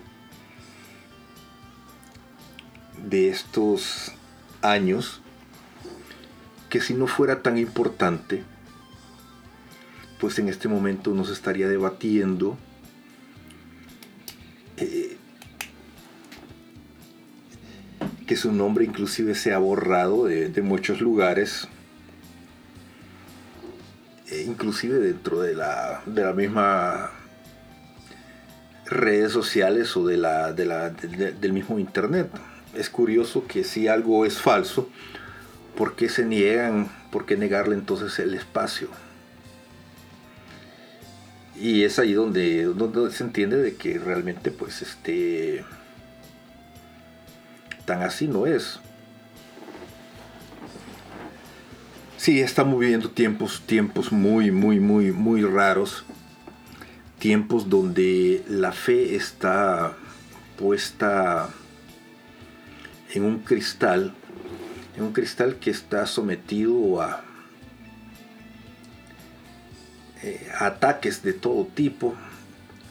de 3.06 3.28
estos 3.28 4.12
años 4.62 5.20
que 6.70 6.80
si 6.80 6.94
no 6.94 7.06
fuera 7.06 7.42
tan 7.42 7.58
importante 7.58 8.44
pues 10.18 10.38
en 10.38 10.48
este 10.48 10.68
momento 10.68 11.12
nos 11.12 11.30
estaría 11.30 11.68
debatiendo 11.68 12.56
eh, 14.76 15.16
que 18.26 18.36
su 18.36 18.52
nombre 18.52 18.84
inclusive 18.84 19.34
se 19.34 19.52
ha 19.52 19.58
borrado 19.58 20.24
de, 20.24 20.62
muchos 20.62 21.00
lugares, 21.00 21.68
e 24.30 24.42
inclusive 24.42 24.98
dentro 24.98 25.40
de 25.40 25.54
la, 25.54 26.02
de 26.06 26.24
la 26.24 26.32
misma 26.32 27.10
redes 28.94 29.32
sociales 29.32 29.96
o 29.96 30.06
de 30.06 30.16
la, 30.16 30.52
del 30.52 31.52
mismo 31.52 31.78
internet. 31.78 32.30
Es 32.74 32.90
curioso 32.90 33.46
que 33.46 33.64
si 33.64 33.88
algo 33.88 34.24
es 34.24 34.40
falso, 34.40 34.88
¿por 35.76 35.94
qué 35.94 36.08
se 36.08 36.24
niegan? 36.24 36.88
¿Por 37.10 37.26
qué 37.26 37.36
negarle 37.36 37.74
entonces 37.74 38.18
el 38.18 38.34
espacio? 38.34 38.88
Y 41.56 41.84
es 41.84 41.98
ahí 41.98 42.14
donde, 42.14 42.64
donde 42.64 43.10
se 43.12 43.22
entiende 43.22 43.58
de 43.58 43.76
que 43.76 43.98
realmente 43.98 44.50
pues 44.50 44.82
este 44.82 45.64
tan 47.84 48.02
así 48.02 48.26
no 48.26 48.46
es. 48.46 48.80
Sí, 52.16 52.40
estamos 52.40 52.80
viviendo 52.80 53.10
tiempos, 53.10 53.62
tiempos 53.66 54.10
muy, 54.10 54.50
muy, 54.50 54.80
muy, 54.80 55.12
muy 55.12 55.42
raros. 55.42 56.04
Tiempos 57.24 57.70
donde 57.70 58.44
la 58.50 58.70
fe 58.72 59.16
está 59.16 59.96
puesta 60.58 61.48
en 63.14 63.24
un 63.24 63.38
cristal, 63.38 64.12
en 64.94 65.04
un 65.04 65.14
cristal 65.14 65.56
que 65.56 65.70
está 65.70 66.04
sometido 66.04 67.00
a, 67.00 67.24
eh, 70.22 70.52
ataques 70.58 71.22
de 71.22 71.32
todo 71.32 71.64
tipo. 71.64 72.14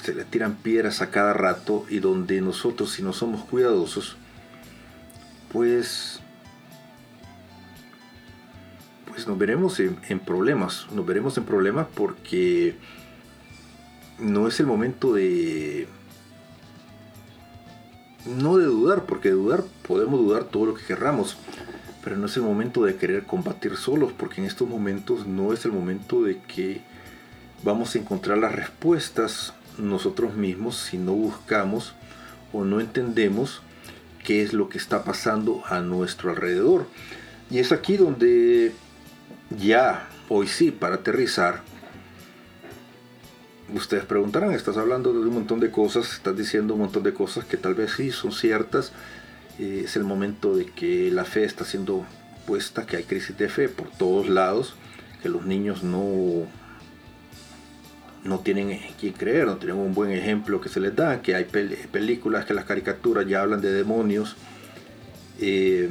Se 0.01 0.15
le 0.15 0.26
tiran 0.26 0.55
piedras 0.55 1.03
a 1.03 1.11
cada 1.11 1.34
rato 1.34 1.85
y 1.88 1.99
donde 1.99 2.41
nosotros, 2.41 2.91
si 2.91 3.03
no 3.03 3.14
somos 3.14 3.43
cuidadosos, 3.43 4.18
pues, 5.51 6.22
pues 9.05 9.27
nos 9.27 9.38
veremos 9.38 9.80
en, 9.80 10.19
problemas, 10.22 10.88
nos 10.91 11.05
veremos 11.05 11.38
en 11.38 11.43
problemas 11.43 11.85
porque 11.93 12.76
no 14.24 14.48
es 14.48 14.60
el 14.60 14.66
momento 14.66 15.14
de 15.14 15.88
no 18.26 18.58
de 18.58 18.66
dudar, 18.66 19.06
porque 19.06 19.32
dudar 19.32 19.64
podemos 19.88 20.20
dudar 20.20 20.45
todo 20.45 20.68
lo 20.68 20.74
que 20.74 20.86
querramos, 20.86 21.38
pero 22.04 22.18
no 22.18 22.28
es 22.28 22.38
el 22.38 22.44
momento 22.44 22.84
de 22.84 22.95
querer 22.95 23.24
combatir 23.24 23.76
solos, 23.76 24.14
porque 24.18 24.41
en 24.41 24.48
estos 24.48 24.68
momentos 24.68 25.28
no 25.28 25.54
es 25.54 25.66
el 25.66 25.74
momento 25.74 26.24
de 26.24 26.40
que 26.41 26.82
vamos 27.64 27.95
a 27.95 28.00
encontrar 28.00 28.38
las 28.38 28.54
respuestas 28.54 29.54
nosotros 29.78 30.36
mismos 30.36 30.78
si 30.78 30.98
no 30.98 31.14
buscamos 31.14 31.94
o 32.52 32.64
no 32.64 32.80
entendemos 32.80 33.62
qué 34.24 34.41
es 34.41 34.54
lo 34.54 34.70
que 34.70 34.78
está 34.78 35.04
pasando 35.04 35.64
a 35.68 35.82
nuestro 35.82 36.30
alrededor. 36.30 36.88
Y 37.50 37.60
es 37.60 37.72
aquí 37.72 37.98
donde 37.98 38.72
ya, 39.60 40.08
hoy 40.30 40.48
sí, 40.48 40.72
para 40.72 40.95
aterrizar, 40.95 41.62
ustedes 43.74 44.06
preguntarán, 44.06 44.52
estás 44.52 44.78
hablando 44.78 45.14
de 45.14 45.20
un 45.20 45.34
montón 45.34 45.60
de 45.60 45.72
cosas, 45.72 46.14
estás 46.14 46.38
diciendo 46.38 46.74
un 46.74 46.82
montón 46.82 47.04
de 47.04 47.14
cosas 47.14 47.45
que 47.45 47.58
tal 47.58 47.74
vez 47.74 47.94
sí 47.98 48.12
son 48.12 48.32
ciertas. 48.32 48.91
Eh, 49.60 49.84
es 49.86 49.95
el 49.95 50.04
momento 50.04 50.56
de 50.56 50.66
que 50.66 51.12
la 51.12 51.26
fe 51.26 51.44
está 51.44 51.66
siendo 51.66 52.06
puesta, 52.45 52.86
que 52.86 52.98
hay 52.98 53.04
crisis 53.04 53.38
de 53.38 53.50
fe 53.50 53.70
por 53.70 53.90
todos 53.90 54.30
lados, 54.30 54.76
que 55.22 55.30
los 55.30 55.45
niños 55.45 55.84
no 55.84 56.48
no 58.24 58.40
tienen 58.40 58.80
quien 58.98 59.14
creer, 59.14 59.48
no 59.48 59.58
tienen 59.58 59.78
un 59.78 59.94
buen 59.94 60.12
ejemplo 60.12 60.62
que 60.62 60.70
se 60.70 60.80
les 60.80 60.95
da, 60.95 61.22
que 61.22 61.36
hay 61.36 61.44
películas, 61.44 62.45
que 62.45 62.54
las 62.54 62.64
caricaturas 62.64 63.28
ya 63.28 63.41
hablan 63.41 63.60
de 63.60 63.74
demonios, 63.74 64.38
eh, 65.41 65.90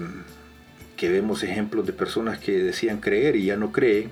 que 0.96 1.10
vemos 1.10 1.42
ejemplos 1.42 1.86
de 1.86 1.92
personas 1.92 2.38
que 2.38 2.52
decían 2.52 3.00
creer 3.00 3.36
y 3.36 3.46
ya 3.46 3.56
no 3.58 3.70
creen, 3.70 4.10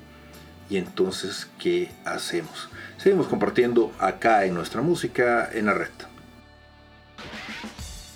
y 0.69 0.77
entonces, 0.77 1.49
¿qué 1.59 1.91
hacemos? 2.05 2.69
Seguimos 3.03 3.27
compartiendo 3.29 3.93
acá 3.99 4.45
en 4.45 4.53
nuestra 4.53 4.83
música 4.83 5.49
en 5.55 5.65
la 5.65 5.73
red. 5.73 5.89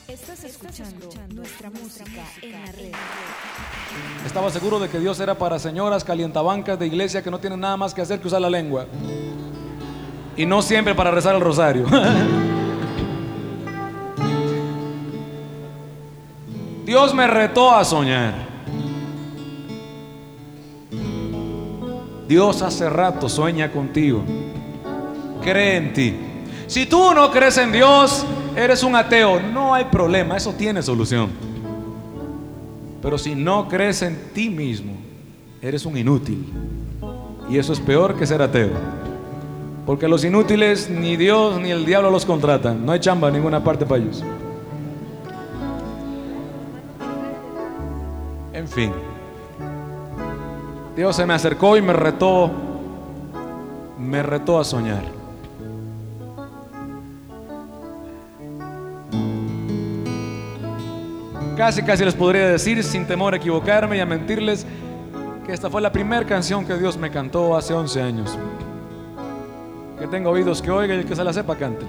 Estás 0.07 0.45
escuchando 0.45 1.09
nuestra 1.33 1.71
música 1.71 2.23
en 2.43 2.53
la 2.53 2.71
red. 2.71 2.93
Estaba 4.27 4.51
seguro 4.51 4.79
de 4.79 4.91
que 4.91 5.01
Dios 5.01 5.19
era 5.21 5.39
para 5.39 5.59
señoras 5.59 6.05
calientabancas 6.05 6.79
de 6.79 6.87
iglesia 6.87 7.23
que 7.23 7.31
no 7.31 7.39
tienen 7.39 7.61
nada 7.61 7.79
más 7.79 7.95
que 7.95 8.03
hacer 8.03 8.21
que 8.21 8.27
usar 8.27 8.43
la 8.43 8.51
lengua 8.51 8.85
y 10.37 10.45
no 10.45 10.61
siempre 10.61 10.95
para 10.95 11.11
rezar 11.11 11.35
el 11.35 11.41
rosario. 11.41 11.87
Dios 16.85 17.15
me 17.15 17.27
retó 17.27 17.75
a 17.75 17.83
soñar. 17.87 18.35
Dios 22.29 22.61
hace 22.61 22.91
rato 22.91 23.31
sueña 23.31 23.73
contigo. 23.73 24.23
Cree 25.45 25.77
en 25.77 25.93
ti. 25.93 26.15
Si 26.67 26.87
tú 26.87 27.13
no 27.15 27.31
crees 27.31 27.59
en 27.59 27.71
Dios, 27.71 28.25
eres 28.57 28.83
un 28.83 28.97
ateo. 28.97 29.41
No 29.41 29.75
hay 29.75 29.85
problema, 29.85 30.37
eso 30.37 30.53
tiene 30.55 30.83
solución. 30.83 31.31
Pero 33.03 33.19
si 33.19 33.35
no 33.35 33.69
crees 33.69 34.01
en 34.01 34.17
ti 34.33 34.49
mismo, 34.49 34.95
eres 35.61 35.85
un 35.85 35.97
inútil. 35.99 36.47
Y 37.51 37.59
eso 37.59 37.75
es 37.75 37.81
peor 37.81 38.17
que 38.17 38.27
ser 38.27 38.41
ateo. 38.41 38.71
Porque 39.85 40.09
los 40.09 40.25
inútiles 40.25 40.89
ni 40.89 41.17
Dios 41.17 41.61
ni 41.61 41.71
el 41.71 41.85
diablo 41.85 42.11
los 42.11 42.25
contratan. 42.25 42.87
No 42.87 42.93
hay 42.93 43.01
chamba 43.01 43.29
en 43.29 43.35
ninguna 43.35 43.63
parte 43.63 43.85
para 43.85 44.03
ellos. 44.03 44.25
En 48.55 48.67
fin. 48.67 48.91
Dios 50.97 51.15
se 51.15 51.27
me 51.27 51.35
acercó 51.35 51.77
y 51.77 51.83
me 51.83 51.93
retó. 51.93 52.51
Me 53.99 54.23
retó 54.23 54.59
a 54.59 54.65
soñar. 54.65 55.24
Casi, 61.57 61.83
casi 61.85 62.05
les 62.05 62.15
podría 62.15 62.49
decir, 62.49 62.83
sin 62.83 63.07
temor 63.07 63.33
a 63.33 63.37
equivocarme 63.37 63.97
y 63.97 64.01
a 64.01 64.07
mentirles, 64.07 64.67
que 65.47 65.53
esta 65.53 65.71
fue 65.71 65.81
la 65.81 65.93
primera 65.93 66.27
canción 66.27 66.67
que 66.67 66.75
Dios 66.77 66.97
me 66.97 67.11
cantó 67.11 67.57
hace 67.57 67.73
11 67.73 68.03
años. 68.03 68.37
Que 69.99 70.09
tenga 70.09 70.31
oídos 70.31 70.61
que 70.61 70.73
oiga 70.73 70.97
y 70.97 70.99
el 70.99 71.07
que 71.07 71.15
se 71.15 71.23
la 71.23 71.33
sepa 71.33 71.55
cante. 71.55 71.87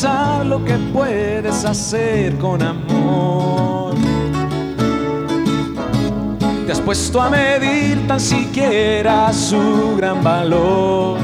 Pensar 0.00 0.46
lo 0.46 0.64
que 0.64 0.74
puedes 0.92 1.64
hacer 1.64 2.38
con 2.38 2.62
amor? 2.62 3.96
¿Te 6.66 6.70
has 6.70 6.80
puesto 6.80 7.20
a 7.20 7.28
medir 7.28 8.06
tan 8.06 8.20
siquiera 8.20 9.32
su 9.32 9.96
gran 9.96 10.22
valor? 10.22 11.18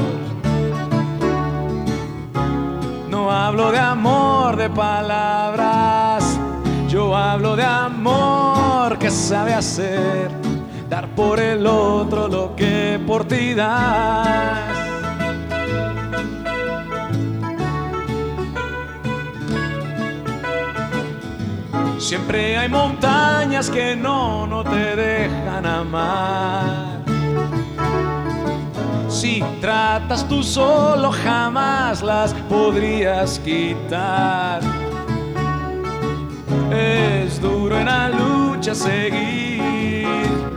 No 3.09 3.31
hablo 3.31 3.71
de 3.71 3.79
amor 3.79 4.57
de 4.57 4.69
palabras, 4.69 6.37
yo 6.89 7.15
hablo 7.15 7.55
de 7.55 7.63
amor 7.63 8.97
que 8.97 9.09
sabe 9.09 9.53
hacer, 9.53 10.29
dar 10.89 11.07
por 11.15 11.39
el 11.39 11.65
otro 11.65 12.27
lo 12.27 12.55
que 12.57 12.99
por 13.07 13.23
ti 13.23 13.53
das. 13.53 14.74
Siempre 22.05 22.55
hay 22.55 22.69
montañas 22.69 23.67
que 23.67 23.95
no, 23.95 24.45
no 24.45 24.63
te 24.63 24.95
dejan 24.95 25.65
amar. 25.65 27.01
Si 29.09 29.43
tratas 29.59 30.29
tú 30.29 30.43
solo, 30.43 31.11
jamás 31.11 32.03
las 32.03 32.31
podrías 32.47 33.39
quitar. 33.39 34.61
Es 36.71 37.41
duro 37.41 37.79
en 37.79 37.87
la 37.87 38.09
lucha 38.09 38.75
seguir. 38.75 40.54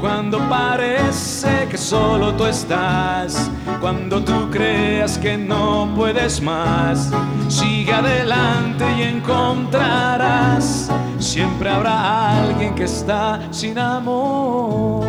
Cuando 0.00 0.38
parece 0.48 1.68
que 1.70 1.76
solo 1.76 2.34
tú 2.34 2.46
estás, 2.46 3.50
cuando 3.80 4.24
tú 4.24 4.48
creas 4.50 5.18
que 5.18 5.36
no 5.36 5.92
puedes 5.94 6.40
más, 6.40 7.10
sigue 7.48 7.92
adelante 7.92 8.84
y 8.96 9.02
encontrarás, 9.02 10.90
siempre 11.18 11.68
habrá 11.68 12.40
alguien 12.40 12.74
que 12.74 12.84
está 12.84 13.40
sin 13.50 13.78
amor. 13.78 15.04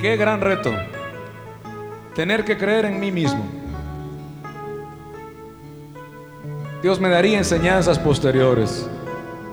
Qué 0.00 0.16
gran 0.16 0.40
reto, 0.40 0.72
tener 2.16 2.44
que 2.44 2.58
creer 2.58 2.86
en 2.86 2.98
mí 2.98 3.12
mismo. 3.12 3.55
Dios 6.82 7.00
me 7.00 7.08
daría 7.08 7.38
enseñanzas 7.38 7.98
posteriores 7.98 8.88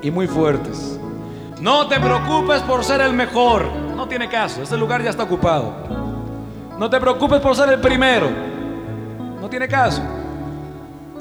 y 0.02 0.12
muy 0.12 0.28
fuertes. 0.28 1.00
No 1.62 1.88
te 1.88 2.00
preocupes 2.00 2.62
por 2.64 2.84
ser 2.84 3.00
el 3.02 3.14
mejor. 3.14 3.66
No 3.96 4.08
tiene 4.08 4.28
caso, 4.28 4.62
ese 4.62 4.78
lugar 4.78 5.02
ya 5.02 5.10
está 5.10 5.24
ocupado. 5.24 5.74
No 6.78 6.90
te 6.90 7.00
preocupes 7.00 7.40
por 7.40 7.56
ser 7.56 7.70
el 7.70 7.80
primero. 7.80 8.30
No 9.40 9.50
tiene 9.50 9.68
caso. 9.68 10.02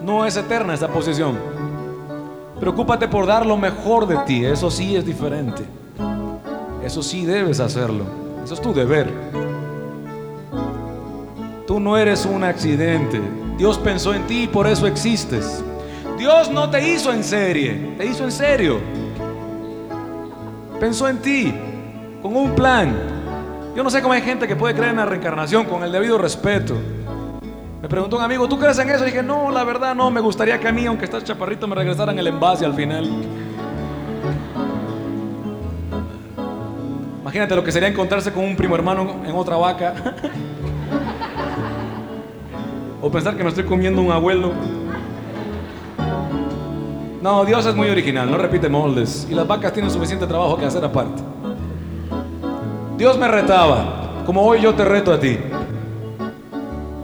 No 0.03 0.27
es 0.27 0.37
eterna 0.37 0.75
esa 0.75 0.89
posición. 0.89 1.39
Preocúpate 2.59 3.07
por 3.07 3.27
dar 3.27 3.47
lo 3.47 3.57
mejor 3.57 4.07
de 4.07 4.17
ti. 4.19 4.45
Eso 4.45 4.71
sí 4.71 4.97
es 4.97 5.07
diferente. 5.07 5.63
Eso 6.85 7.03
sí 7.03 7.25
debes 7.25 7.61
hacerlo. 7.61 8.05
Eso 8.43 8.55
es 8.55 8.61
tu 8.61 8.75
deber. 8.75 9.09
Tú 11.67 11.79
no 11.79 11.97
eres 11.97 12.27
un 12.27 12.43
accidente. 12.43 13.21
Dios 13.57 13.79
pensó 13.79 14.13
en 14.15 14.27
ti 14.27 14.45
y 14.45 14.49
por 14.49 14.67
eso 14.67 14.89
existes. 14.89 15.63
Dios 16.23 16.53
no 16.53 16.71
te 16.71 16.89
hizo 16.89 17.13
en 17.13 17.25
serie, 17.25 17.97
te 17.99 18.07
hizo 18.07 18.23
en 18.23 18.31
serio. 18.31 18.79
Pensó 20.79 21.09
en 21.09 21.19
ti, 21.19 21.53
con 22.23 22.37
un 22.37 22.55
plan. 22.55 22.95
Yo 23.75 23.83
no 23.83 23.91
sé 23.91 24.01
cómo 24.01 24.15
hay 24.15 24.23
gente 24.23 24.47
que 24.47 24.55
puede 24.55 24.73
creer 24.73 24.91
en 24.91 24.99
la 24.99 25.05
reencarnación 25.05 25.65
con 25.65 25.83
el 25.83 25.91
debido 25.91 26.19
respeto. 26.19 26.77
Me 27.83 27.89
preguntó 27.89 28.19
un 28.19 28.23
amigo, 28.23 28.49
¿tú 28.49 28.57
crees 28.57 28.79
en 28.79 28.91
eso? 28.91 29.03
Y 29.03 29.07
dije, 29.07 29.25
no, 29.25 29.51
la 29.51 29.65
verdad 29.65 29.97
no, 29.97 30.13
me 30.13 30.21
gustaría 30.21 30.61
que 30.61 30.69
a 30.69 30.73
mí, 30.73 30.87
aunque 30.87 31.07
estás 31.07 31.25
chaparrito, 31.25 31.67
me 31.67 31.75
regresaran 31.75 32.17
el 32.17 32.29
envase 32.29 32.65
al 32.65 32.75
final. 32.75 33.11
Imagínate 37.21 37.57
lo 37.57 37.65
que 37.65 37.73
sería 37.73 37.89
encontrarse 37.89 38.33
con 38.33 38.45
un 38.45 38.55
primo 38.55 38.77
hermano 38.77 39.23
en 39.27 39.35
otra 39.35 39.57
vaca. 39.57 39.95
o 43.03 43.11
pensar 43.11 43.37
que 43.37 43.43
me 43.43 43.49
estoy 43.49 43.65
comiendo 43.65 44.01
un 44.01 44.13
abuelo. 44.13 44.53
No, 47.23 47.45
Dios 47.45 47.65
es 47.67 47.77
muy 47.77 47.89
original, 47.89 48.29
no 48.29 48.37
repite 48.37 48.69
moldes. 48.69 49.29
Y 49.31 49.35
las 49.35 49.47
vacas 49.47 49.73
tienen 49.73 49.93
suficiente 49.93 50.27
trabajo 50.27 50.57
que 50.57 50.67
hacer 50.67 50.85
aparte. 50.85 51.23
Dios 52.99 53.17
me 53.17 53.29
retaba, 53.29 54.25
como 54.27 54.43
hoy 54.43 54.61
yo 54.61 54.75
te 54.75 54.85
reto 54.85 55.13
a 55.13 55.21
ti. 55.21 55.39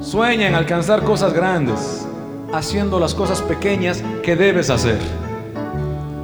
Sueña 0.00 0.48
en 0.48 0.56
alcanzar 0.56 1.04
cosas 1.04 1.32
grandes, 1.32 2.04
haciendo 2.52 2.98
las 2.98 3.14
cosas 3.14 3.40
pequeñas 3.42 4.02
que 4.24 4.34
debes 4.34 4.70
hacer. 4.70 4.98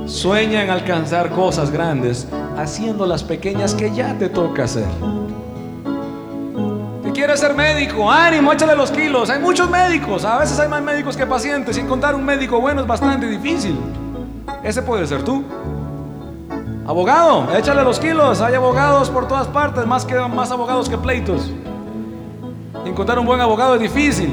Sueña 0.07 0.65
en 0.65 0.71
alcanzar 0.71 1.31
cosas 1.31 1.71
grandes, 1.71 2.27
haciendo 2.57 3.07
las 3.07 3.23
pequeñas 3.23 3.77
que 3.77 3.95
ya 3.95 4.19
te 4.19 4.29
toca 4.29 4.65
hacer. 4.65 4.89
¿Te 7.15 7.21
quieres 7.21 7.39
ser 7.39 7.55
médico? 7.55 8.11
Ánimo, 8.11 8.53
échale 8.53 8.75
los 8.75 8.91
kilos. 8.91 9.31
Hay 9.31 9.39
muchos 9.39 9.71
médicos, 9.71 10.25
a 10.25 10.37
veces 10.37 10.59
hay 10.59 10.69
más 10.69 10.83
médicos 10.83 11.17
que 11.17 11.25
pacientes. 11.25 11.77
Y 11.79 11.81
encontrar 11.81 12.13
un 12.17 12.25
médico 12.25 12.61
bueno 12.61 12.81
es 12.81 12.89
bastante 12.89 13.29
difícil. 13.29 13.79
Ese 14.65 14.83
puede 14.83 15.07
ser 15.07 15.23
tú. 15.23 15.45
Abogado, 16.85 17.57
échale 17.57 17.85
los 17.85 18.01
kilos. 18.01 18.41
Hay 18.41 18.55
abogados 18.55 19.11
por 19.11 19.29
todas 19.29 19.47
partes, 19.47 19.87
más, 19.87 20.05
que, 20.05 20.17
más 20.17 20.51
abogados 20.51 20.89
que 20.89 20.99
pleitos. 20.99 21.53
Encontrar 22.85 23.21
un 23.21 23.27
buen 23.27 23.41
abogado 23.41 23.77
es 23.77 23.81
difícil. 23.83 24.29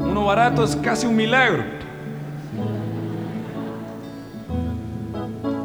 Uno 0.00 0.24
barato 0.24 0.64
es 0.64 0.74
casi 0.74 1.06
un 1.06 1.14
milagro. 1.14 1.62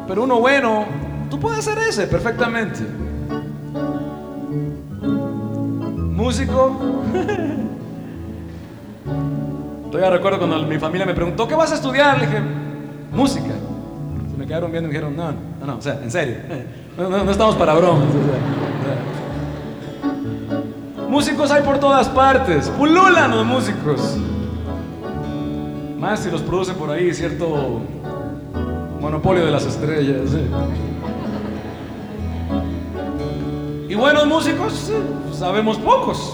Pero 0.06 0.22
uno 0.22 0.38
bueno, 0.38 0.86
tú 1.28 1.40
puedes 1.40 1.58
hacer 1.58 1.76
ese 1.88 2.06
perfectamente. 2.06 3.07
Músico. 6.18 6.76
Todavía 9.88 10.10
recuerdo 10.10 10.38
cuando 10.38 10.58
mi 10.66 10.76
familia 10.76 11.06
me 11.06 11.14
preguntó, 11.14 11.46
¿qué 11.46 11.54
vas 11.54 11.70
a 11.70 11.76
estudiar? 11.76 12.18
Le 12.18 12.26
dije, 12.26 12.40
música. 13.12 13.54
Se 14.28 14.36
me 14.36 14.44
quedaron 14.44 14.72
viendo 14.72 14.88
y 14.88 14.92
me 14.92 14.98
dijeron, 14.98 15.16
no, 15.16 15.30
no, 15.60 15.66
no, 15.66 15.76
o 15.76 15.80
sea, 15.80 16.00
en 16.02 16.10
serio. 16.10 16.38
No, 16.98 17.08
no- 17.08 17.30
estamos 17.30 17.54
para 17.54 17.72
bromas. 17.74 18.06
o. 20.98 21.08
Músicos 21.08 21.52
hay 21.52 21.62
por 21.62 21.78
todas 21.78 22.08
partes. 22.08 22.68
Pululan 22.70 23.30
los 23.30 23.46
músicos. 23.46 24.16
Más 26.00 26.18
si 26.18 26.32
los 26.32 26.42
produce 26.42 26.74
por 26.74 26.90
ahí 26.90 27.14
cierto 27.14 27.80
monopolio 29.00 29.44
de 29.46 29.52
las 29.52 29.64
estrellas. 29.66 30.30
sí. 30.30 30.40
Buenos 33.98 34.26
músicos, 34.26 34.92
sabemos 35.32 35.76
pocos. 35.78 36.32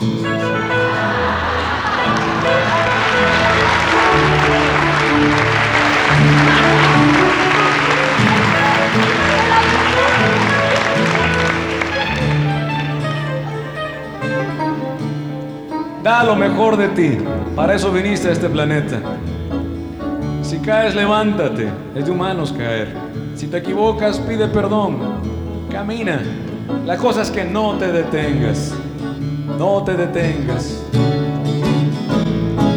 Da 16.03 16.23
lo 16.23 16.37
mejor 16.37 16.77
de 16.77 16.89
ti. 16.89 17.19
Para 17.57 17.75
eso 17.75 17.91
viniste 17.91 18.29
a 18.29 18.33
este 18.33 18.51
planeta. 18.51 19.01
Si 20.43 20.59
caes, 20.59 20.95
levántate. 20.95 21.71
Es 21.95 22.05
de 22.05 22.11
humanos 22.11 22.53
caer. 22.53 22.95
Si 23.35 23.47
te 23.47 23.57
equivocas, 23.57 24.19
pide 24.19 24.49
perdón. 24.49 24.99
Camina. 25.71 26.21
La 26.85 26.97
cosa 26.97 27.23
es 27.23 27.31
que 27.31 27.45
no 27.45 27.73
te 27.75 27.91
detengas. 27.91 28.73
No 29.59 29.83
te 29.85 29.95
detengas. 29.95 30.83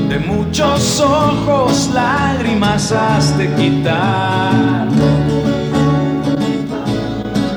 De 0.07 0.19
muchos 0.19 1.01
ojos 1.01 1.89
lágrimas 1.93 2.91
has 2.91 3.38
de 3.38 3.53
quitar. 3.55 4.88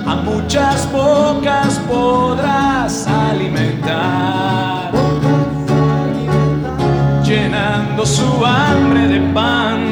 A 0.07 0.15
muchas 0.25 0.91
bocas 0.91 1.79
podrás 1.89 3.07
alimentar. 3.07 4.91
Llenando 7.25 8.05
su 8.05 8.45
hambre 8.45 9.07
de 9.07 9.21
pan, 9.33 9.85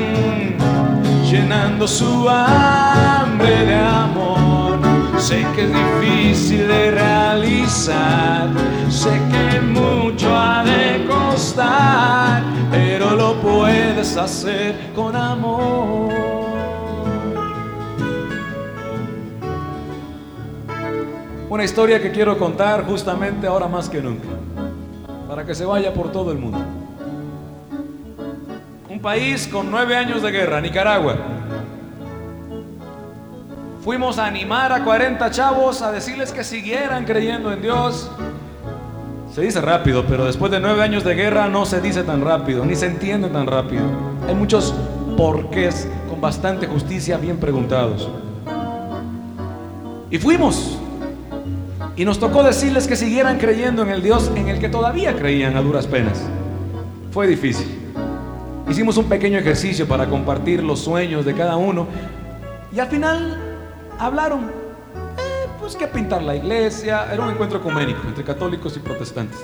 llenando 1.30 1.86
su 1.86 2.28
hambre 2.28 3.64
de 3.64 3.74
amor. 3.76 4.57
Sé 5.18 5.44
que 5.54 5.64
es 5.64 5.72
difícil 5.72 6.68
de 6.68 6.90
realizar, 6.92 8.48
sé 8.88 9.20
que 9.30 9.60
mucho 9.60 10.34
ha 10.34 10.64
de 10.64 11.06
costar, 11.06 12.42
pero 12.70 13.10
lo 13.16 13.34
puedes 13.40 14.16
hacer 14.16 14.74
con 14.94 15.14
amor. 15.16 16.12
Una 21.50 21.64
historia 21.64 22.00
que 22.00 22.12
quiero 22.12 22.38
contar 22.38 22.86
justamente 22.86 23.46
ahora 23.46 23.66
más 23.66 23.88
que 23.88 24.00
nunca, 24.00 24.28
para 25.28 25.44
que 25.44 25.54
se 25.54 25.64
vaya 25.64 25.92
por 25.92 26.12
todo 26.12 26.30
el 26.30 26.38
mundo. 26.38 26.58
Un 28.88 29.00
país 29.00 29.48
con 29.48 29.70
nueve 29.70 29.96
años 29.96 30.22
de 30.22 30.30
guerra, 30.30 30.60
Nicaragua. 30.60 31.16
Fuimos 33.82 34.18
a 34.18 34.26
animar 34.26 34.72
a 34.72 34.82
40 34.82 35.30
chavos 35.30 35.82
a 35.82 35.92
decirles 35.92 36.32
que 36.32 36.42
siguieran 36.42 37.04
creyendo 37.04 37.52
en 37.52 37.62
Dios. 37.62 38.10
Se 39.32 39.40
dice 39.40 39.60
rápido, 39.60 40.04
pero 40.08 40.24
después 40.24 40.50
de 40.50 40.58
nueve 40.58 40.82
años 40.82 41.04
de 41.04 41.14
guerra 41.14 41.46
no 41.46 41.64
se 41.64 41.80
dice 41.80 42.02
tan 42.02 42.24
rápido, 42.24 42.64
ni 42.64 42.74
se 42.74 42.86
entiende 42.86 43.28
tan 43.28 43.46
rápido. 43.46 43.84
Hay 44.26 44.34
muchos 44.34 44.74
porqués 45.16 45.88
con 46.08 46.20
bastante 46.20 46.66
justicia 46.66 47.18
bien 47.18 47.36
preguntados. 47.36 48.10
Y 50.10 50.18
fuimos. 50.18 50.78
Y 51.94 52.04
nos 52.04 52.18
tocó 52.18 52.42
decirles 52.42 52.88
que 52.88 52.96
siguieran 52.96 53.38
creyendo 53.38 53.82
en 53.82 53.90
el 53.90 54.02
Dios 54.02 54.30
en 54.34 54.48
el 54.48 54.58
que 54.58 54.68
todavía 54.68 55.14
creían 55.14 55.56
a 55.56 55.62
duras 55.62 55.86
penas. 55.86 56.20
Fue 57.12 57.28
difícil. 57.28 57.78
Hicimos 58.68 58.96
un 58.96 59.04
pequeño 59.04 59.38
ejercicio 59.38 59.86
para 59.86 60.06
compartir 60.06 60.64
los 60.64 60.80
sueños 60.80 61.24
de 61.24 61.34
cada 61.34 61.56
uno. 61.56 61.86
Y 62.72 62.80
al 62.80 62.88
final 62.88 63.47
hablaron, 63.98 64.44
eh, 64.44 65.48
pues 65.60 65.76
que 65.76 65.86
pintar 65.86 66.22
la 66.22 66.36
iglesia. 66.36 67.12
Era 67.12 67.22
un 67.22 67.30
encuentro 67.30 67.58
ecuménico 67.58 68.00
entre 68.06 68.24
católicos 68.24 68.76
y 68.76 68.80
protestantes. 68.80 69.38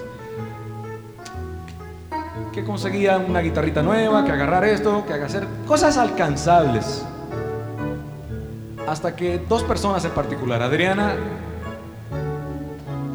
Que 2.52 2.64
conseguían 2.64 3.24
una 3.28 3.40
guitarrita 3.40 3.82
nueva, 3.82 4.24
que 4.24 4.30
agarrar 4.30 4.64
esto, 4.64 5.04
que 5.06 5.14
hacer 5.14 5.46
cosas 5.66 5.96
alcanzables. 5.98 7.04
Hasta 8.86 9.16
que 9.16 9.38
dos 9.48 9.62
personas 9.64 10.04
en 10.04 10.12
particular, 10.12 10.62
Adriana 10.62 11.14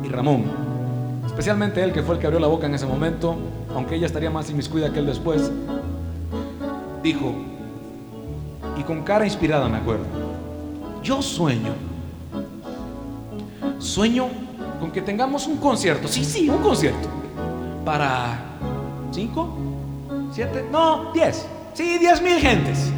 y 0.03 0.09
Ramón, 0.09 0.45
especialmente 1.25 1.81
él 1.83 1.93
que 1.93 2.01
fue 2.01 2.15
el 2.15 2.21
que 2.21 2.27
abrió 2.27 2.39
la 2.39 2.47
boca 2.47 2.65
en 2.65 2.73
ese 2.73 2.85
momento, 2.85 3.37
aunque 3.73 3.95
ella 3.95 4.07
estaría 4.07 4.29
más 4.29 4.49
inmiscuida 4.49 4.91
que 4.91 4.99
él 4.99 5.05
después, 5.05 5.51
dijo, 7.03 7.33
y 8.77 8.83
con 8.83 9.03
cara 9.03 9.25
inspirada 9.25 9.69
me 9.69 9.77
acuerdo, 9.77 10.05
yo 11.01 11.21
sueño, 11.21 11.73
sueño 13.79 14.27
con 14.79 14.91
que 14.91 15.01
tengamos 15.01 15.47
un 15.47 15.57
concierto, 15.57 16.07
sí, 16.07 16.23
sí, 16.23 16.49
un 16.49 16.59
concierto, 16.59 17.07
para 17.85 18.39
cinco, 19.11 19.57
siete, 20.31 20.65
no, 20.71 21.11
diez, 21.13 21.45
sí, 21.73 21.97
diez 21.97 22.21
mil 22.21 22.37
gentes, 22.39 22.91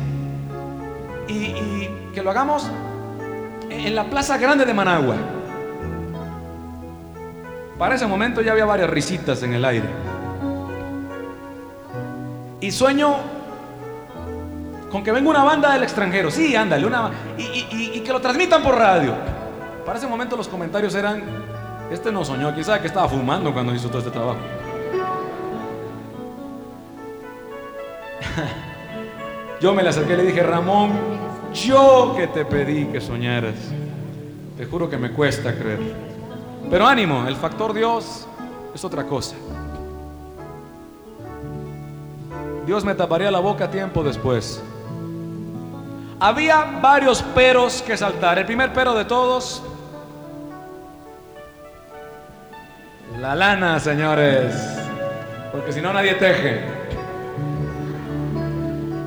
y, 1.27 1.33
y 1.33 1.89
que 2.13 2.21
lo 2.21 2.31
hagamos 2.31 2.69
en 3.69 3.95
la 3.95 4.09
Plaza 4.09 4.37
Grande 4.37 4.65
de 4.65 4.73
Managua. 4.73 5.15
Para 7.79 7.95
ese 7.95 8.05
momento 8.05 8.41
ya 8.41 8.51
había 8.51 8.65
varias 8.65 8.89
risitas 8.89 9.41
en 9.41 9.53
el 9.53 9.65
aire. 9.65 9.87
Y 12.59 12.69
sueño 12.69 13.15
con 14.91 15.03
que 15.03 15.11
venga 15.11 15.29
una 15.29 15.43
banda 15.43 15.73
del 15.73 15.83
extranjero. 15.83 16.29
Sí, 16.31 16.55
ándale, 16.55 16.85
una 16.85 17.11
y, 17.37 17.43
y- 17.43 17.91
y- 17.95 17.99
que 18.01 18.11
lo 18.11 18.19
transmitan 18.19 18.61
por 18.61 18.75
radio. 18.75 19.13
Para 19.85 19.97
ese 19.97 20.07
momento 20.07 20.35
los 20.37 20.47
comentarios 20.47 20.93
eran, 20.95 21.23
este 21.91 22.11
no 22.11 22.23
soñó, 22.25 22.51
quién 22.53 22.65
sabe 22.65 22.81
que 22.81 22.87
estaba 22.87 23.07
fumando 23.07 23.53
cuando 23.53 23.73
hizo 23.73 23.87
todo 23.87 23.99
este 23.99 24.11
trabajo. 24.11 24.39
Yo 29.61 29.73
me 29.73 29.83
le 29.83 29.89
acerqué 29.89 30.13
y 30.13 30.17
le 30.17 30.23
dije, 30.23 30.41
Ramón, 30.41 30.91
yo 31.53 32.13
que 32.17 32.27
te 32.27 32.45
pedí 32.45 32.85
que 32.85 32.99
soñaras. 32.99 33.55
Te 34.57 34.65
juro 34.65 34.89
que 34.89 34.97
me 34.97 35.11
cuesta 35.11 35.53
creer. 35.53 35.79
Pero 36.69 36.87
ánimo, 36.87 37.27
el 37.27 37.35
factor 37.35 37.73
Dios 37.73 38.27
es 38.73 38.83
otra 38.83 39.05
cosa. 39.05 39.35
Dios 42.65 42.83
me 42.85 42.95
taparía 42.95 43.29
la 43.29 43.39
boca 43.39 43.69
tiempo 43.69 44.03
después. 44.03 44.63
Había 46.21 46.79
varios 46.79 47.23
peros 47.23 47.81
que 47.81 47.97
saltar. 47.97 48.37
El 48.37 48.45
primer 48.45 48.71
pero 48.73 48.93
de 48.93 49.05
todos, 49.05 49.63
la 53.19 53.33
lana, 53.33 53.79
señores. 53.79 54.53
Porque 55.51 55.73
si 55.73 55.81
no 55.81 55.91
nadie 55.91 56.13
teje. 56.13 56.61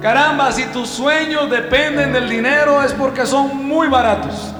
Caramba, 0.03 0.51
si 0.51 0.65
tus 0.66 0.89
sueños 0.89 1.49
dependen 1.49 2.12
del 2.12 2.28
dinero 2.28 2.82
es 2.82 2.93
porque 2.93 3.24
son 3.24 3.65
muy 3.65 3.86
baratos. 3.86 4.53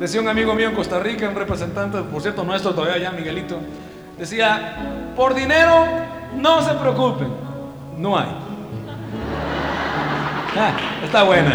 Decía 0.00 0.20
un 0.20 0.26
amigo 0.26 0.52
mío 0.54 0.68
en 0.68 0.74
Costa 0.74 0.98
Rica, 0.98 1.28
un 1.28 1.36
representante, 1.36 1.98
por 2.02 2.20
cierto, 2.20 2.42
nuestro 2.42 2.74
todavía 2.74 2.96
allá, 2.96 3.12
Miguelito, 3.12 3.60
decía, 4.18 5.12
por 5.14 5.32
dinero 5.32 5.86
no 6.34 6.60
se 6.60 6.74
preocupen, 6.74 7.28
no 7.96 8.18
hay. 8.18 8.43
Ah, 10.56 10.72
está 11.02 11.24
buena. 11.24 11.52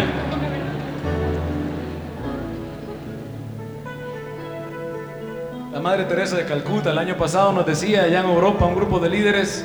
La 5.72 5.80
Madre 5.80 6.04
Teresa 6.04 6.36
de 6.36 6.44
Calcuta 6.44 6.90
el 6.90 6.98
año 6.98 7.16
pasado 7.16 7.52
nos 7.52 7.64
decía 7.64 8.02
allá 8.02 8.20
en 8.20 8.26
Europa 8.26 8.66
un 8.66 8.74
grupo 8.74 8.98
de 8.98 9.08
líderes, 9.08 9.64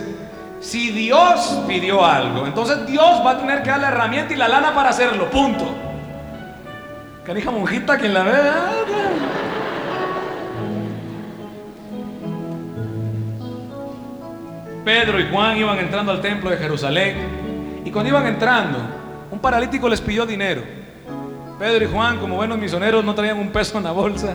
si 0.61 0.91
Dios 0.91 1.63
pidió 1.67 2.05
algo, 2.05 2.45
entonces 2.45 2.87
Dios 2.87 3.21
va 3.25 3.31
a 3.31 3.37
tener 3.39 3.61
que 3.61 3.71
dar 3.71 3.81
la 3.81 3.89
herramienta 3.89 4.33
y 4.33 4.37
la 4.37 4.47
lana 4.47 4.73
para 4.73 4.89
hacerlo, 4.89 5.29
punto. 5.29 5.65
Canija 7.25 7.51
monjita, 7.51 7.97
quien 7.97 8.13
la 8.13 8.23
ve. 8.23 8.31
ah, 8.35 8.71
Pedro 14.85 15.19
y 15.19 15.27
Juan 15.29 15.57
iban 15.57 15.79
entrando 15.79 16.11
al 16.13 16.21
templo 16.21 16.51
de 16.51 16.57
Jerusalén 16.57 17.81
y 17.83 17.91
cuando 17.91 18.09
iban 18.09 18.27
entrando, 18.27 18.77
paralítico 19.45 19.88
les 19.88 20.01
pidió 20.01 20.26
dinero. 20.26 20.63
Pedro 21.59 21.85
y 21.85 21.88
Juan, 21.88 22.17
como 22.17 22.35
buenos 22.35 22.57
misioneros, 22.57 23.05
no 23.05 23.13
traían 23.13 23.38
un 23.38 23.49
peso 23.49 23.77
en 23.77 23.84
la 23.84 23.91
bolsa. 23.91 24.34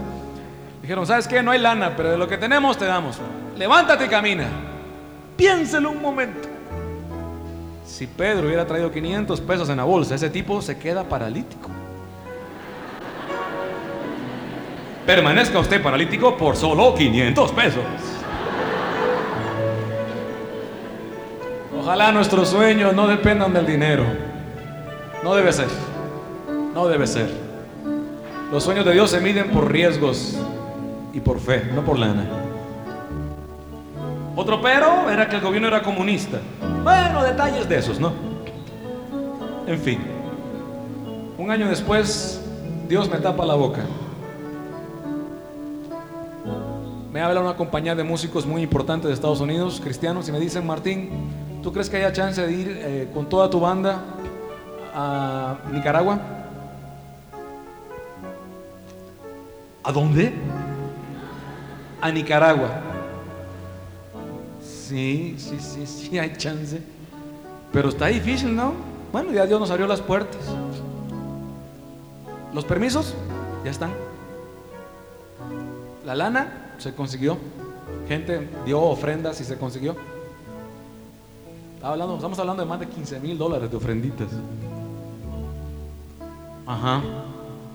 Dijeron, 0.81 1.05
¿sabes 1.05 1.27
qué? 1.27 1.43
No 1.43 1.51
hay 1.51 1.59
lana, 1.59 1.97
pero 1.97 2.13
de 2.13 2.17
lo 2.17 2.29
que 2.29 2.39
tenemos 2.39 2.79
te 2.79 2.85
damos. 2.85 3.19
Levántate 3.57 4.05
y 4.05 4.09
camina. 4.09 4.47
Piénselo 5.37 5.91
un 5.91 6.01
momento. 6.01 6.49
Si 7.85 8.07
Pedro 8.07 8.47
hubiera 8.47 8.65
traído 8.65 8.93
500 8.93 9.41
pesos 9.41 9.69
en 9.69 9.79
la 9.79 9.85
bolsa, 9.85 10.15
ese 10.15 10.31
tipo 10.31 10.63
se 10.63 10.79
queda 10.79 11.03
paralítico. 11.03 11.69
Permanezca 15.05 15.59
usted 15.59 15.83
paralítico 15.83 16.37
por 16.37 16.55
solo 16.55 16.95
500 16.95 17.51
pesos. 17.51 17.83
Ojalá 21.81 22.13
nuestros 22.13 22.49
sueños 22.51 22.95
no 22.95 23.09
dependan 23.09 23.53
del 23.53 23.67
dinero. 23.67 24.30
No 25.23 25.35
debe 25.35 25.53
ser. 25.53 25.69
No 26.75 26.89
debe 26.89 27.07
ser. 27.07 27.29
Los 28.51 28.65
sueños 28.65 28.85
de 28.87 28.93
Dios 28.93 29.11
se 29.11 29.21
miden 29.21 29.51
por 29.51 29.71
riesgos 29.71 30.37
y 31.13 31.21
por 31.21 31.39
fe, 31.39 31.71
no 31.75 31.85
por 31.85 31.99
lana. 31.99 32.27
Otro 34.35 34.63
pero 34.63 35.11
era 35.11 35.29
que 35.29 35.37
el 35.37 35.43
gobierno 35.43 35.69
era 35.69 35.83
comunista. 35.83 36.39
Bueno, 36.83 37.23
detalles 37.23 37.69
de 37.69 37.79
esos, 37.79 38.01
¿no? 38.01 38.13
En 39.67 39.79
fin. 39.79 40.01
Un 41.37 41.51
año 41.51 41.69
después, 41.69 42.43
Dios 42.89 43.11
me 43.11 43.19
tapa 43.19 43.45
la 43.45 43.55
boca. 43.55 43.83
Me 47.13 47.21
habla 47.21 47.41
una 47.41 47.57
compañía 47.57 47.95
de 47.95 48.05
músicos 48.05 48.47
muy 48.47 48.63
importante 48.63 49.07
de 49.07 49.13
Estados 49.13 49.41
Unidos, 49.41 49.81
cristianos, 49.83 50.29
y 50.29 50.33
me 50.33 50.41
dicen, 50.41 50.67
Martín, 50.67 51.11
¿tú 51.63 51.73
crees 51.73 51.91
que 51.91 51.99
haya 51.99 52.13
chance 52.13 52.41
de 52.41 52.53
ir 52.53 52.81
eh, 52.81 53.11
con 53.13 53.29
toda 53.29 53.51
tu 53.51 53.61
banda 53.61 54.01
a 54.95 55.57
Nicaragua? 55.73 56.19
¿A 59.83 59.93
dónde? 59.93 60.33
A 62.01 62.11
Nicaragua. 62.11 62.71
Sí, 64.63 65.37
sí, 65.39 65.59
sí, 65.61 65.87
sí, 65.87 66.19
hay 66.19 66.37
chance. 66.37 66.81
Pero 67.73 67.89
está 67.89 68.07
difícil, 68.07 68.55
¿no? 68.55 68.75
Bueno, 69.13 69.33
ya 69.33 69.47
Dios 69.47 69.61
nos 69.61 69.71
abrió 69.71 69.87
las 69.87 70.01
puertas. 70.01 70.41
Los 72.53 72.65
permisos 72.65 73.15
ya 73.65 73.71
están. 73.71 73.91
La 76.05 76.15
lana 76.15 76.75
se 76.79 76.95
consiguió. 76.95 77.39
Gente 78.09 78.49
dio 78.67 78.81
ofrendas 78.81 79.41
y 79.41 79.45
se 79.45 79.57
consiguió. 79.57 79.95
Hablando, 81.83 82.17
estamos 82.17 82.39
hablando 82.39 82.63
de 82.63 82.69
más 82.69 82.81
de 82.81 82.89
15 82.89 83.21
mil 83.21 83.39
dólares 83.39 83.71
de 83.71 83.77
ofrenditas. 83.77 84.29
Ajá. 86.67 87.01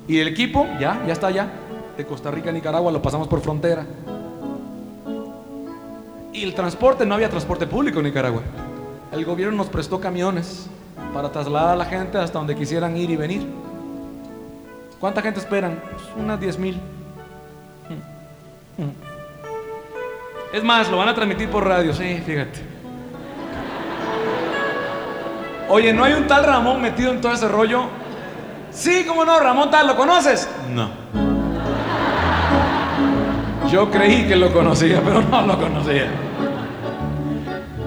Y 0.08 0.20
el 0.20 0.28
equipo 0.28 0.68
ya, 0.80 1.04
ya 1.06 1.14
está 1.14 1.28
allá. 1.28 1.50
De 1.98 2.06
Costa 2.06 2.30
Rica 2.30 2.50
a 2.50 2.54
Nicaragua 2.54 2.92
lo 2.92 3.02
pasamos 3.02 3.28
por 3.28 3.42
frontera. 3.42 3.86
Y 6.34 6.44
el 6.44 6.54
transporte, 6.54 7.06
no 7.06 7.16
había 7.16 7.30
transporte 7.30 7.66
público 7.66 8.00
en 8.00 8.06
Nicaragua. 8.06 8.42
El 9.12 9.24
gobierno 9.24 9.56
nos 9.56 9.68
prestó 9.68 10.00
camiones 10.02 10.68
para 11.14 11.32
trasladar 11.32 11.70
a 11.70 11.76
la 11.78 11.86
gente 11.86 12.18
hasta 12.18 12.38
donde 12.38 12.56
quisieran 12.56 12.98
ir 12.98 13.10
y 13.10 13.16
venir. 13.16 13.48
¿Cuánta 15.00 15.22
gente 15.22 15.40
esperan? 15.40 15.80
Pues 15.92 16.04
unas 16.18 16.40
10 16.40 16.60
mil. 16.60 16.80
Es 20.52 20.64
más, 20.64 20.90
lo 20.90 20.98
van 20.98 21.10
a 21.10 21.16
transmitir 21.16 21.50
por 21.50 21.66
radio, 21.66 21.94
sí, 21.94 22.22
fíjate. 22.26 22.60
Oye, 25.70 25.94
¿no 25.94 26.04
hay 26.04 26.14
un 26.14 26.28
tal 26.28 26.44
Ramón 26.44 26.82
metido 26.82 27.12
en 27.12 27.22
todo 27.22 27.34
ese 27.34 27.48
rollo? 27.48 27.86
Sí, 28.76 29.06
¿cómo 29.08 29.24
no? 29.24 29.40
Ramón 29.40 29.72
tal, 29.72 29.88
¿lo 29.88 29.96
conoces? 29.96 30.50
No. 30.74 30.90
Yo 33.72 33.90
creí 33.90 34.28
que 34.28 34.36
lo 34.36 34.52
conocía, 34.52 35.02
pero 35.04 35.22
no 35.22 35.42
lo 35.44 35.58
conocía. 35.58 36.12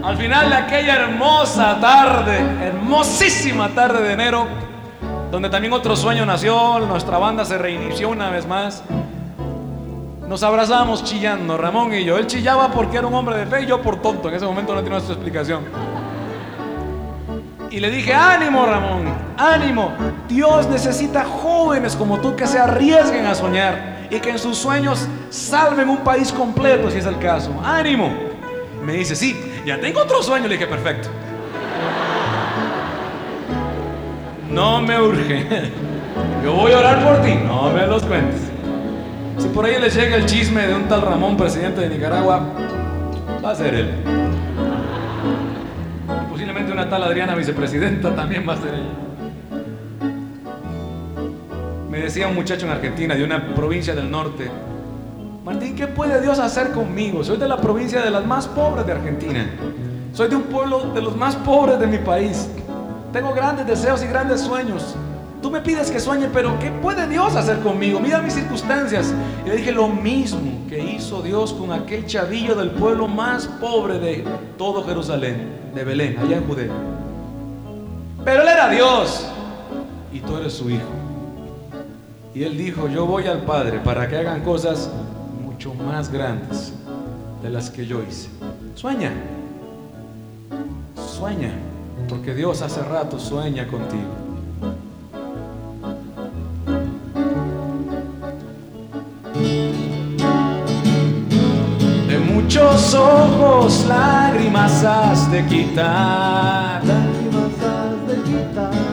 Al 0.02 0.16
final 0.16 0.48
de 0.48 0.56
aquella 0.56 0.94
hermosa 0.94 1.78
tarde, 1.78 2.38
hermosísima 2.62 3.68
tarde 3.68 4.02
de 4.02 4.12
enero, 4.14 4.46
donde 5.30 5.50
también 5.50 5.74
otro 5.74 5.94
sueño 5.94 6.24
nació, 6.24 6.78
nuestra 6.80 7.18
banda 7.18 7.44
se 7.44 7.58
reinició 7.58 8.08
una 8.08 8.30
vez 8.30 8.46
más. 8.46 8.82
Nos 10.26 10.42
abrazamos 10.42 11.04
chillando, 11.04 11.58
Ramón 11.58 11.92
y 11.92 12.04
yo. 12.04 12.16
Él 12.16 12.26
chillaba 12.26 12.70
porque 12.70 12.96
era 12.96 13.06
un 13.06 13.14
hombre 13.14 13.36
de 13.36 13.46
fe 13.46 13.64
y 13.64 13.66
yo 13.66 13.82
por 13.82 14.00
tonto. 14.00 14.30
En 14.30 14.36
ese 14.36 14.46
momento 14.46 14.74
no 14.74 14.80
tiene 14.80 14.94
nuestra 14.94 15.14
explicación. 15.14 15.64
Y 17.70 17.80
le 17.80 17.90
dije, 17.90 18.14
ánimo 18.14 18.64
Ramón, 18.64 19.04
ánimo. 19.36 19.92
Dios 20.26 20.66
necesita 20.68 21.24
jóvenes 21.24 21.94
como 21.94 22.18
tú 22.18 22.34
que 22.34 22.46
se 22.46 22.58
arriesguen 22.58 23.26
a 23.26 23.34
soñar 23.34 23.98
y 24.10 24.18
que 24.20 24.30
en 24.30 24.38
sus 24.38 24.56
sueños 24.56 25.06
salven 25.28 25.88
un 25.88 25.98
país 25.98 26.32
completo 26.32 26.90
si 26.90 26.98
es 26.98 27.06
el 27.06 27.18
caso. 27.18 27.52
Ánimo. 27.62 28.10
Me 28.84 28.94
dice, 28.94 29.14
sí, 29.14 29.36
ya 29.66 29.78
tengo 29.78 30.00
otro 30.00 30.22
sueño. 30.22 30.48
Le 30.48 30.54
dije, 30.54 30.66
perfecto. 30.66 31.08
No 34.50 34.80
me 34.80 34.98
urge. 35.00 35.70
Yo 36.42 36.54
voy 36.54 36.72
a 36.72 36.78
orar 36.78 37.04
por 37.04 37.22
ti. 37.22 37.34
No 37.34 37.70
me 37.70 37.86
los 37.86 38.02
cuentes. 38.02 38.40
Si 39.36 39.48
por 39.48 39.66
ahí 39.66 39.78
les 39.78 39.94
llega 39.94 40.16
el 40.16 40.24
chisme 40.24 40.66
de 40.66 40.74
un 40.74 40.88
tal 40.88 41.02
Ramón, 41.02 41.36
presidente 41.36 41.82
de 41.82 41.90
Nicaragua, 41.90 42.40
va 43.44 43.50
a 43.50 43.54
ser 43.54 43.74
él. 43.74 44.27
Posiblemente 46.48 46.72
una 46.72 46.88
tal 46.88 47.02
Adriana, 47.02 47.34
vicepresidenta, 47.34 48.16
también 48.16 48.48
va 48.48 48.54
a 48.54 48.56
ser 48.56 48.72
ella. 48.72 48.94
Me 51.90 51.98
decía 51.98 52.26
un 52.26 52.34
muchacho 52.34 52.64
en 52.64 52.72
Argentina, 52.72 53.14
de 53.14 53.22
una 53.22 53.54
provincia 53.54 53.94
del 53.94 54.10
norte, 54.10 54.50
Martín, 55.44 55.76
¿qué 55.76 55.86
puede 55.86 56.22
Dios 56.22 56.38
hacer 56.38 56.72
conmigo? 56.72 57.22
Soy 57.22 57.36
de 57.36 57.46
la 57.46 57.58
provincia 57.58 58.00
de 58.00 58.10
las 58.10 58.24
más 58.24 58.48
pobres 58.48 58.86
de 58.86 58.92
Argentina. 58.92 59.46
Soy 60.14 60.28
de 60.28 60.36
un 60.36 60.44
pueblo 60.44 60.90
de 60.94 61.02
los 61.02 61.14
más 61.14 61.36
pobres 61.36 61.78
de 61.80 61.86
mi 61.86 61.98
país. 61.98 62.48
Tengo 63.12 63.34
grandes 63.34 63.66
deseos 63.66 64.02
y 64.02 64.06
grandes 64.06 64.40
sueños. 64.40 64.96
Tú 65.42 65.50
me 65.50 65.60
pides 65.60 65.90
que 65.90 66.00
sueñe, 66.00 66.28
pero 66.32 66.58
¿qué 66.58 66.70
puede 66.70 67.06
Dios 67.06 67.36
hacer 67.36 67.60
conmigo? 67.60 68.00
Mira 68.00 68.22
mis 68.22 68.32
circunstancias. 68.32 69.12
Y 69.44 69.50
le 69.50 69.56
dije 69.56 69.70
lo 69.70 69.86
mismo 69.88 70.66
que 70.68 70.78
hizo 70.78 71.20
Dios 71.20 71.52
con 71.52 71.72
aquel 71.72 72.06
chavillo 72.06 72.54
del 72.54 72.70
pueblo 72.70 73.06
más 73.06 73.46
pobre 73.46 73.98
de 73.98 74.24
todo 74.56 74.84
Jerusalén, 74.84 75.67
de 75.78 75.84
Belén, 75.84 76.18
allá 76.18 76.38
en 76.38 76.46
Judea. 76.46 76.72
Pero 78.24 78.42
él 78.42 78.48
era 78.48 78.68
Dios 78.68 79.24
y 80.12 80.18
tú 80.18 80.36
eres 80.36 80.52
su 80.52 80.68
hijo. 80.68 80.88
Y 82.34 82.42
él 82.42 82.58
dijo, 82.58 82.88
yo 82.88 83.06
voy 83.06 83.26
al 83.28 83.42
Padre 83.42 83.78
para 83.78 84.08
que 84.08 84.16
hagan 84.16 84.42
cosas 84.42 84.90
mucho 85.40 85.74
más 85.74 86.10
grandes 86.10 86.72
de 87.42 87.50
las 87.50 87.70
que 87.70 87.86
yo 87.86 88.02
hice. 88.02 88.28
Sueña, 88.74 89.12
sueña, 91.16 91.52
porque 92.08 92.34
Dios 92.34 92.60
hace 92.60 92.82
rato 92.82 93.20
sueña 93.20 93.68
contigo. 93.68 94.27
Muchos 102.88 102.94
ojos 102.94 103.84
lágrimas 103.86 104.82
has 104.84 105.30
de 105.30 105.44
quitar. 105.46 106.80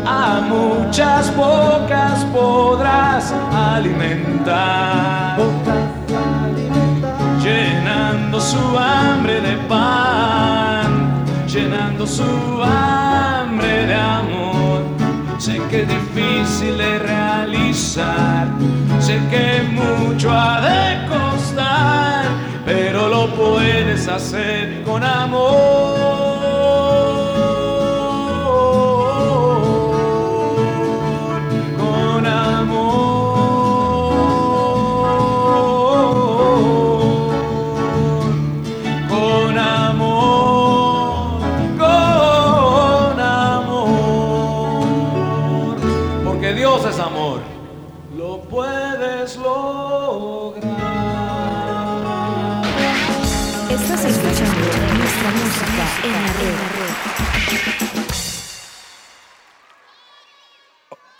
A 0.06 0.42
muchas 0.50 1.34
bocas 1.36 2.26
podrás 2.34 3.34
alimentar. 3.54 5.38
Llenando 7.42 8.42
su 8.42 8.78
hambre 8.78 9.40
de 9.42 9.56
pan, 9.70 11.24
llenando 11.48 12.06
su 12.06 12.24
hambre 12.64 13.86
de 13.86 13.96
amor. 13.96 14.82
Sé 15.38 15.62
que 15.70 15.84
es 15.84 15.88
difícil 15.88 16.78
de 16.78 17.00
realizar, 17.00 18.48
sé 19.00 19.20
que 19.30 19.64
mucho 19.72 20.32
ha 20.32 20.62
de 20.62 21.08
costar, 21.08 22.26
pero 22.66 23.08
lo 23.08 23.28
puedes 23.36 24.08
hacer 24.08 24.84
con 24.84 25.04
amor. 25.04 26.05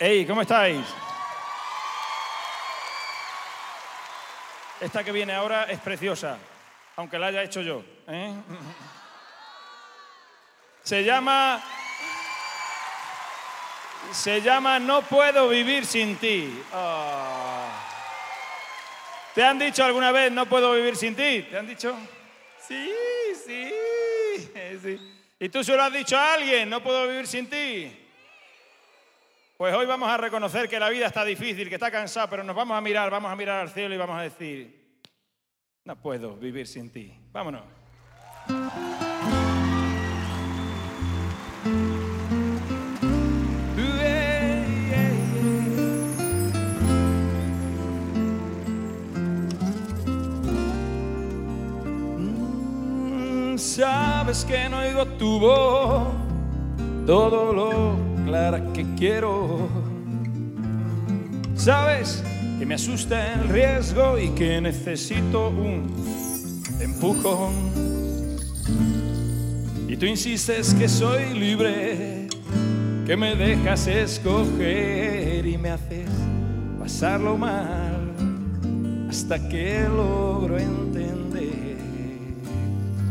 Hey, 0.08 0.24
¿cómo 0.24 0.42
estáis? 0.42 0.86
Esta 4.80 5.02
que 5.02 5.10
viene 5.10 5.32
ahora 5.32 5.64
es 5.64 5.80
preciosa, 5.80 6.38
aunque 6.94 7.18
la 7.18 7.26
haya 7.26 7.42
hecho 7.42 7.60
yo. 7.60 7.82
¿eh? 8.06 8.32
Se 10.84 11.02
llama. 11.02 11.60
Se 14.12 14.40
llama 14.42 14.78
No 14.78 15.02
puedo 15.02 15.48
vivir 15.48 15.84
sin 15.84 16.14
ti. 16.18 16.56
Ah. 16.72 17.68
¿Te 19.34 19.42
han 19.42 19.58
dicho 19.58 19.84
alguna 19.84 20.12
vez 20.12 20.30
no 20.30 20.46
puedo 20.46 20.72
vivir 20.74 20.94
sin 20.94 21.16
ti? 21.16 21.48
¿Te 21.50 21.58
han 21.58 21.66
dicho? 21.66 21.96
Sí, 22.60 22.92
sí, 23.44 23.72
sí. 24.80 25.00
¿Y 25.40 25.48
tú 25.48 25.64
se 25.64 25.74
lo 25.74 25.82
has 25.82 25.92
dicho 25.92 26.16
a 26.16 26.34
alguien? 26.34 26.70
No 26.70 26.80
puedo 26.80 27.08
vivir 27.08 27.26
sin 27.26 27.50
ti. 27.50 28.05
Pues 29.56 29.74
hoy 29.74 29.86
vamos 29.86 30.10
a 30.10 30.18
reconocer 30.18 30.68
que 30.68 30.78
la 30.78 30.90
vida 30.90 31.06
está 31.06 31.24
difícil, 31.24 31.70
que 31.70 31.76
está 31.76 31.90
cansada, 31.90 32.28
pero 32.28 32.44
nos 32.44 32.54
vamos 32.54 32.76
a 32.76 32.80
mirar, 32.82 33.10
vamos 33.10 33.32
a 33.32 33.36
mirar 33.36 33.60
al 33.60 33.70
cielo 33.70 33.94
y 33.94 33.96
vamos 33.96 34.18
a 34.18 34.22
decir, 34.22 35.00
no 35.84 35.96
puedo 35.96 36.36
vivir 36.36 36.66
sin 36.66 36.90
ti. 36.90 37.10
Vámonos. 37.32 37.62
Eh, 43.78 44.02
eh, 44.02 44.92
eh. 44.92 45.14
Mm, 52.18 53.56
sabes 53.56 54.44
que 54.44 54.68
no 54.68 54.80
oigo 54.80 55.06
tu 55.16 55.40
voz, 55.40 56.08
todo 57.06 57.54
lo 57.54 58.15
clara 58.26 58.60
que 58.72 58.84
quiero. 58.96 59.68
Sabes 61.54 62.22
que 62.58 62.66
me 62.66 62.74
asusta 62.74 63.34
el 63.34 63.48
riesgo 63.48 64.18
y 64.18 64.28
que 64.30 64.60
necesito 64.60 65.48
un 65.48 65.86
empujón. 66.80 67.54
Y 69.88 69.96
tú 69.96 70.06
insistes 70.06 70.74
que 70.74 70.88
soy 70.88 71.38
libre, 71.38 72.28
que 73.06 73.16
me 73.16 73.36
dejas 73.36 73.86
escoger 73.86 75.46
y 75.46 75.56
me 75.56 75.70
haces 75.70 76.10
pasarlo 76.80 77.38
mal 77.38 78.12
hasta 79.08 79.38
que 79.48 79.88
logro 79.88 80.58
entender. 80.58 81.76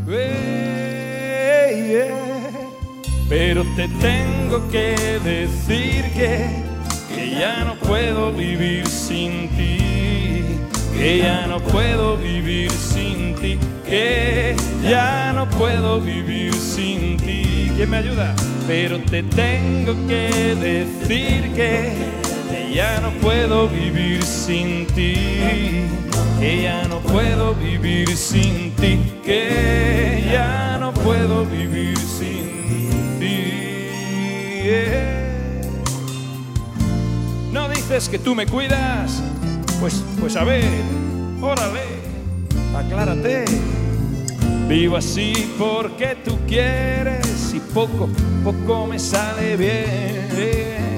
Hey, 0.08 1.88
yeah. 1.88 2.25
Pero 3.28 3.64
te 3.74 3.88
tengo 3.88 4.68
que 4.68 4.94
decir 5.24 6.04
que, 6.12 6.46
que 7.12 7.30
ya 7.30 7.64
no 7.64 7.74
puedo 7.74 8.32
vivir 8.32 8.86
sin 8.86 9.48
ti, 9.48 9.78
que 10.96 11.18
ya 11.18 11.48
no 11.48 11.58
puedo 11.58 12.16
vivir 12.16 12.70
sin 12.70 13.34
ti, 13.34 13.58
que 13.84 14.54
ya 14.82 15.32
no 15.32 15.50
puedo 15.50 16.00
vivir 16.00 16.54
sin 16.54 17.16
ti. 17.16 17.72
¿Quién 17.74 17.90
me 17.90 17.96
ayuda? 17.96 18.32
Pero 18.68 19.00
te 19.00 19.24
tengo 19.24 19.94
que 20.06 20.54
decir 20.60 21.52
que, 21.52 21.94
que 22.48 22.74
ya 22.74 23.00
no 23.00 23.10
puedo 23.20 23.66
vivir 23.68 24.22
sin 24.22 24.86
ti, 24.86 25.82
que 26.38 26.62
ya 26.62 26.86
no 26.86 27.00
puedo 27.00 27.54
vivir 27.54 28.08
sin 28.16 28.70
ti, 28.76 29.00
que 29.24 30.28
ya 30.30 30.78
no 30.78 30.92
puedo 30.94 31.44
vivir 31.44 31.98
sin 31.98 32.30
ti. 32.30 32.35
No 37.52 37.68
dices 37.68 38.08
que 38.08 38.18
tú 38.18 38.34
me 38.34 38.46
cuidas, 38.46 39.22
pues, 39.80 40.02
pues 40.20 40.36
a 40.36 40.44
ver, 40.44 40.82
órale, 41.40 41.82
aclárate. 42.76 43.44
Vivo 44.68 44.96
así 44.96 45.54
porque 45.56 46.16
tú 46.24 46.38
quieres 46.48 47.54
y 47.54 47.60
poco, 47.60 48.08
poco 48.42 48.86
me 48.88 48.98
sale 48.98 49.56
bien. 49.56 50.96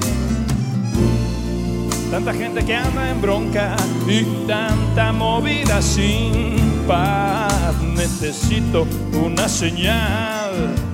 Tanta 2.09 2.33
gente 2.33 2.65
que 2.65 2.73
anda 2.73 3.11
en 3.11 3.21
bronca 3.21 3.75
y 4.07 4.23
tanta 4.47 5.11
movida 5.11 5.79
sin 5.81 6.55
paz. 6.87 7.75
Necesito 7.95 8.87
una 9.13 9.47
señal 9.47 10.88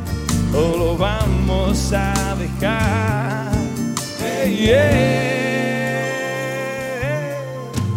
o 0.56 0.78
lo 0.78 0.98
vamos 0.98 1.92
a 1.94 2.36
dejar. 2.36 3.52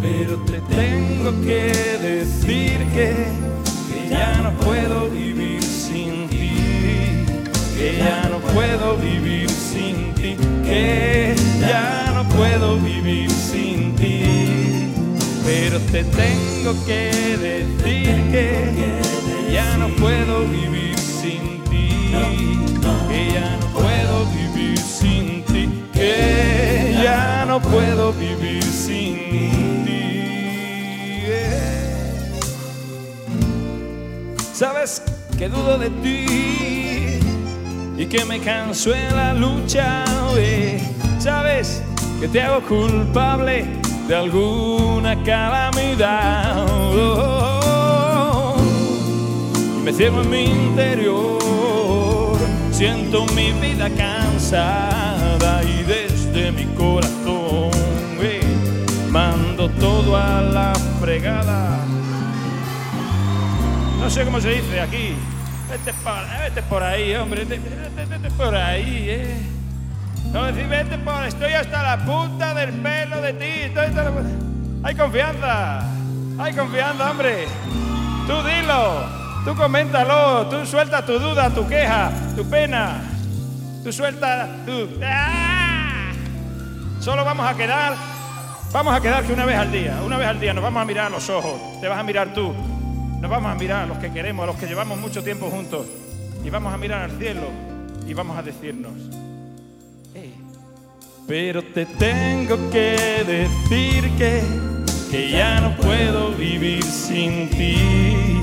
Pero 0.01 0.37
te 0.45 0.59
tengo 0.61 1.31
que 1.41 1.71
decir 2.01 2.77
que, 2.93 3.13
que 3.91 4.09
ya 4.09 4.41
no 4.41 4.51
puedo 4.65 5.09
vivir 5.09 5.61
sin 5.63 6.27
ti, 6.27 6.51
que 7.77 7.97
ya 7.97 8.29
no 8.29 8.39
puedo 8.53 8.97
vivir 8.97 9.49
sin 9.49 10.13
ti, 10.15 10.35
que 10.63 11.35
ya 11.61 12.11
no 12.13 12.27
puedo 12.29 12.77
vivir 12.77 13.29
sin 13.29 13.95
ti. 13.95 14.91
Pero 15.45 15.79
te 15.91 16.03
tengo 16.03 16.73
que 16.85 17.37
decir 17.37 18.15
que, 18.31 18.49
que 18.77 19.53
ya 19.53 19.77
no 19.77 19.87
puedo 19.95 20.45
vivir 20.47 20.88
que 23.07 23.31
ya 23.33 23.57
no 23.59 23.67
puedo 23.79 24.25
vivir 24.35 24.77
sin 24.77 25.43
ti, 25.43 25.69
que 25.93 26.99
ya 27.03 27.45
no 27.47 27.59
puedo 27.59 28.13
vivir 28.13 28.63
sin 28.63 29.85
ti. 29.85 30.01
Sabes 34.53 35.01
que 35.37 35.47
dudo 35.47 35.77
de 35.77 35.89
ti 35.89 37.19
y 37.97 38.05
que 38.05 38.25
me 38.25 38.39
canso 38.39 38.93
en 38.93 39.15
la 39.15 39.33
lucha. 39.33 40.05
Sabes 41.19 41.81
que 42.19 42.27
te 42.27 42.41
hago 42.41 42.61
culpable 42.61 43.65
de 44.07 44.15
alguna 44.15 45.21
calamidad. 45.23 46.65
Oh, 46.67 46.95
oh, 46.95 47.59
oh. 48.55 49.79
Me 49.83 49.91
ciego 49.91 50.21
en 50.21 50.29
mi 50.29 50.43
interior, 50.45 51.38
siento 52.79 53.25
mi 53.35 53.51
vida 53.51 53.89
cansada 53.89 55.61
y 55.63 55.83
desde 55.83 56.49
mi 56.53 56.63
corazón 56.75 57.71
eh, 58.21 58.39
mando 59.11 59.67
todo 59.71 60.15
a 60.15 60.41
la 60.41 60.73
fregada. 61.01 61.77
No 63.99 64.09
sé 64.09 64.23
cómo 64.23 64.39
se 64.39 64.51
dice 64.51 64.79
aquí. 64.79 65.13
Vete 65.69 65.93
por, 66.01 66.13
vete 66.41 66.63
por 66.63 66.81
ahí, 66.81 67.13
hombre. 67.15 67.43
Vete, 67.43 67.59
vete- 67.69 68.05
vete 68.05 68.31
por 68.31 68.55
ahí, 68.55 69.07
eh. 69.09 69.35
No 70.31 70.45
decir, 70.45 70.65
vete 70.69 70.97
por. 70.99 71.25
Estoy 71.25 71.51
hasta 71.51 71.83
la 71.83 72.05
punta 72.05 72.53
del 72.53 72.71
pelo 72.75 73.21
de 73.21 73.33
ti. 73.33 73.45
Estoy 73.65 73.87
hasta 73.87 74.03
la. 74.03 74.11
Hay 74.83 74.95
confianza. 74.95 75.81
Hay 76.39 76.53
confianza, 76.53 77.11
hombre. 77.11 77.45
Tú 78.25 78.35
dilo. 78.47 79.18
Tú 79.45 79.55
coméntalo. 79.55 80.47
Tú 80.47 80.65
suelta 80.65 81.05
tu 81.05 81.17
duda, 81.19 81.49
tu 81.49 81.67
queja, 81.67 82.11
tu 82.35 82.45
pena. 82.49 83.01
Tú 83.83 83.91
suelta 83.91 84.49
tu. 84.65 84.89
¡Ah! 85.03 86.11
Solo 86.99 87.23
vamos 87.23 87.47
a 87.47 87.55
quedar. 87.55 87.93
Vamos 88.71 88.93
a 88.93 89.01
quedar 89.01 89.23
que 89.23 89.33
una 89.33 89.45
vez 89.45 89.57
al 89.57 89.71
día, 89.71 89.99
una 90.05 90.17
vez 90.17 90.27
al 90.27 90.39
día 90.39 90.53
nos 90.53 90.63
vamos 90.63 90.81
a 90.81 90.85
mirar 90.85 91.07
a 91.07 91.09
los 91.09 91.27
ojos. 91.29 91.59
Te 91.81 91.87
vas 91.87 91.97
a 91.99 92.03
mirar 92.03 92.33
tú. 92.33 92.53
Nos 93.19 93.29
vamos 93.31 93.51
a 93.51 93.55
mirar 93.55 93.83
a 93.83 93.85
los 93.87 93.97
que 93.97 94.11
queremos, 94.11 94.43
a 94.43 94.47
los 94.47 94.57
que 94.57 94.67
llevamos 94.67 94.97
mucho 94.99 95.23
tiempo 95.23 95.49
juntos. 95.49 95.87
Y 96.45 96.49
vamos 96.49 96.73
a 96.73 96.77
mirar 96.77 97.01
al 97.01 97.17
cielo 97.17 97.47
y 98.07 98.13
vamos 98.13 98.37
a 98.37 98.43
decirnos. 98.43 98.91
"Hey, 100.13 100.35
pero 101.27 101.63
te 101.63 101.85
tengo 101.85 102.69
que 102.69 103.23
decir 103.25 104.09
que, 104.17 104.41
que 105.09 105.31
ya 105.31 105.59
no 105.61 105.75
puedo 105.77 106.29
vivir 106.31 106.83
sin 106.83 107.49
ti. 107.49 108.38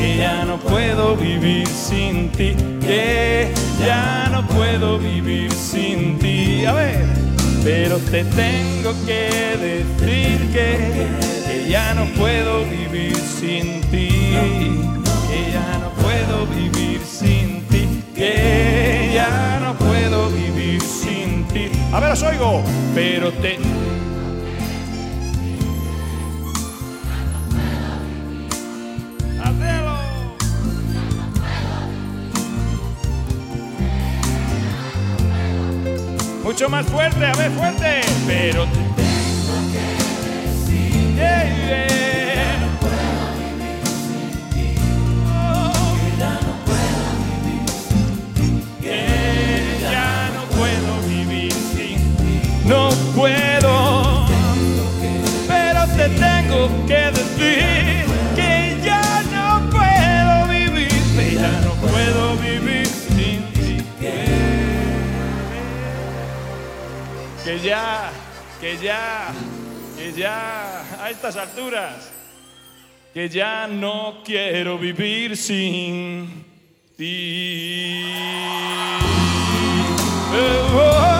Que 0.00 0.16
ya 0.16 0.46
no 0.46 0.56
puedo 0.56 1.14
vivir 1.14 1.68
sin 1.68 2.30
ti. 2.30 2.56
Que 2.80 3.52
ya 3.84 4.30
no 4.32 4.46
puedo 4.46 4.98
vivir 4.98 5.52
sin 5.52 6.18
ti. 6.18 6.64
A 6.64 6.72
ver. 6.72 7.04
Pero 7.62 7.98
te 7.98 8.24
tengo 8.24 8.94
que 9.04 9.28
decir 9.60 10.38
que, 10.54 11.06
que 11.46 11.68
ya 11.68 11.92
no 11.92 12.06
puedo 12.18 12.64
vivir 12.64 13.14
sin 13.14 13.82
ti. 13.90 14.08
Que 15.28 15.52
ya 15.52 15.78
no 15.82 15.90
puedo 16.02 16.46
vivir 16.46 17.02
sin 17.02 17.62
ti. 17.68 18.02
Que 18.14 19.10
ya 19.12 19.60
no 19.60 19.74
puedo 19.74 20.30
vivir 20.30 20.80
sin 20.80 21.44
ti. 21.48 21.70
A 21.92 22.00
ver, 22.00 22.12
os 22.12 22.22
oigo. 22.22 22.62
Pero 22.94 23.30
te. 23.32 23.58
Mucho 36.50 36.68
más 36.68 36.84
fuerte, 36.86 37.24
a 37.24 37.32
ver, 37.34 37.52
fuerte. 37.52 38.00
Pero 38.26 38.64
te 38.66 38.80
tengo 38.96 39.54
que 39.70 39.84
decir. 40.66 41.14
Yeah, 41.14 41.44
yeah. 41.44 42.66
Oh, 45.32 45.96
que 48.82 49.76
ya 49.80 50.30
no 50.34 50.42
puedo 50.56 50.92
vivir 51.08 51.52
sin 51.52 52.16
ti. 52.16 52.42
No 52.64 52.90
puedo. 53.14 54.26
Pero 55.46 55.86
te 55.96 56.08
tengo 56.08 56.68
que 56.88 57.12
decir 57.12 57.99
Que 67.50 67.58
ya, 67.58 68.12
que 68.60 68.76
ya, 68.78 69.32
que 69.96 70.12
ya, 70.12 71.02
a 71.02 71.10
estas 71.10 71.34
alturas, 71.36 72.12
que 73.12 73.28
ya 73.28 73.66
no 73.66 74.22
quiero 74.24 74.78
vivir 74.78 75.36
sin 75.36 76.44
ti. 76.96 78.04
Oh, 80.32 80.78
oh, 80.78 81.19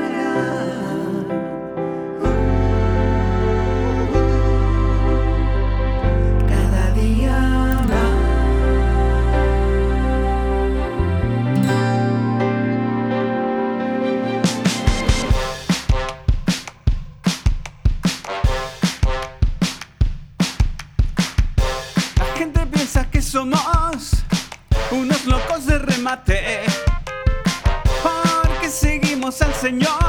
señor. 29.71 30.00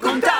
꽁다 0.00 0.37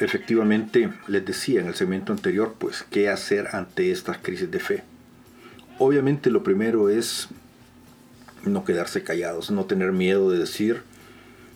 efectivamente, 0.00 0.90
les 1.06 1.24
decía 1.24 1.60
en 1.60 1.66
el 1.66 1.74
segmento 1.74 2.12
anterior, 2.12 2.54
pues, 2.58 2.84
¿qué 2.90 3.08
hacer 3.08 3.48
ante 3.52 3.90
estas 3.90 4.18
crisis 4.18 4.50
de 4.50 4.60
fe? 4.60 4.84
Obviamente 5.78 6.30
lo 6.30 6.42
primero 6.42 6.88
es 6.88 7.28
no 8.44 8.64
quedarse 8.64 9.02
callados, 9.02 9.50
no 9.50 9.64
tener 9.64 9.92
miedo 9.92 10.30
de 10.30 10.38
decir 10.38 10.82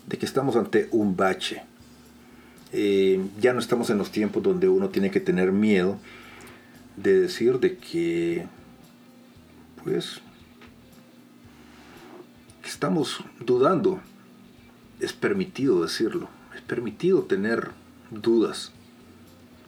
de 0.06 0.18
que 0.18 0.26
estamos 0.26 0.56
ante 0.56 0.88
un 0.90 1.16
bache. 1.16 1.62
Eh, 2.72 3.20
ya 3.40 3.52
no 3.52 3.60
estamos 3.60 3.90
en 3.90 3.98
los 3.98 4.10
tiempos 4.10 4.42
donde 4.42 4.68
uno 4.68 4.90
tiene 4.90 5.10
que 5.10 5.20
tener 5.20 5.52
miedo 5.52 5.98
de 6.96 7.20
decir 7.20 7.58
de 7.60 7.76
que, 7.76 8.46
pues, 9.84 10.20
estamos 12.64 13.24
dudando. 13.40 14.00
Es 15.00 15.12
permitido 15.12 15.82
decirlo, 15.82 16.28
es 16.54 16.60
permitido 16.60 17.22
tener 17.22 17.70
dudas. 18.10 18.72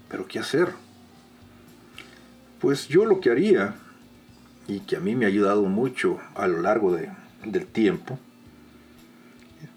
¿Pero 0.09 0.27
qué 0.27 0.39
hacer? 0.39 0.69
Pues 2.61 2.89
yo 2.89 3.05
lo 3.05 3.21
que 3.21 3.31
haría, 3.31 3.75
y 4.69 4.81
que 4.81 4.97
a 4.97 5.01
mí 5.01 5.17
me 5.17 5.25
ha 5.25 5.29
ayudado 5.29 5.63
mucho 5.65 6.21
a 6.35 6.47
lo 6.47 6.61
largo 6.61 6.95
de, 6.95 7.11
del 7.45 7.67
tiempo, 7.67 8.19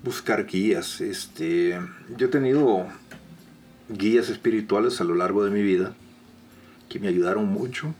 buscar 0.03 0.45
guías. 0.45 1.01
Este, 1.01 1.79
yo 2.17 2.27
he 2.27 2.29
tenido 2.29 2.85
guías 3.89 4.29
espirituales 4.29 5.01
a 5.01 5.03
lo 5.03 5.15
largo 5.15 5.43
de 5.43 5.51
mi 5.51 5.61
vida 5.61 5.93
que 6.89 6.99
me 6.99 7.07
ayudaron 7.07 7.47
mucho 7.47 7.93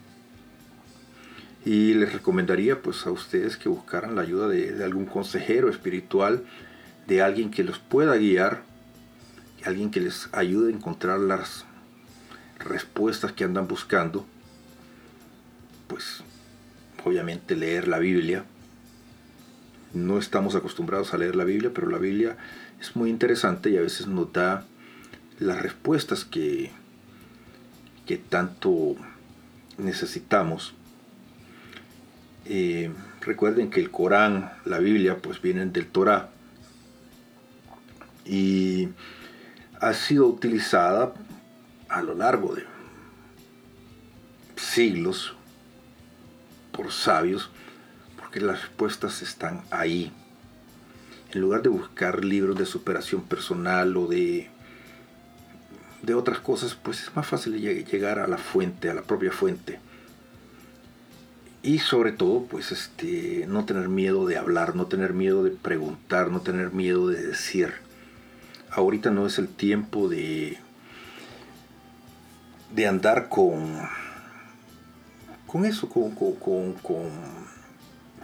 y 1.66 1.96
les 1.96 2.14
recomendaría 2.14 2.82
pues 2.82 3.08
a 3.08 3.12
ustedes 3.12 3.58
que 3.58 3.70
buscaran 3.70 4.16
la 4.16 4.22
ayuda 4.22 4.48
de, 4.48 4.72
de 4.72 4.84
algún 4.84 5.06
consejero 5.06 5.70
espiritual, 5.70 6.44
de 7.08 7.24
alguien 7.24 7.50
que 7.50 7.64
los 7.64 7.80
pueda 7.80 8.16
guiar 8.18 8.64
alguien 9.66 9.92
que 9.92 10.00
les 10.00 10.30
ayude 10.32 10.72
a 10.72 10.76
encontrar 10.76 11.20
las 11.20 11.66
respuestas 12.60 13.32
que 13.32 13.44
andan 13.44 13.68
buscando, 13.68 14.26
pues 15.88 16.24
obviamente 17.04 17.56
leer 17.56 17.88
la 17.88 18.00
Biblia. 18.00 18.46
No 19.94 20.18
estamos 20.18 20.56
acostumbrados 20.56 21.14
a 21.14 21.18
leer 21.18 21.36
la 21.36 21.44
Biblia, 21.44 21.72
pero 21.74 21.90
la 21.90 21.98
Biblia 21.98 22.38
es 22.80 22.96
muy 22.96 23.10
interesante 23.10 23.70
y 23.70 23.78
a 23.78 23.82
veces 23.82 24.08
nos 24.08 24.32
da 24.34 24.66
las 25.40 25.62
respuestas 25.62 26.26
que, 26.26 26.72
que 28.06 28.18
tanto 28.18 28.96
necesitamos. 29.78 30.74
Eh, 32.46 32.92
recuerden 33.22 33.70
que 33.70 33.80
el 33.80 33.90
Corán, 33.90 34.52
la 34.66 34.80
Biblia, 34.80 35.18
pues 35.18 35.42
vienen 35.42 35.74
del 35.74 35.88
Torah. 35.88 36.30
Y 38.26 38.90
ha 39.86 39.94
sido 39.94 40.26
utilizada 40.26 41.14
a 41.90 42.02
lo 42.02 42.16
largo 42.16 42.56
de 42.56 42.64
siglos 44.56 45.36
por 46.72 46.92
sabios 46.92 47.52
porque 48.18 48.42
las 48.42 48.62
respuestas 48.62 49.22
están 49.22 49.62
ahí. 49.70 50.12
En 51.32 51.42
lugar 51.42 51.62
de 51.62 51.70
buscar 51.70 52.26
libros 52.26 52.58
de 52.58 52.66
superación 52.66 53.22
personal 53.22 53.96
o 53.96 54.08
de 54.08 54.50
de 56.02 56.16
otras 56.16 56.40
cosas, 56.40 56.76
pues 56.76 57.04
es 57.04 57.16
más 57.16 57.28
fácil 57.28 57.60
llegar 57.60 58.18
a 58.18 58.28
la 58.28 58.40
fuente, 58.40 58.90
a 58.90 58.96
la 58.96 59.04
propia 59.04 59.32
fuente. 59.32 59.80
Y 61.62 61.80
sobre 61.80 62.12
todo, 62.12 62.46
pues 62.46 62.72
este, 62.72 63.46
no 63.48 63.66
tener 63.66 63.90
miedo 63.90 64.26
de 64.26 64.38
hablar, 64.38 64.76
no 64.76 64.88
tener 64.88 65.14
miedo 65.14 65.44
de 65.44 65.52
preguntar, 65.52 66.32
no 66.32 66.42
tener 66.42 66.72
miedo 66.72 67.08
de 67.08 67.22
decir. 67.22 67.85
Ahorita 68.72 69.12
no 69.12 69.26
es 69.26 69.40
el 69.40 69.48
tiempo 69.48 70.10
de, 70.10 70.58
de 72.74 72.88
andar 72.88 73.30
con, 73.30 73.80
con 75.48 75.66
eso, 75.66 75.90
con, 75.90 76.12
con, 76.12 76.74
con, 76.74 77.14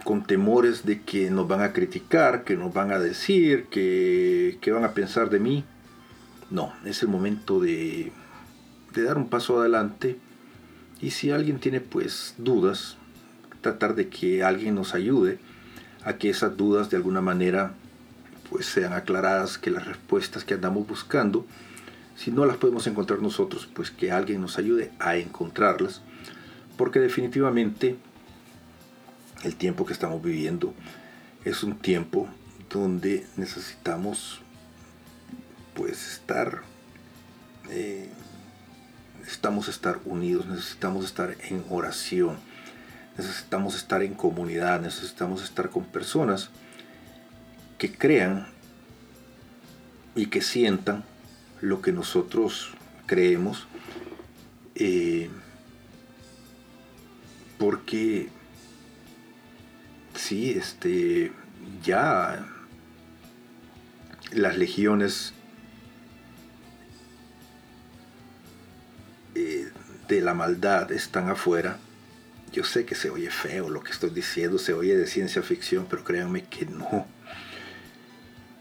con 0.04 0.24
temores 0.24 0.84
de 0.84 1.02
que 1.02 1.30
nos 1.30 1.48
van 1.48 1.62
a 1.62 1.72
criticar, 1.72 2.44
que 2.44 2.56
nos 2.56 2.72
van 2.72 2.92
a 2.92 2.98
decir, 2.98 3.66
que, 3.70 4.58
que 4.60 4.72
van 4.72 4.84
a 4.84 4.92
pensar 4.92 5.30
de 5.30 5.40
mí. 5.40 5.64
No, 6.50 6.72
es 6.84 7.02
el 7.02 7.08
momento 7.08 7.60
de, 7.60 8.12
dar 8.94 9.16
un 9.16 9.28
paso 9.28 9.58
adelante 9.58 10.18
y 11.00 11.12
si 11.12 11.30
alguien 11.30 11.58
tiene 11.58 11.80
pues 11.80 12.34
dudas, 12.36 12.98
tratar 13.62 13.94
de 13.94 14.08
que 14.08 14.44
alguien 14.44 14.74
nos 14.74 14.94
ayude 14.94 15.38
a 16.04 16.14
que 16.14 16.28
esas 16.28 16.56
dudas 16.56 16.90
de 16.90 16.98
alguna 16.98 17.22
manera 17.22 17.72
pues 18.52 18.66
sean 18.66 18.92
aclaradas, 18.92 19.56
que 19.56 19.70
las 19.70 19.86
respuestas 19.86 20.44
que 20.44 20.52
andamos 20.52 20.86
buscando, 20.86 21.46
si 22.16 22.30
no 22.30 22.44
las 22.44 22.58
podemos 22.58 22.86
encontrar 22.86 23.22
nosotros, 23.22 23.66
pues 23.72 23.90
que 23.90 24.12
alguien 24.12 24.42
nos 24.42 24.58
ayude 24.58 24.92
a 24.98 25.16
encontrarlas, 25.16 26.02
porque 26.76 27.00
definitivamente 27.00 27.96
el 29.42 29.56
tiempo 29.56 29.86
que 29.86 29.94
estamos 29.94 30.22
viviendo 30.22 30.74
es 31.46 31.62
un 31.62 31.78
tiempo 31.78 32.28
donde 32.68 33.26
necesitamos 33.38 34.42
pues 35.72 36.12
estar, 36.12 36.60
eh, 37.70 38.10
necesitamos 39.20 39.68
estar 39.68 39.98
unidos, 40.04 40.44
necesitamos 40.44 41.06
estar 41.06 41.34
en 41.48 41.64
oración, 41.70 42.36
necesitamos 43.16 43.74
estar 43.76 44.02
en 44.02 44.12
comunidad, 44.12 44.82
necesitamos 44.82 45.42
estar 45.42 45.70
con 45.70 45.84
personas 45.86 46.50
que 47.82 47.92
crean 47.92 48.46
y 50.14 50.26
que 50.26 50.40
sientan 50.40 51.02
lo 51.60 51.82
que 51.82 51.90
nosotros 51.90 52.74
creemos, 53.06 53.66
eh, 54.76 55.28
porque 57.58 58.28
sí, 60.14 60.52
este, 60.52 61.32
ya 61.82 62.46
las 64.30 64.56
legiones 64.56 65.34
Eh, 69.34 69.70
de 70.08 70.20
la 70.20 70.34
maldad 70.34 70.92
están 70.92 71.30
afuera. 71.30 71.78
Yo 72.52 72.64
sé 72.64 72.84
que 72.84 72.94
se 72.94 73.08
oye 73.08 73.30
feo 73.30 73.70
lo 73.70 73.82
que 73.82 73.90
estoy 73.90 74.10
diciendo, 74.10 74.58
se 74.58 74.74
oye 74.74 74.94
de 74.94 75.06
ciencia 75.06 75.42
ficción, 75.42 75.86
pero 75.88 76.04
créanme 76.04 76.44
que 76.44 76.66
no. 76.66 77.06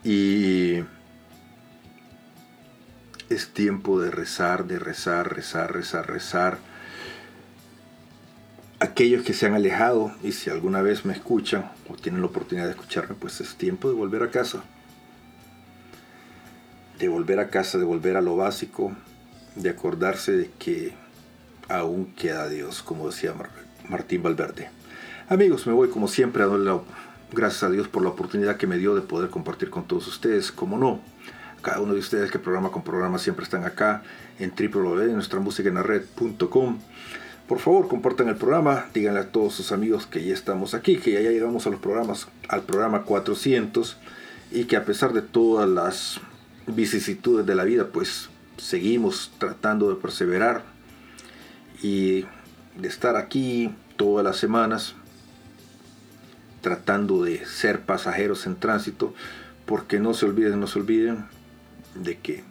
Y 0.03 0.83
es 3.29 3.49
tiempo 3.53 3.99
de 3.99 4.11
rezar, 4.11 4.65
de 4.65 4.79
rezar, 4.79 5.33
rezar, 5.33 5.73
rezar, 5.73 6.07
rezar. 6.07 6.57
Aquellos 8.79 9.23
que 9.23 9.33
se 9.33 9.45
han 9.45 9.53
alejado 9.53 10.11
y 10.23 10.31
si 10.31 10.49
alguna 10.49 10.81
vez 10.81 11.05
me 11.05 11.13
escuchan 11.13 11.71
o 11.87 11.95
tienen 11.95 12.21
la 12.21 12.27
oportunidad 12.27 12.65
de 12.65 12.71
escucharme, 12.71 13.15
pues 13.15 13.39
es 13.39 13.55
tiempo 13.55 13.89
de 13.89 13.95
volver 13.95 14.23
a 14.23 14.31
casa. 14.31 14.63
De 16.97 17.07
volver 17.07 17.39
a 17.39 17.49
casa, 17.49 17.77
de 17.77 17.85
volver 17.85 18.17
a 18.17 18.21
lo 18.21 18.35
básico, 18.35 18.95
de 19.55 19.69
acordarse 19.69 20.31
de 20.31 20.49
que 20.57 20.93
aún 21.69 22.13
queda 22.15 22.49
Dios, 22.49 22.81
como 22.81 23.07
decía 23.07 23.33
Martín 23.87 24.23
Valverde. 24.23 24.69
Amigos, 25.29 25.67
me 25.67 25.73
voy 25.73 25.89
como 25.89 26.07
siempre 26.07 26.43
a 26.43 26.47
darle 26.47 26.71
gracias 27.31 27.63
a 27.63 27.69
Dios 27.69 27.87
por 27.87 28.03
la 28.03 28.09
oportunidad 28.09 28.57
que 28.57 28.67
me 28.67 28.77
dio 28.77 28.93
de 28.95 29.01
poder 29.01 29.29
compartir 29.29 29.69
con 29.69 29.87
todos 29.87 30.05
ustedes, 30.07 30.51
como 30.51 30.77
no. 30.77 30.99
Cada 31.61 31.79
uno 31.79 31.93
de 31.93 31.99
ustedes 31.99 32.29
que 32.31 32.39
programa 32.39 32.71
con 32.71 32.83
programa 32.83 33.19
siempre 33.19 33.43
están 33.43 33.65
acá 33.65 34.01
en 34.39 34.51
www.nuestramusicaenlared.com. 34.51 36.79
Por 37.47 37.59
favor, 37.59 37.87
compartan 37.87 38.29
el 38.29 38.37
programa, 38.37 38.87
díganle 38.93 39.19
a 39.19 39.31
todos 39.31 39.53
sus 39.53 39.71
amigos 39.71 40.07
que 40.07 40.23
ya 40.23 40.33
estamos 40.33 40.73
aquí, 40.73 40.97
que 40.97 41.11
ya 41.11 41.19
llegamos 41.19 41.67
a 41.67 41.69
los 41.69 41.79
programas, 41.79 42.27
al 42.47 42.63
programa 42.63 43.03
400 43.03 43.97
y 44.51 44.63
que 44.65 44.75
a 44.75 44.85
pesar 44.85 45.13
de 45.13 45.21
todas 45.21 45.69
las 45.69 46.19
vicisitudes 46.67 47.45
de 47.45 47.55
la 47.55 47.63
vida, 47.63 47.87
pues 47.91 48.29
seguimos 48.57 49.31
tratando 49.37 49.89
de 49.89 49.95
perseverar 49.95 50.63
y 51.81 52.25
de 52.77 52.87
estar 52.87 53.15
aquí 53.15 53.73
todas 53.97 54.23
las 54.23 54.37
semanas 54.37 54.95
tratando 56.61 57.23
de 57.23 57.45
ser 57.45 57.81
pasajeros 57.81 58.45
en 58.45 58.55
tránsito 58.55 59.13
porque 59.65 59.99
no 59.99 60.13
se 60.13 60.25
olviden, 60.25 60.59
no 60.59 60.67
se 60.67 60.79
olviden 60.79 61.25
de 61.95 62.17
que 62.19 62.43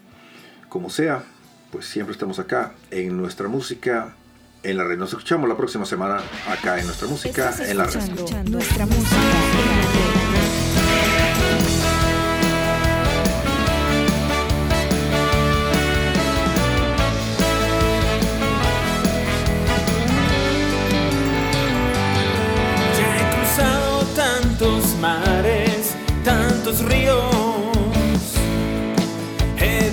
como 0.68 0.90
sea, 0.90 1.24
pues 1.72 1.86
siempre 1.86 2.12
estamos 2.12 2.38
acá 2.38 2.72
en 2.90 3.16
nuestra 3.16 3.48
música 3.48 4.14
en 4.62 4.76
la 4.76 4.84
red. 4.84 4.98
Nos 4.98 5.10
escuchamos 5.10 5.48
la 5.48 5.56
próxima 5.56 5.84
semana 5.84 6.20
acá 6.48 6.78
en 6.78 6.86
nuestra 6.86 7.08
música 7.08 7.54
en 7.60 7.76
la 7.76 7.86
red. 7.86 7.94
Nuestra 8.48 8.86
música 8.86 9.79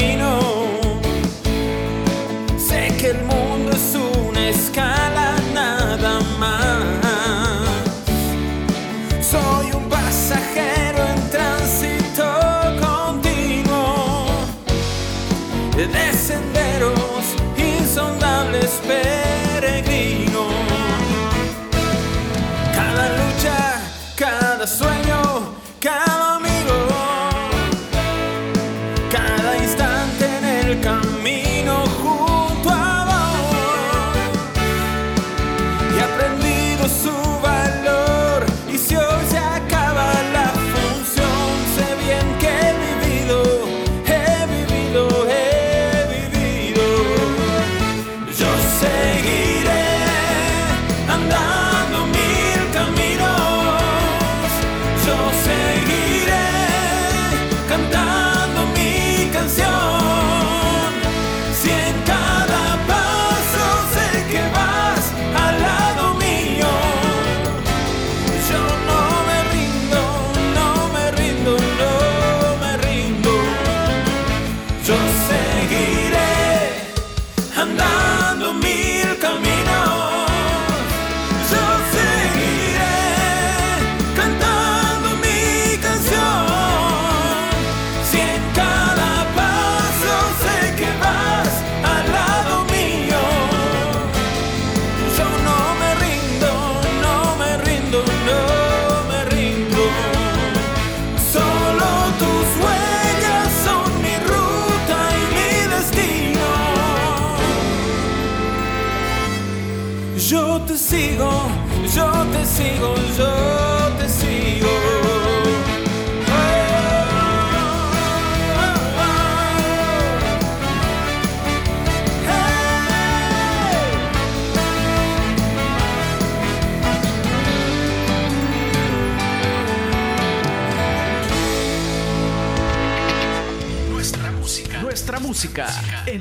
en 0.00 0.39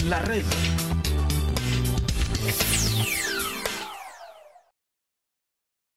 la 0.10 0.19
red. 0.22 0.48